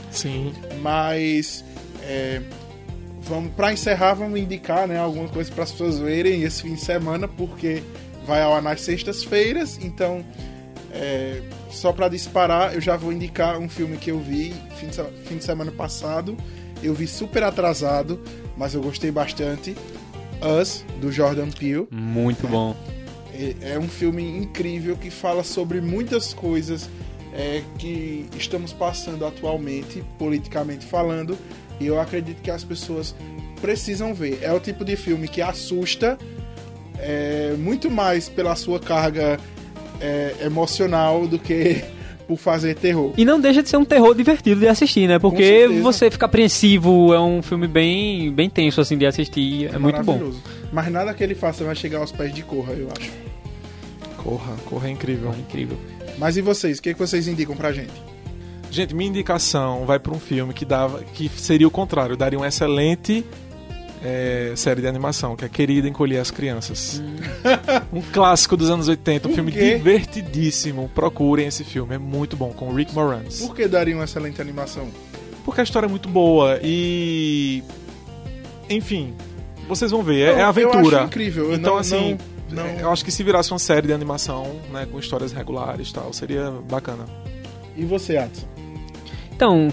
Sim. 0.10 0.52
Mas 0.82 1.64
é, 2.02 2.42
vamos 3.22 3.54
para 3.54 3.72
encerrar, 3.72 4.16
vamos 4.16 4.40
indicar, 4.40 4.88
né, 4.88 4.98
alguma 4.98 5.30
coisa 5.30 5.52
para 5.52 5.64
as 5.64 5.72
pessoas 5.72 6.00
verem 6.00 6.42
esse 6.42 6.64
fim 6.64 6.74
de 6.74 6.82
semana, 6.82 7.28
porque 7.28 7.84
vai 8.26 8.42
ao 8.42 8.56
ar 8.56 8.64
nas 8.64 8.82
sextas-feiras. 8.82 9.78
Então, 9.80 10.26
é, 10.92 11.40
só 11.70 11.94
para 11.94 12.10
disparar, 12.10 12.74
eu 12.74 12.82
já 12.82 12.98
vou 12.98 13.14
indicar 13.14 13.60
um 13.60 13.70
filme 13.70 13.96
que 13.98 14.10
eu 14.10 14.20
vi 14.20 14.56
fim 14.80 14.88
de, 14.88 15.04
fim 15.28 15.38
de 15.38 15.44
semana 15.44 15.72
passado. 15.72 16.36
Eu 16.82 16.94
vi 16.94 17.08
super 17.08 17.44
atrasado, 17.44 18.20
mas 18.58 18.74
eu 18.74 18.82
gostei 18.82 19.12
bastante. 19.12 19.76
Us, 20.62 20.84
do 21.00 21.12
Jordan 21.12 21.50
Peele. 21.52 21.88
Muito 21.92 22.48
bom. 22.48 22.76
É- 23.34 23.74
É 23.74 23.80
um 23.80 23.88
filme 23.88 24.24
incrível 24.38 24.98
que 24.98 25.10
fala 25.10 25.44
sobre 25.44 25.80
muitas 25.82 26.34
coisas 26.34 26.90
é, 27.34 27.62
que 27.78 28.26
estamos 28.38 28.74
passando 28.74 29.26
atualmente, 29.26 30.04
politicamente 30.20 30.86
falando, 30.86 31.38
e 31.80 31.86
eu 31.88 32.00
acredito 32.00 32.42
que 32.42 32.52
as 32.52 32.64
pessoas 32.64 33.16
precisam 33.62 34.14
ver. 34.14 34.40
É 34.42 34.52
o 34.52 34.60
tipo 34.60 34.84
de 34.84 34.96
filme 34.98 35.28
que 35.30 35.42
assusta 35.42 36.18
é, 37.00 37.56
muito 37.58 37.90
mais 37.90 38.28
pela 38.28 38.56
sua 38.56 38.80
carga 38.80 39.40
é, 40.02 40.36
emocional 40.42 41.26
do 41.28 41.40
que 41.40 41.84
por 42.28 42.38
fazer 42.38 42.76
terror. 42.76 43.14
E 43.18 43.26
não 43.26 43.40
deixa 43.40 43.62
de 43.62 43.70
ser 43.70 43.78
um 43.78 43.86
terror 43.86 44.14
divertido 44.16 44.60
de 44.60 44.68
assistir, 44.68 45.08
né? 45.08 45.20
Porque 45.20 45.68
você 45.82 46.10
fica 46.10 46.26
apreensivo, 46.26 47.14
é 47.14 47.20
um 47.20 47.42
filme 47.42 47.68
bem, 47.68 48.32
bem 48.32 48.50
tenso 48.50 48.82
assim 48.82 48.98
de 48.98 49.06
assistir, 49.06 49.70
é 49.74 49.78
muito 49.78 50.02
bom. 50.04 50.14
Maravilhoso. 50.14 50.42
Mas 50.72 50.92
nada 50.92 51.14
que 51.14 51.24
ele 51.24 51.36
faça 51.36 51.64
vai 51.64 51.76
chegar 51.76 52.00
aos 52.00 52.12
pés 52.12 52.34
de 52.34 52.44
Corra, 52.44 52.74
eu 52.74 52.88
acho. 52.98 53.12
Corra, 54.18 54.56
corra 54.66 54.88
é 54.88 54.92
incrível. 54.92 55.34
Incrível. 55.38 55.78
Mas 56.18 56.38
e 56.38 56.42
vocês? 56.42 56.78
O 56.80 56.82
que, 56.82 56.94
que 56.94 57.00
vocês 57.00 57.28
indicam 57.28 57.56
pra 57.56 57.72
gente? 57.72 57.94
Gente, 58.70 58.96
minha 58.96 59.10
indicação 59.10 59.86
vai 59.86 60.00
para 60.00 60.14
um 60.14 60.20
filme 60.20 60.54
que 60.54 60.64
dava, 60.64 61.04
que 61.14 61.28
seria 61.28 61.68
o 61.68 61.72
contrário, 61.72 62.16
daria 62.16 62.40
uma 62.40 62.48
excelente 62.48 63.26
é, 64.04 64.54
série 64.56 64.82
de 64.82 64.88
animação, 64.88 65.36
que 65.36 65.46
é 65.46 65.50
Querida 65.50 65.88
Encolher 65.88 66.20
as 66.20 66.32
Crianças. 66.32 67.02
um 67.94 68.02
clássico 68.02 68.58
dos 68.58 68.70
anos 68.70 68.88
80, 68.88 69.28
um 69.30 69.34
filme 69.34 69.52
divertidíssimo. 69.52 70.90
Procurem 70.94 71.48
esse 71.48 71.64
filme, 71.64 71.96
é 71.96 71.98
muito 71.98 72.36
bom, 72.36 72.50
com 72.52 72.74
Rick 72.74 72.94
Moranis. 72.94 73.40
Por 73.42 73.56
que 73.56 73.68
daria 73.68 73.96
uma 73.96 74.06
excelente 74.06 74.42
animação? 74.42 74.88
Porque 75.46 75.62
a 75.62 75.64
história 75.64 75.88
é 75.88 75.90
muito 75.90 76.08
boa 76.10 76.60
e. 76.64 77.64
Enfim, 78.70 79.14
vocês 79.68 79.92
vão 79.92 80.02
ver, 80.04 80.20
é, 80.22 80.24
é 80.26 80.32
Eu- 80.34 80.38
Eu 80.40 80.46
aventura. 80.46 80.98
acho 81.00 81.06
incrível. 81.08 81.46
Eu 81.52 81.56
Então, 81.56 81.74
não, 81.74 81.80
assim, 81.80 82.18
não, 82.50 82.64
não- 82.64 82.70
é, 82.70 82.82
eu 82.84 82.92
acho 82.92 83.04
que 83.04 83.12
se 83.12 83.24
virasse 83.24 83.52
uma 83.52 83.60
série 83.60 83.88
de 83.88 83.94
animação, 83.94 84.56
né, 84.72 84.88
com 84.90 84.98
histórias 85.00 85.32
regulares 85.32 85.90
e 85.90 85.94
tal, 85.94 86.12
seria 86.14 86.52
bacana. 86.70 87.06
E 87.76 87.84
você, 87.86 88.18
Adson? 88.18 88.46
Então, 89.34 89.70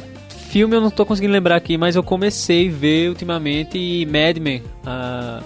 filme 0.49 0.75
eu 0.75 0.81
não 0.81 0.91
tô 0.91 1.05
conseguindo 1.05 1.33
lembrar 1.33 1.57
aqui, 1.57 1.77
mas 1.77 1.95
eu 1.95 2.03
comecei 2.03 2.69
a 2.69 2.73
ver 2.73 3.09
ultimamente 3.11 4.07
Mad 4.07 4.39
Men. 4.39 4.63
A, 4.85 5.43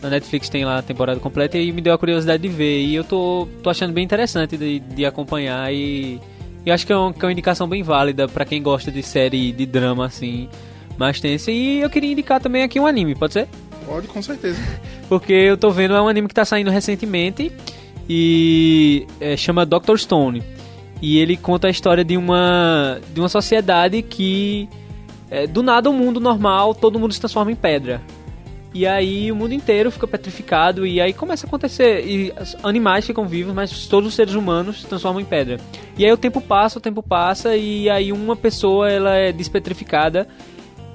na 0.00 0.10
Netflix 0.10 0.48
tem 0.48 0.64
lá 0.64 0.78
a 0.78 0.82
temporada 0.82 1.18
completa 1.18 1.58
e 1.58 1.72
me 1.72 1.80
deu 1.80 1.92
a 1.92 1.98
curiosidade 1.98 2.42
de 2.42 2.48
ver. 2.48 2.82
E 2.82 2.94
eu 2.94 3.02
tô, 3.02 3.48
tô 3.62 3.70
achando 3.70 3.92
bem 3.92 4.04
interessante 4.04 4.56
de, 4.56 4.78
de 4.78 5.04
acompanhar 5.04 5.72
e, 5.72 6.20
e 6.64 6.70
acho 6.70 6.86
que 6.86 6.92
é, 6.92 6.96
uma, 6.96 7.12
que 7.12 7.24
é 7.24 7.26
uma 7.26 7.32
indicação 7.32 7.68
bem 7.68 7.82
válida 7.82 8.28
pra 8.28 8.44
quem 8.44 8.62
gosta 8.62 8.92
de 8.92 9.02
série 9.02 9.50
de 9.50 9.66
drama 9.66 10.06
assim, 10.06 10.48
mais 10.96 11.20
tensa. 11.20 11.50
E 11.50 11.80
eu 11.80 11.90
queria 11.90 12.12
indicar 12.12 12.40
também 12.40 12.62
aqui 12.62 12.78
um 12.78 12.86
anime, 12.86 13.14
pode 13.14 13.32
ser? 13.32 13.48
Pode, 13.84 14.06
com 14.06 14.22
certeza. 14.22 14.60
Porque 15.08 15.32
eu 15.32 15.56
tô 15.56 15.70
vendo, 15.70 15.94
é 15.94 16.00
um 16.00 16.08
anime 16.08 16.28
que 16.28 16.34
tá 16.34 16.44
saindo 16.44 16.70
recentemente 16.70 17.50
e 18.08 19.06
é, 19.20 19.36
chama 19.36 19.66
Doctor 19.66 19.98
Stone. 19.98 20.42
E 21.04 21.18
ele 21.18 21.36
conta 21.36 21.66
a 21.66 21.70
história 21.70 22.02
de 22.02 22.16
uma, 22.16 22.98
de 23.12 23.20
uma 23.20 23.28
sociedade 23.28 24.00
que, 24.00 24.66
é, 25.30 25.46
do 25.46 25.62
nada, 25.62 25.90
o 25.90 25.92
mundo 25.92 26.18
normal, 26.18 26.74
todo 26.74 26.98
mundo 26.98 27.12
se 27.12 27.20
transforma 27.20 27.52
em 27.52 27.54
pedra. 27.54 28.00
E 28.72 28.86
aí 28.86 29.30
o 29.30 29.36
mundo 29.36 29.52
inteiro 29.52 29.90
fica 29.90 30.06
petrificado 30.06 30.86
e 30.86 31.02
aí 31.02 31.12
começa 31.12 31.44
a 31.44 31.46
acontecer. 31.46 32.06
E 32.06 32.32
animais 32.62 33.04
ficam 33.04 33.28
vivos, 33.28 33.52
mas 33.52 33.86
todos 33.86 34.08
os 34.08 34.14
seres 34.14 34.32
humanos 34.32 34.80
se 34.80 34.86
transformam 34.86 35.20
em 35.20 35.26
pedra. 35.26 35.58
E 35.98 36.06
aí 36.06 36.10
o 36.10 36.16
tempo 36.16 36.40
passa, 36.40 36.78
o 36.78 36.80
tempo 36.80 37.02
passa 37.02 37.54
e 37.54 37.90
aí 37.90 38.10
uma 38.10 38.34
pessoa 38.34 38.90
ela 38.90 39.14
é 39.14 39.30
despetrificada 39.30 40.26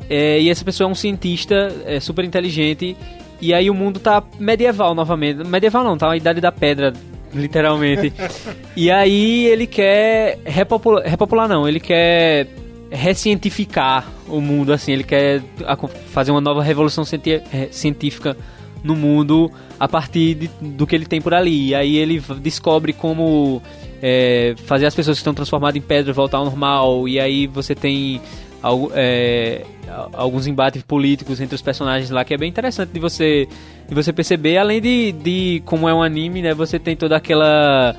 é, 0.10 0.42
e 0.42 0.50
essa 0.50 0.66
pessoa 0.66 0.90
é 0.90 0.92
um 0.92 0.96
cientista 0.96 1.72
é, 1.86 2.00
super 2.00 2.26
inteligente. 2.26 2.98
E 3.40 3.54
aí 3.54 3.70
o 3.70 3.76
mundo 3.76 4.00
tá 4.00 4.24
medieval 4.40 4.96
novamente. 4.96 5.44
Medieval 5.44 5.84
não, 5.84 5.96
tá 5.96 6.10
a 6.10 6.18
idade 6.18 6.42
da 6.42 6.52
pedra 6.52 6.94
literalmente. 7.34 8.14
e 8.76 8.90
aí 8.92 9.46
ele 9.46 9.68
quer 9.68 10.40
repopular, 10.46 11.04
repopular 11.06 11.48
não, 11.48 11.68
ele 11.68 11.80
quer 11.80 12.48
recientificar 12.92 14.08
o 14.28 14.42
mundo, 14.42 14.74
assim, 14.74 14.92
ele 14.92 15.04
quer 15.04 15.42
fazer 16.08 16.32
uma 16.32 16.42
nova 16.42 16.64
revolução 16.64 17.04
científica 17.72 18.36
no 18.84 18.96
mundo 18.96 19.52
a 19.80 19.88
partir 19.88 20.36
de, 20.36 20.50
do 20.62 20.88
que 20.88 20.96
ele 20.96 21.06
tem 21.06 21.22
por 21.22 21.34
ali. 21.34 21.70
E 21.70 21.76
aí 21.76 21.98
ele 21.98 22.22
descobre 22.42 22.94
como 22.94 23.62
é, 24.02 24.56
fazer 24.66 24.86
as 24.86 24.96
pessoas 24.96 25.18
que 25.18 25.22
estão 25.22 25.34
transformadas 25.34 25.76
em 25.76 25.82
pedra 25.82 26.14
voltar 26.14 26.38
ao 26.38 26.46
normal. 26.46 27.08
E 27.08 27.20
aí 27.20 27.48
você 27.48 27.76
tem 27.76 28.22
é, 28.94 29.66
alguns 30.14 30.48
embates 30.48 30.82
políticos 30.84 31.40
entre 31.40 31.56
os 31.56 31.62
personagens 31.62 32.10
lá 32.10 32.24
que 32.24 32.34
é 32.34 32.38
bem 32.38 32.50
interessante 32.50 32.90
de 32.92 33.00
você, 33.00 33.48
de 33.88 33.96
você 33.96 34.12
perceber. 34.12 34.58
Além 34.58 34.82
de, 34.82 35.12
de 35.12 35.64
como 35.66 35.88
é 35.88 35.94
um 35.94 36.04
anime, 36.04 36.42
né? 36.42 36.54
Você 36.54 36.80
tem 36.80 36.96
toda 36.96 37.16
aquela 37.16 37.96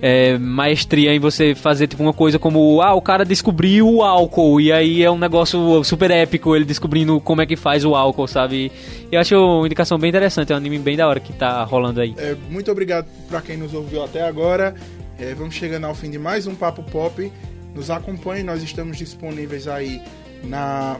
é, 0.00 0.38
maestria 0.38 1.12
em 1.14 1.18
você 1.18 1.54
fazer 1.54 1.86
tipo 1.86 2.02
uma 2.02 2.12
coisa 2.12 2.38
como 2.38 2.80
ah 2.80 2.94
o 2.94 3.02
cara 3.02 3.24
descobriu 3.24 3.88
o 3.88 4.02
álcool 4.02 4.60
e 4.60 4.72
aí 4.72 5.02
é 5.02 5.10
um 5.10 5.18
negócio 5.18 5.82
super 5.82 6.10
épico 6.10 6.54
ele 6.54 6.64
descobrindo 6.64 7.20
como 7.20 7.42
é 7.42 7.46
que 7.46 7.56
faz 7.56 7.84
o 7.84 7.94
álcool 7.94 8.28
sabe 8.28 8.70
eu 9.10 9.20
acho 9.20 9.34
uma 9.34 9.66
indicação 9.66 9.98
bem 9.98 10.10
interessante 10.10 10.52
é 10.52 10.54
um 10.54 10.58
anime 10.58 10.78
bem 10.78 10.96
da 10.96 11.08
hora 11.08 11.18
que 11.18 11.32
tá 11.32 11.64
rolando 11.64 12.00
aí 12.00 12.14
é, 12.16 12.36
muito 12.48 12.70
obrigado 12.70 13.06
para 13.28 13.40
quem 13.40 13.56
nos 13.56 13.74
ouviu 13.74 14.04
até 14.04 14.22
agora 14.22 14.74
é, 15.18 15.34
vamos 15.34 15.54
chegando 15.54 15.84
ao 15.86 15.94
fim 15.94 16.10
de 16.10 16.18
mais 16.18 16.46
um 16.46 16.54
papo 16.54 16.82
pop 16.82 17.32
nos 17.74 17.90
acompanhe 17.90 18.42
nós 18.42 18.62
estamos 18.62 18.96
disponíveis 18.96 19.68
aí 19.68 20.00
na 20.44 20.98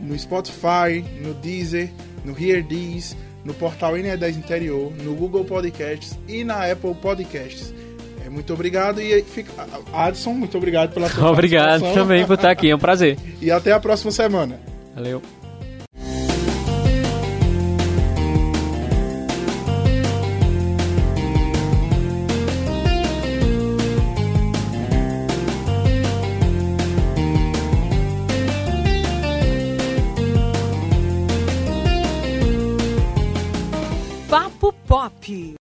no 0.00 0.18
Spotify 0.18 1.04
no 1.22 1.34
Deezer 1.34 1.90
no 2.24 2.38
Hear 2.38 2.64
This 2.66 3.16
no 3.46 3.54
portal 3.54 3.94
NE10 3.94 4.36
Interior, 4.36 4.92
no 5.02 5.14
Google 5.14 5.44
Podcasts 5.44 6.18
e 6.26 6.42
na 6.42 6.70
Apple 6.70 6.94
Podcasts. 6.94 7.72
É, 8.24 8.28
muito 8.28 8.52
obrigado 8.52 9.00
e 9.00 9.22
fica... 9.22 9.52
Adson, 9.92 10.32
muito 10.32 10.58
obrigado 10.58 10.92
pela 10.92 11.08
sua 11.08 11.30
Obrigado 11.30 11.94
também 11.94 12.26
por 12.26 12.34
estar 12.34 12.50
aqui, 12.50 12.70
é 12.70 12.74
um 12.74 12.78
prazer. 12.78 13.16
e 13.40 13.50
até 13.50 13.72
a 13.72 13.78
próxima 13.78 14.10
semana. 14.10 14.60
Valeu. 14.94 15.22
Papo 35.26 35.34
Pop. 35.34 35.54